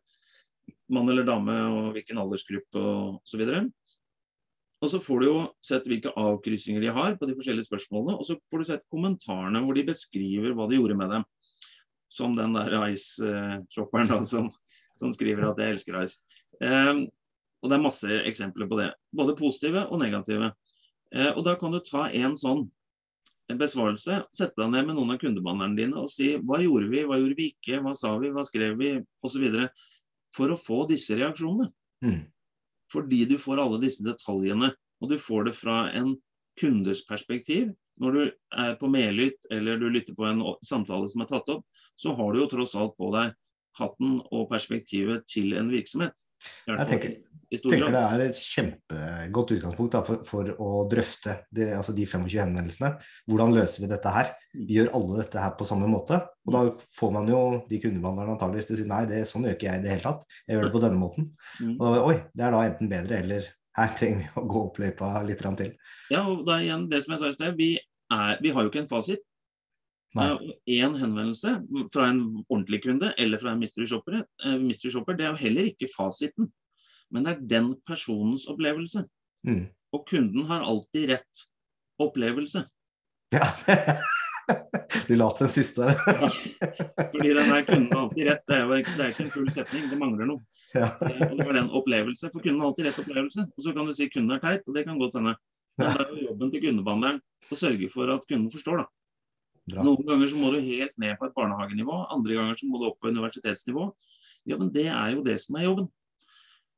mann 0.92 1.10
eller 1.12 1.28
dame, 1.28 1.56
og 1.72 1.92
hvilken 1.96 2.20
aldersgruppe 2.20 2.84
osv. 3.22 3.44
Og, 4.78 4.90
så 4.92 5.00
får 5.02 5.24
du 5.24 5.28
jo 5.30 5.38
sett 5.64 5.88
hvilke 5.90 6.12
avkryssinger 6.20 6.84
de 6.84 6.94
har 6.94 7.16
på 7.18 7.30
de 7.30 7.36
forskjellige 7.38 7.70
spørsmålene. 7.70 8.18
Og 8.20 8.28
så 8.28 8.38
får 8.52 8.62
du 8.62 8.70
sett 8.70 8.88
kommentarene 8.94 9.64
hvor 9.64 9.78
de 9.78 9.88
beskriver 9.88 10.56
hva 10.58 10.68
de 10.70 10.80
gjorde 10.80 10.98
med 11.00 11.14
dem. 11.16 11.28
Som 12.12 12.36
den 12.38 12.54
der 12.56 12.76
Ice-shopperen 12.88 14.12
som, 14.28 14.52
som, 15.00 15.14
skriver 15.16 15.50
at 15.50 15.60
'jeg 15.60 15.76
elsker 15.76 15.98
Ice'. 16.04 16.22
Um, 16.62 17.08
og 17.62 17.70
det 17.70 17.76
er 17.76 17.84
masse 17.84 18.20
eksempler 18.30 18.70
på 18.70 18.78
det. 18.80 18.92
Både 19.12 19.36
positive 19.36 19.88
og 19.88 20.00
negative. 20.00 20.52
Eh, 21.16 21.32
og 21.34 21.44
da 21.48 21.56
kan 21.60 21.74
du 21.74 21.80
ta 21.84 22.08
en 22.10 22.36
sånn 22.38 22.66
besvarelse, 23.48 24.22
sette 24.36 24.60
deg 24.60 24.72
ned 24.74 24.90
med 24.90 24.98
noen 24.98 25.14
av 25.14 25.20
kundebehandlerne 25.22 25.78
dine 25.78 26.02
og 26.02 26.10
si 26.12 26.34
hva 26.36 26.60
gjorde 26.60 26.90
vi, 26.92 27.04
hva 27.08 27.20
gjorde 27.20 27.38
vi 27.38 27.52
ikke, 27.54 27.80
hva 27.84 27.94
sa 27.96 28.12
vi, 28.20 28.32
hva 28.36 28.44
skrev 28.44 28.76
vi, 28.80 28.98
osv. 29.24 29.46
For 30.36 30.52
å 30.52 30.60
få 30.60 30.82
disse 30.90 31.16
reaksjonene. 31.16 31.70
Mm. 32.04 32.26
Fordi 32.92 33.24
du 33.30 33.38
får 33.40 33.62
alle 33.64 33.80
disse 33.82 34.04
detaljene. 34.04 34.74
Og 35.02 35.12
du 35.12 35.18
får 35.22 35.48
det 35.48 35.56
fra 35.56 35.86
en 35.96 36.16
kunders 36.60 37.04
perspektiv. 37.08 37.72
Når 38.02 38.14
du 38.14 38.22
er 38.60 38.76
på 38.78 38.90
medlytt 38.92 39.40
eller 39.54 39.80
du 39.80 39.88
lytter 39.90 40.16
på 40.18 40.28
en 40.28 40.44
samtale 40.66 41.10
som 41.10 41.24
er 41.24 41.32
tatt 41.32 41.50
opp, 41.54 41.66
så 41.98 42.14
har 42.18 42.34
du 42.34 42.42
jo 42.42 42.50
tross 42.52 42.76
alt 42.78 42.96
på 43.00 43.10
deg 43.16 43.34
hatten 43.78 44.20
og 44.34 44.50
perspektivet 44.52 45.26
til 45.30 45.56
en 45.58 45.70
virksomhet. 45.72 46.14
Jeg 46.68 46.88
tenker, 46.90 47.14
tenker 47.64 47.94
det 47.94 48.02
er 48.02 48.24
et 48.28 48.40
kjempegodt 48.40 49.54
utgangspunkt 49.56 49.96
da, 49.96 50.02
for, 50.06 50.24
for, 50.28 50.52
å 50.62 50.84
drøfte 50.90 51.38
det, 51.56 51.70
altså 51.78 51.96
de 51.98 52.06
25 52.06 52.28
henvendelsene. 52.44 52.92
Hvordan 53.30 53.56
løser 53.56 53.84
vi 53.84 53.92
dette 53.92 54.14
her? 54.14 54.32
Vi 54.54 54.66
mm. 54.66 54.74
gjør 54.76 54.92
alle 55.00 55.22
dette 55.22 55.44
her 55.44 55.56
på 55.60 55.68
samme 55.70 55.90
måte? 55.92 56.20
Og 56.48 56.56
da 56.56 56.64
får 57.00 57.14
man 57.16 57.32
jo 57.32 57.42
de 57.70 57.82
kundebehandlerne 57.84 58.36
antageligvis 58.36 58.70
til 58.70 58.78
å 58.78 58.82
si 58.82 58.90
nei, 58.92 59.04
det, 59.10 59.24
sånn 59.30 59.48
gjør 59.48 59.58
ikke 59.58 59.70
jeg 59.70 59.82
i 59.82 59.86
det 59.86 59.94
hele 59.96 60.06
tatt. 60.06 60.28
Jeg 60.46 60.58
gjør 60.58 60.68
det 60.68 60.76
på 60.76 60.84
denne 60.86 61.02
måten. 61.02 61.30
Og 61.74 61.86
da, 61.88 61.94
oi, 62.04 62.18
det 62.34 62.48
er 62.48 62.58
da 62.58 62.66
enten 62.68 62.92
bedre 62.92 63.22
eller 63.24 63.50
her 63.78 63.94
trenger 63.94 64.24
vi 64.24 64.42
å 64.42 64.46
gå 64.50 64.62
opp 64.68 64.80
løypa 64.82 65.12
litt 65.26 65.44
til. 65.62 65.74
Ja, 66.14 66.24
og 66.26 66.46
da 66.48 66.60
igjen 66.64 66.88
det 66.92 67.04
som 67.04 67.14
jeg 67.14 67.22
sa 67.22 67.32
i 67.32 67.38
sted, 67.38 67.58
vi, 67.60 67.72
er, 68.14 68.40
vi 68.42 68.54
har 68.54 68.66
jo 68.66 68.74
ikke 68.74 68.84
en 68.86 68.92
fasit. 68.92 69.24
Én 70.18 70.96
henvendelse 70.98 71.54
fra 71.94 72.08
en 72.10 72.22
ordentlig 72.48 72.82
kunde 72.84 73.14
eller 73.18 73.42
fra 73.42 73.54
en 73.54 73.62
mystery 73.62 73.88
shopper, 73.90 74.22
eh, 74.46 74.58
mystery 74.62 74.92
shopper, 74.94 75.18
det 75.18 75.26
er 75.28 75.34
jo 75.34 75.42
heller 75.42 75.70
ikke 75.72 75.90
fasiten. 75.94 76.50
Men 77.12 77.24
det 77.24 77.34
er 77.34 77.46
den 77.56 77.72
personens 77.88 78.48
opplevelse. 78.52 79.06
Mm. 79.48 79.68
Og 79.96 80.08
kunden 80.10 80.46
har 80.50 80.66
alltid 80.68 81.10
rett 81.14 81.48
opplevelse. 82.00 82.66
Ja. 83.32 83.48
Du 85.08 85.16
la 85.16 85.28
til 85.36 85.44
den 85.44 85.52
siste. 85.52 85.88
ja, 85.92 86.30
fordi 87.12 87.34
den 87.36 87.50
der 87.52 87.66
kunden 87.68 87.90
har 87.92 88.02
alltid 88.06 88.30
rett. 88.30 88.44
Det 88.48 88.56
er 88.56 88.64
jo 88.64 88.80
ikke, 88.80 88.94
det 88.96 89.06
er 89.06 89.14
ikke 89.14 89.26
en 89.26 89.34
full 89.34 89.50
setning, 89.56 89.90
det 89.92 90.00
mangler 90.00 90.30
noe. 90.30 90.44
Ja. 90.76 90.90
Eh, 91.04 91.24
og 91.30 91.36
det 91.36 91.48
var 91.48 91.58
den 91.60 91.72
opplevelse. 91.80 92.32
For 92.32 92.44
kunden 92.44 92.62
har 92.64 92.72
alltid 92.72 92.90
rett 92.90 93.02
opplevelse. 93.04 93.48
Og 93.56 93.66
så 93.66 93.76
kan 93.76 93.88
du 93.88 93.96
si 93.96 94.10
kunden 94.12 94.36
er 94.36 94.44
teit, 94.44 94.68
og 94.68 94.78
det 94.78 94.86
kan 94.88 95.00
godt 95.00 95.20
hende. 95.20 95.36
Men 95.78 95.94
det 95.94 96.06
er 96.06 96.14
jo 96.14 96.30
jobben 96.32 96.54
til 96.54 96.64
kundebehandleren 96.64 97.20
å 97.54 97.60
sørge 97.60 97.90
for 97.94 98.14
at 98.14 98.24
kunden 98.30 98.50
forstår, 98.54 98.82
da. 98.82 98.88
Bra. 99.68 99.84
Noen 99.84 100.08
ganger 100.08 100.32
så 100.32 100.40
må 100.40 100.50
du 100.54 100.62
helt 100.64 100.96
ned 101.02 101.18
på 101.20 101.28
et 101.28 101.36
barnehagenivå, 101.36 102.00
andre 102.14 102.40
ganger 102.40 102.60
så 102.60 102.70
må 102.70 102.80
du 102.80 102.88
opp 102.88 103.02
på 103.04 103.12
universitetsnivå. 103.12 103.90
Ja, 104.48 104.56
men 104.56 104.72
det 104.72 104.88
er 104.88 105.16
jo 105.18 105.24
det 105.26 105.36
som 105.44 105.58
er 105.60 105.68
jobben. 105.68 105.90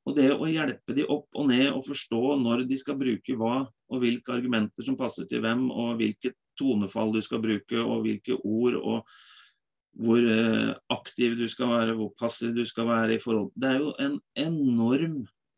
Og 0.10 0.16
det 0.18 0.30
å 0.34 0.48
hjelpe 0.50 0.96
de 0.98 1.06
opp 1.06 1.28
og 1.38 1.50
ned 1.52 1.68
og 1.70 1.84
forstå 1.86 2.22
når 2.42 2.64
de 2.70 2.78
skal 2.82 2.98
bruke 2.98 3.36
hva, 3.38 3.62
og 3.94 4.02
hvilke 4.02 4.34
argumenter 4.34 4.86
som 4.86 4.98
passer 4.98 5.28
til 5.30 5.44
hvem, 5.44 5.68
og 5.70 6.00
hvilket 6.00 6.38
tonefall 6.58 7.14
du 7.14 7.20
skal 7.22 7.44
bruke, 7.44 7.78
og 7.78 8.08
hvilke 8.08 8.40
ord, 8.42 8.80
og 8.80 10.00
hvor 10.00 10.24
eh, 10.24 10.72
aktiv 10.94 11.36
du 11.38 11.46
skal 11.52 11.74
være, 11.74 11.98
hvor 12.00 12.14
passiv 12.18 12.56
du 12.56 12.64
skal 12.66 12.88
være 12.88 13.18
i 13.18 13.22
forhold 13.22 13.50
Det 13.58 13.70
er 13.70 13.80
jo 13.84 13.94
en 14.00 14.18
enorm 14.38 15.18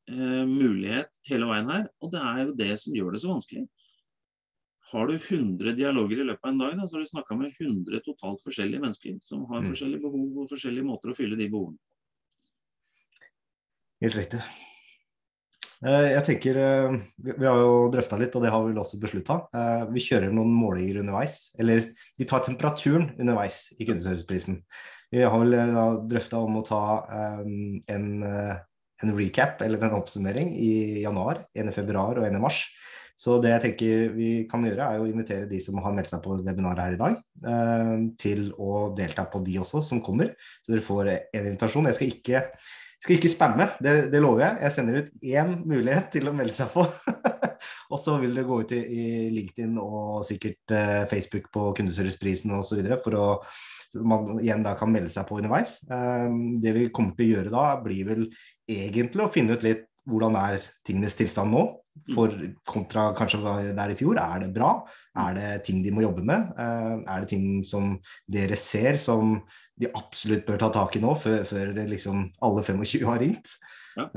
eh, 0.10 0.44
mulighet 0.50 1.12
hele 1.30 1.48
veien 1.48 1.72
her, 1.72 1.88
og 2.02 2.12
det 2.12 2.22
er 2.22 2.44
jo 2.44 2.58
det 2.60 2.74
som 2.82 2.96
gjør 2.98 3.16
det 3.16 3.24
så 3.24 3.32
vanskelig. 3.32 3.68
Har 4.92 5.08
du 5.08 5.16
100 5.16 5.76
dialoger 5.78 6.20
i 6.20 6.26
løpet 6.28 6.44
av 6.44 6.52
en 6.52 6.60
dag, 6.60 6.74
da, 6.80 6.88
så 6.88 6.98
har 6.98 7.06
du 7.06 7.12
snakka 7.12 7.38
med 7.40 7.54
100 7.56 8.02
totalt 8.04 8.44
forskjellige 8.44 8.84
mennesker 8.84 9.22
som 9.24 9.46
har 9.52 9.64
mm. 9.64 9.70
forskjellige 9.72 10.04
behov 10.04 10.44
og 10.44 10.52
forskjellige 10.52 10.88
måter 10.88 11.14
å 11.14 11.16
fylle 11.16 11.40
de 11.40 11.48
behovene 11.52 11.80
Helt 14.02 14.18
riktig. 14.18 14.42
Eh, 15.82 16.08
jeg 16.14 16.24
tenker, 16.26 16.58
eh, 16.58 16.96
Vi 17.38 17.46
har 17.46 17.58
jo 17.58 17.90
drøfta 17.94 18.18
litt, 18.18 18.36
og 18.36 18.44
det 18.44 18.52
har 18.54 18.62
vi 18.64 18.72
vel 18.72 18.82
også 18.82 19.00
beslutta. 19.02 19.48
Eh, 19.54 19.86
vi 19.94 20.02
kjører 20.02 20.34
noen 20.34 20.54
målinger 20.54 21.02
underveis. 21.02 21.52
Eller 21.58 21.94
vi 22.18 22.26
tar 22.26 22.44
temperaturen 22.46 23.12
underveis 23.18 23.74
i 23.80 23.86
kundeserviceprisen. 23.86 24.62
Vi 25.12 25.22
har 25.22 25.38
vel 25.38 26.08
drøfta 26.08 26.38
om 26.38 26.58
å 26.58 26.66
ta 26.66 26.84
en, 27.90 28.24
en 28.24 29.12
recap, 29.18 29.62
eller 29.62 29.82
en 29.84 29.98
oppsummering, 29.98 30.54
i 30.56 31.02
januar, 31.04 31.44
en 31.54 31.68
i 31.68 31.76
februar 31.76 32.18
og 32.18 32.26
en 32.26 32.38
i 32.38 32.40
mars. 32.40 32.62
Så 33.22 33.38
det 33.42 33.52
jeg 33.52 33.62
tenker 33.66 34.14
vi 34.16 34.30
kan 34.50 34.64
gjøre, 34.66 34.88
er 34.88 35.02
å 35.02 35.10
invitere 35.10 35.50
de 35.50 35.60
som 35.62 35.78
har 35.84 35.94
meldt 35.94 36.10
seg 36.14 36.24
på 36.24 36.40
webinaret 36.40 36.82
her 36.82 36.96
i 36.96 37.02
dag, 37.02 37.18
eh, 37.52 37.98
til 38.22 38.48
å 38.58 38.88
delta 38.98 39.28
på 39.30 39.44
de 39.46 39.60
også, 39.62 39.84
som 39.86 40.02
kommer. 40.02 40.34
Så 40.66 40.74
dere 40.74 40.86
får 40.86 41.12
en 41.14 41.52
invitasjon. 41.52 41.90
Jeg 41.92 42.00
skal 42.00 42.16
ikke, 42.16 42.42
skal 43.04 43.18
ikke 43.20 43.34
spamme, 43.34 43.68
det, 43.84 43.94
det, 44.14 44.22
lover 44.24 44.48
jeg. 44.48 44.58
Jeg 44.66 44.76
sender 44.78 44.98
ut 45.02 45.28
én 45.36 45.54
mulighet 45.70 46.10
til 46.16 46.32
å 46.32 46.34
melde 46.38 46.58
seg 46.58 46.74
på. 46.74 46.88
og 47.94 48.02
så 48.02 48.18
vil 48.24 48.34
det 48.40 48.48
gå 48.48 48.58
ut 48.64 48.74
i, 48.74 48.82
i 48.82 49.06
LinkedIn 49.36 49.78
og 49.84 50.26
sikkert 50.26 50.74
eh, 50.80 51.04
Facebook 51.12 51.52
på 51.54 51.70
kundeserviceprisen 51.78 52.58
osv. 52.58 52.82
for 53.06 53.20
å 53.20 53.28
man 54.02 54.38
igjen 54.40 54.64
da 54.64 54.74
kan 54.80 54.90
melde 54.90 55.12
seg 55.14 55.28
på 55.30 55.38
underveis. 55.38 55.78
Eh, 55.92 56.28
det 56.64 56.74
vi 56.74 56.90
kommer 56.90 57.14
til 57.14 57.28
å 57.28 57.38
gjøre 57.38 57.54
da, 57.54 57.70
blir 57.86 58.10
vel 58.10 58.28
egentlig 58.66 59.28
å 59.28 59.32
finne 59.34 59.60
ut 59.60 59.68
litt 59.68 59.86
hvordan 60.10 60.34
er 60.40 60.64
tingenes 60.88 61.14
tilstand 61.20 61.54
nå, 61.54 61.68
for 62.16 62.34
kontra 62.68 63.10
kanskje 63.18 63.42
der 63.44 63.82
er 63.84 63.94
i 63.94 63.98
fjor. 64.00 64.20
Er 64.22 64.46
det 64.46 64.52
bra? 64.56 64.72
Er 65.22 65.38
det 65.38 65.50
ting 65.68 65.82
de 65.84 65.94
må 65.94 66.06
jobbe 66.06 66.24
med? 66.26 66.52
Eh, 66.58 66.98
er 67.04 67.24
det 67.24 67.32
ting 67.34 67.64
som 67.68 67.96
dere 68.32 68.58
ser 68.60 69.00
som 69.00 69.40
de 69.82 69.90
absolutt 69.98 70.46
bør 70.48 70.62
ta 70.62 70.72
tak 70.74 70.98
i 70.98 71.04
nå, 71.04 71.16
før, 71.20 71.44
før 71.48 71.74
liksom 71.90 72.30
alle 72.42 72.64
25 72.64 73.08
har 73.10 73.22
ringt? 73.22 73.58
Ja. 73.98 74.08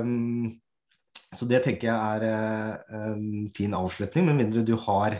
Um, 0.00 0.52
så 1.34 1.48
det 1.50 1.64
tenker 1.64 1.88
jeg 1.90 1.96
er 1.98 2.24
en 2.30 3.14
en 3.24 3.48
fin 3.54 3.74
avslutning, 3.74 4.28
med 4.28 4.38
mindre 4.38 4.62
du 4.66 4.76
har, 4.86 5.18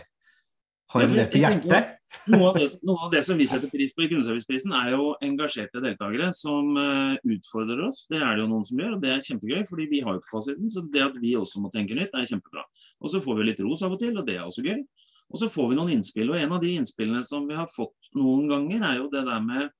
har 0.95 1.05
en 1.05 1.15
del 1.15 1.29
på 1.31 1.43
hjertet. 1.43 1.93
Noe 2.31 2.53
av, 2.53 2.57
det, 2.57 2.69
noe 2.87 3.07
av, 3.07 3.11
det, 3.13 3.21
som 3.27 3.39
vi 3.41 3.47
setter 3.51 3.71
pris 3.73 3.93
på 3.93 4.05
i 4.05 4.09
Kundeserviceprisen, 4.09 4.73
er 4.79 4.95
jo 4.95 5.11
engasjerte 5.25 5.83
deltakere 5.83 6.31
som 6.37 6.77
uh, 6.79 7.17
utfordrer 7.27 7.83
oss. 7.89 8.05
Det 8.11 8.21
er 8.21 8.37
det 8.37 8.45
jo 8.45 8.51
noen 8.53 8.67
som 8.69 8.81
gjør, 8.81 8.95
og 8.97 9.03
det 9.03 9.11
er 9.13 9.25
kjempegøy, 9.27 9.65
fordi 9.69 9.89
vi 9.91 10.03
har 10.05 10.15
jo 10.15 10.23
ikke 10.23 10.33
fasiten. 10.37 10.71
Så 10.73 10.85
det 10.95 11.03
at 11.05 11.19
vi 11.21 11.35
også 11.37 11.61
må 11.65 11.73
tenke 11.75 11.99
nytt, 11.99 12.15
er 12.15 12.29
kjempebra. 12.31 12.65
Og 13.03 13.13
så 13.13 13.21
får 13.25 13.41
vi 13.41 13.49
litt 13.51 13.65
ros 13.67 13.83
av 13.85 13.97
og 13.97 14.01
til, 14.01 14.15
og 14.21 14.29
det 14.29 14.39
er 14.39 14.47
også 14.47 14.65
gøy. 14.65 14.85
Og 15.35 15.43
så 15.43 15.51
får 15.51 15.73
vi 15.73 15.79
noen 15.81 15.93
innspill. 15.97 16.31
Og 16.31 16.39
en 16.39 16.55
av 16.55 16.63
de 16.63 16.71
innspillene 16.79 17.25
som 17.27 17.49
vi 17.51 17.59
har 17.59 17.69
fått 17.75 18.15
noen 18.17 18.47
ganger, 18.53 18.87
er 18.87 19.03
jo 19.03 19.11
det 19.13 19.25
der 19.27 19.43
med, 19.45 19.75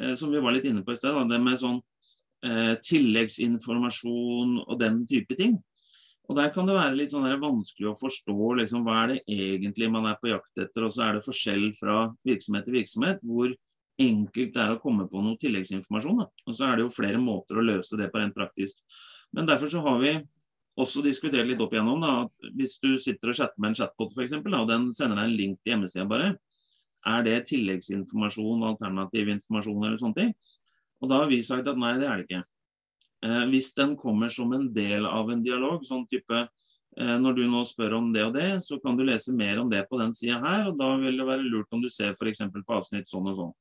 uh, 0.00 0.14
som 0.18 0.32
vi 0.32 0.42
var 0.42 0.56
litt 0.56 0.66
inne 0.70 0.86
på 0.86 0.96
i 0.96 0.98
sted, 0.98 1.20
det 1.30 1.42
med 1.44 1.60
sånn 1.60 1.78
uh, 2.48 2.74
tilleggsinformasjon 2.88 4.58
og 4.64 4.80
den 4.80 5.04
type 5.10 5.36
ting. 5.38 5.60
Og 6.24 6.36
Der 6.38 6.50
kan 6.54 6.66
det 6.66 6.76
være 6.76 6.96
litt 6.96 7.12
sånn 7.12 7.26
vanskelig 7.40 7.90
å 7.90 7.98
forstå 8.00 8.54
liksom, 8.60 8.84
hva 8.86 9.02
er 9.02 9.10
det 9.12 9.18
egentlig 9.28 9.90
man 9.92 10.06
er 10.08 10.16
på 10.20 10.30
jakt 10.30 10.62
etter. 10.62 10.86
Og 10.86 10.92
så 10.94 11.04
er 11.04 11.18
det 11.18 11.26
forskjell 11.26 11.66
fra 11.76 12.06
virksomhet 12.24 12.64
til 12.64 12.78
virksomhet 12.78 13.20
hvor 13.28 13.52
enkelt 14.00 14.54
det 14.54 14.62
er 14.62 14.72
å 14.74 14.80
komme 14.82 15.04
på 15.10 15.20
noe 15.22 15.38
tilleggsinformasjon. 15.42 16.22
Da. 16.22 16.28
Og 16.48 16.56
så 16.56 16.68
er 16.68 16.78
det 16.78 16.86
jo 16.86 16.94
flere 16.94 17.20
måter 17.20 17.60
å 17.60 17.66
løse 17.66 17.98
det 18.00 18.08
på 18.10 18.22
rent 18.22 18.36
praktisk. 18.36 18.80
Men 19.36 19.50
derfor 19.50 19.70
så 19.70 19.84
har 19.84 20.00
vi 20.00 20.14
også 20.80 21.04
diskutert 21.04 21.46
litt 21.46 21.60
opp 21.62 21.74
igjennom 21.74 22.00
da, 22.02 22.14
at 22.24 22.48
hvis 22.56 22.78
du 22.82 22.96
sitter 22.98 23.30
og 23.30 23.38
chatter 23.38 23.60
med 23.62 23.72
en 23.72 23.78
chatbot 23.82 24.14
for 24.14 24.24
eksempel, 24.24 24.56
da, 24.56 24.64
og 24.64 24.72
den 24.72 24.88
sender 24.96 25.20
deg 25.20 25.28
en 25.28 25.38
link 25.38 25.60
til 25.60 25.74
hjemmesida 25.74 26.08
bare, 26.10 26.32
er 27.04 27.24
det 27.26 27.36
tilleggsinformasjon, 27.50 28.64
alternativ 28.64 29.30
informasjon 29.36 29.84
eller 29.84 30.00
sånne 30.00 30.18
ting? 30.18 30.34
Og 31.04 31.10
da 31.10 31.20
har 31.20 31.30
vi 31.30 31.42
sagt 31.44 31.68
at 31.68 31.78
nei, 31.78 31.94
det 32.00 32.08
er 32.08 32.20
det 32.20 32.26
ikke. 32.26 32.42
Eh, 33.24 33.44
hvis 33.52 33.72
den 33.76 33.96
kommer 33.96 34.28
som 34.32 34.52
en 34.52 34.68
del 34.74 35.06
av 35.08 35.30
en 35.32 35.42
dialog, 35.44 35.84
sånn 35.88 36.04
type 36.10 36.40
eh, 36.44 37.16
når 37.20 37.38
du 37.38 37.44
nå 37.48 37.62
spør 37.68 37.96
om 38.00 38.10
det 38.14 38.24
og 38.26 38.34
det, 38.36 38.48
så 38.66 38.78
kan 38.82 38.98
du 38.98 39.04
lese 39.06 39.32
mer 39.36 39.62
om 39.62 39.70
det 39.72 39.84
på 39.88 40.00
den 40.00 40.12
sida 40.16 40.40
her. 40.44 40.68
og 40.70 40.80
Da 40.80 40.94
vil 41.00 41.20
det 41.20 41.28
være 41.28 41.46
lurt 41.48 41.72
om 41.72 41.84
du 41.84 41.90
ser 41.92 42.12
f.eks. 42.12 42.44
på 42.54 42.78
avsnitt 42.78 43.08
sånn 43.10 43.30
og 43.32 43.38
sånn. 43.40 43.54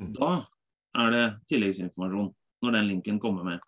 Mm. 0.00 0.14
Da 0.18 0.32
er 1.02 1.14
det 1.14 1.26
tilleggsinformasjon 1.52 2.32
når 2.62 2.78
den 2.78 2.90
linken 2.90 3.20
kommer 3.22 3.46
med. 3.46 3.62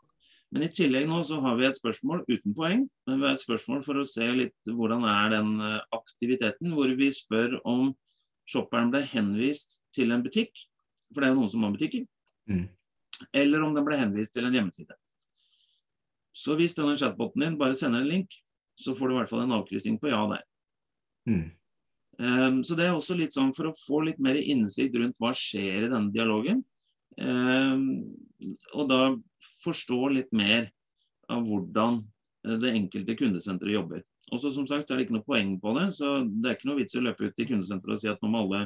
Men 0.54 0.66
i 0.66 0.70
tillegg 0.70 1.08
nå 1.10 1.18
så 1.26 1.40
har 1.42 1.56
vi 1.58 1.66
et 1.66 1.78
spørsmål 1.78 2.22
uten 2.28 2.54
poeng. 2.54 2.84
Men 3.08 3.18
vi 3.18 3.26
har 3.26 3.34
et 3.34 3.42
spørsmål 3.42 3.82
for 3.86 3.98
å 3.98 4.06
se 4.06 4.26
litt 4.34 4.70
hvordan 4.70 5.06
er 5.10 5.32
den 5.34 5.54
eh, 5.58 5.80
aktiviteten, 5.94 6.74
hvor 6.74 6.90
vi 6.98 7.10
spør 7.14 7.58
om 7.62 7.92
shopperen 8.50 8.90
ble 8.92 9.02
henvist 9.08 9.80
til 9.96 10.12
en 10.14 10.22
butikk, 10.24 10.52
for 11.12 11.22
det 11.22 11.30
er 11.30 11.32
jo 11.32 11.40
noen 11.40 11.50
som 11.52 11.64
har 11.64 11.72
butikker, 11.72 12.04
mm. 12.50 12.66
eller 13.40 13.64
om 13.64 13.72
den 13.76 13.86
ble 13.86 13.96
henvist 13.96 14.34
til 14.36 14.44
en 14.44 14.56
hjemmeside. 14.56 14.96
Så 16.34 16.56
hvis 16.58 16.74
denne 16.74 16.96
chatboten 16.98 17.44
din 17.44 17.58
bare 17.60 17.76
sender 17.78 18.02
en 18.02 18.10
link, 18.10 18.34
så 18.74 18.94
får 18.98 19.08
du 19.08 19.14
i 19.14 19.18
hvert 19.20 19.30
fall 19.30 19.44
en 19.44 19.54
avkryssing 19.54 20.00
på 20.02 20.10
ja 20.10 20.22
der. 20.32 20.42
Mm. 21.30 21.44
Um, 22.18 22.62
så 22.66 22.76
det 22.78 22.86
er 22.86 22.94
også 22.94 23.16
litt 23.18 23.34
sånn 23.34 23.52
for 23.54 23.70
å 23.70 23.76
få 23.78 24.04
litt 24.06 24.20
mer 24.22 24.38
innsikt 24.38 24.96
rundt 24.98 25.18
hva 25.22 25.32
skjer 25.34 25.86
i 25.86 25.90
denne 25.90 26.12
dialogen. 26.14 26.62
Um, 27.18 28.14
og 28.74 28.88
da 28.90 29.00
forstå 29.62 30.00
litt 30.14 30.32
mer 30.34 30.68
av 31.30 31.46
hvordan 31.46 32.00
eh, 32.44 32.56
det 32.60 32.74
enkelte 32.74 33.16
kundesenteret 33.16 33.78
jobber. 33.78 34.02
Og 34.32 34.40
så 34.42 34.50
som 34.52 34.66
sagt 34.68 34.88
så 34.88 34.94
er 34.94 35.00
det 35.00 35.06
ikke 35.06 35.16
noe 35.18 35.26
poeng 35.26 35.54
på 35.62 35.72
det, 35.78 35.86
så 35.96 36.16
det 36.26 36.50
er 36.50 36.58
ikke 36.58 36.68
noe 36.70 36.80
vits 36.80 36.96
i 36.96 37.00
å 37.00 37.04
løpe 37.06 37.28
ut 37.28 37.40
i 37.40 37.46
kundesenteret 37.48 37.96
og 37.96 38.02
si 38.02 38.10
at 38.10 38.22
nå 38.24 38.30
må 38.32 38.42
alle 38.44 38.64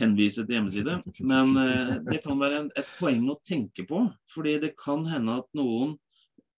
henvise 0.00 0.44
til 0.44 0.58
hjemmeside. 0.58 0.98
Men 1.22 1.54
uh, 1.56 1.96
det 2.06 2.20
kan 2.26 2.38
være 2.40 2.64
en, 2.64 2.70
et 2.76 2.94
poeng 2.98 3.24
å 3.30 3.38
tenke 3.46 3.86
på, 3.88 4.04
fordi 4.34 4.58
det 4.62 4.74
kan 4.80 5.06
hende 5.08 5.40
at 5.42 5.48
noen 5.56 5.96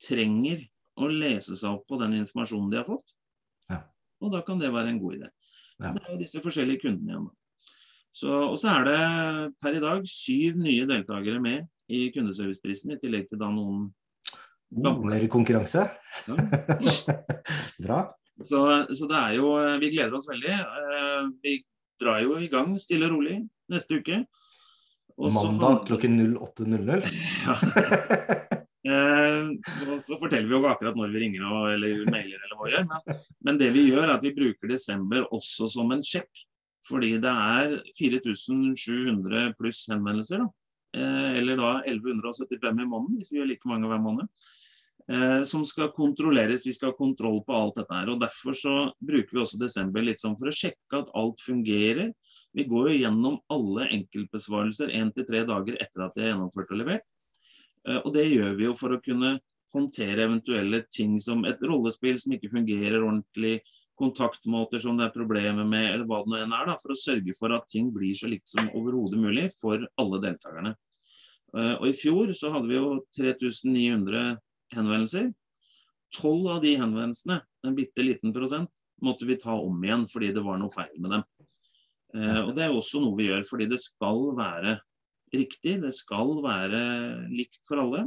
trenger 0.03 0.65
å 1.01 1.09
lese 1.09 1.57
seg 1.57 1.79
opp 1.79 1.87
på 1.89 1.99
den 2.01 2.19
informasjonen 2.21 2.73
de 2.73 2.81
har 2.81 2.89
fått. 2.89 3.15
Ja. 3.71 3.81
og 4.23 4.35
da 4.35 4.43
kan 4.47 4.61
det 4.61 4.73
være 4.75 4.93
en 4.93 5.01
god 5.03 5.21
idé. 5.21 5.31
Ja. 5.83 5.93
Det 5.95 6.03
er 6.03 6.13
jo 6.13 6.21
disse 6.21 6.43
forskjellige 6.45 6.85
kundene 6.85 7.15
igjen. 7.15 7.31
Så, 8.13 8.29
og 8.29 8.59
så 8.61 8.75
er 8.75 8.89
det 8.91 8.99
per 9.63 9.79
i 9.79 9.81
dag 9.83 10.05
syv 10.09 10.59
nye 10.61 10.85
deltakere 10.89 11.41
med 11.41 11.65
i 11.93 12.05
kundeserviceprisen, 12.13 12.93
i 12.93 13.01
tillegg 13.01 13.31
til 13.31 13.41
da 13.41 13.49
noen 13.53 13.87
oh, 14.85 15.01
Mer 15.09 15.25
konkurranse? 15.33 15.87
Ja. 16.29 16.37
Bra. 17.85 18.03
Så, 18.43 18.61
så, 18.93 19.09
det 19.09 19.19
er 19.19 19.35
jo 19.39 19.53
Vi 19.81 19.93
gleder 19.95 20.17
oss 20.19 20.29
veldig. 20.29 20.55
Eh, 20.61 21.27
vi 21.45 21.59
drar 22.01 22.23
jo 22.25 22.39
i 22.41 22.51
gang 22.53 22.75
stille 22.81 23.09
og 23.09 23.17
rolig 23.17 23.41
neste 23.73 24.01
uke. 24.01 24.23
Også 25.17 25.45
Mandag 25.53 25.85
klokken 25.89 26.19
08.00. 26.37 27.07
Ja. 27.47 28.49
Så 30.03 30.17
forteller 30.21 30.49
vi 30.49 30.57
jo 30.57 30.71
akkurat 30.71 30.97
når 30.99 31.13
vi 31.13 31.25
ringer 31.25 31.45
og, 31.49 31.67
eller 31.75 32.03
mailer 32.13 32.39
eller 32.39 32.57
hva 32.57 32.69
vi 32.69 32.75
gjør. 32.75 32.89
Men, 32.89 33.21
men, 33.49 33.61
det 33.61 33.69
vi 33.75 33.85
gjør 33.91 34.07
er 34.07 34.15
at 34.17 34.25
vi 34.25 34.35
bruker 34.37 34.73
desember 34.73 35.29
også 35.31 35.69
som 35.73 35.93
en 35.95 36.05
sjekk. 36.07 36.47
Fordi 36.89 37.13
det 37.23 37.31
er 37.31 37.77
4700 37.99 39.53
pluss 39.59 39.85
henvendelser. 39.93 40.43
Da. 40.43 40.51
Eh, 40.99 41.31
eller 41.41 41.61
da 41.61 41.77
1175 41.89 42.83
i 42.83 42.89
måneden, 42.89 43.21
hvis 43.21 43.31
vi 43.33 43.39
gjør 43.41 43.53
like 43.53 43.71
mange 43.71 43.89
hver 43.89 44.03
måned. 44.03 44.29
Eh, 45.11 45.43
som 45.49 45.65
skal 45.67 45.91
kontrolleres. 45.95 46.67
Vi 46.67 46.75
skal 46.77 46.93
ha 46.93 46.97
kontroll 46.97 47.41
på 47.47 47.55
alt 47.57 47.79
dette 47.81 47.97
her. 47.97 48.11
og 48.13 48.21
Derfor 48.23 48.57
så 48.59 48.75
bruker 49.03 49.35
vi 49.35 49.43
også 49.43 49.61
desember 49.61 50.05
litt 50.05 50.23
sånn 50.23 50.37
for 50.39 50.51
å 50.51 50.55
sjekke 50.55 51.01
at 51.01 51.11
alt 51.19 51.43
fungerer. 51.43 52.13
Vi 52.55 52.67
går 52.69 52.93
jo 52.93 53.01
gjennom 53.01 53.41
alle 53.53 53.89
enkeltbesvarelser 53.99 54.93
én 54.95 55.11
til 55.15 55.27
tre 55.29 55.43
dager 55.49 55.79
etter 55.81 56.07
at 56.07 56.15
de 56.17 56.27
er 56.27 56.33
gjennomført 56.33 56.71
og 56.75 56.83
levert. 56.83 57.07
Eh, 57.89 58.01
og 58.03 58.13
det 58.15 58.29
gjør 58.31 58.57
vi 58.59 58.69
jo 58.69 58.75
for 58.79 58.95
å 58.95 59.01
kunne 59.03 59.37
håndtere 59.73 60.27
eventuelle 60.27 60.83
ting 60.93 61.17
som 61.23 61.47
et 61.49 61.63
rollespill 61.65 62.19
som 62.21 62.35
ikke 62.37 62.53
fungerer 62.53 63.01
ordentlig, 63.01 63.61
kontaktmåter 64.03 64.81
som 64.83 64.97
det 64.99 65.07
er 65.07 65.15
problemer 65.15 65.67
med, 65.69 65.85
eller 65.93 66.07
hva 66.09 66.23
det 66.25 66.33
nå 66.33 66.39
enn 66.41 66.55
er, 66.57 66.65
da, 66.71 66.79
for 66.81 66.95
å 66.95 66.99
sørge 66.99 67.35
for 67.39 67.53
at 67.55 67.69
ting 67.71 67.91
blir 67.95 68.17
så 68.17 68.31
likt 68.31 68.49
som 68.51 68.71
overhodet 68.73 69.21
mulig 69.21 69.51
for 69.61 69.85
alle 70.01 70.21
deltakerne. 70.23 70.73
Eh, 71.57 71.75
og 71.77 71.87
I 71.91 71.97
fjor 71.97 72.33
så 72.37 72.53
hadde 72.55 72.71
vi 72.71 72.79
jo 72.79 72.97
3900 73.19 74.37
henvendelser. 74.75 75.31
Tolv 76.17 76.49
av 76.57 76.63
de 76.65 76.75
henvendelsene, 76.81 77.39
en 77.65 77.77
bitte 77.77 78.05
liten 78.05 78.35
prosent, 78.35 78.73
måtte 79.03 79.27
vi 79.29 79.39
ta 79.41 79.55
om 79.59 79.85
igjen 79.85 80.07
fordi 80.11 80.33
det 80.35 80.45
var 80.45 80.59
noe 80.61 80.73
feil 80.73 80.93
med 80.99 81.17
dem. 81.17 81.23
Eh, 82.17 82.41
og 82.43 82.55
Det 82.57 82.67
er 82.67 82.75
også 82.75 83.01
noe 83.03 83.17
vi 83.19 83.29
gjør 83.31 83.47
fordi 83.49 83.69
det 83.71 83.81
skal 83.83 84.33
være 84.39 84.79
riktig. 85.37 85.79
Det 85.83 85.93
skal 85.97 86.37
være 86.45 86.83
likt 87.33 87.61
for 87.69 87.83
alle. 87.83 88.07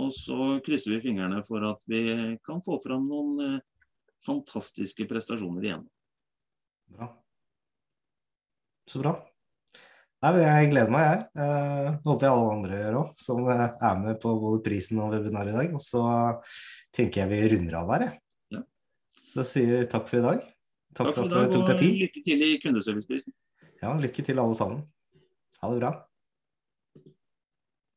Og 0.00 0.12
så 0.16 0.56
krysser 0.64 0.94
vi 0.94 1.02
fingrene 1.04 1.42
for 1.44 1.64
at 1.68 1.82
vi 1.90 2.02
kan 2.46 2.62
få 2.64 2.78
fram 2.84 3.04
noen 3.10 3.42
eh, 3.44 3.58
fantastiske 4.24 5.04
prestasjoner 5.10 5.66
igjen. 5.66 5.84
Bra. 6.92 7.10
Så 8.88 9.02
bra. 9.02 9.14
Nei, 10.22 10.32
Jeg 10.38 10.70
gleder 10.70 10.92
meg, 10.94 11.04
jeg. 11.08 11.44
Eh, 11.44 11.88
håper 12.06 12.26
jeg 12.28 12.32
alle 12.36 12.54
andre 12.56 12.78
gjør 12.78 12.98
òg, 13.00 13.08
som 13.18 13.48
eh, 13.50 13.64
er 13.90 13.96
med 13.98 14.20
på 14.22 14.34
både 14.38 14.62
prisen 14.64 15.00
og 15.02 15.16
webinaret 15.16 15.52
i 15.52 15.58
dag. 15.58 15.74
Og 15.76 15.82
så 15.82 16.04
tenker 16.94 17.24
jeg 17.24 17.32
vi 17.32 17.42
runder 17.56 17.78
av 17.80 17.92
her, 17.96 18.06
jeg. 18.06 18.20
Ja. 18.56 18.62
Så 19.34 19.46
sier 19.50 19.90
takk 19.90 20.08
for 20.08 20.20
i 20.20 20.24
dag. 20.28 20.46
Takk, 20.92 21.10
takk 21.10 21.18
for, 21.18 21.26
for 21.26 21.42
at 21.42 21.50
du 21.52 21.58
tok 21.58 21.68
deg 21.72 21.82
tid. 21.82 22.00
Lykke 22.06 22.24
til 22.28 22.46
i 22.46 22.52
kundeserviceprisen. 22.62 23.36
Ja, 23.82 23.92
lykke 23.98 24.24
til 24.24 24.40
alle 24.40 24.56
sammen. 24.56 24.84
Ha 25.60 25.72
det 25.72 25.82
bra. 25.82 25.92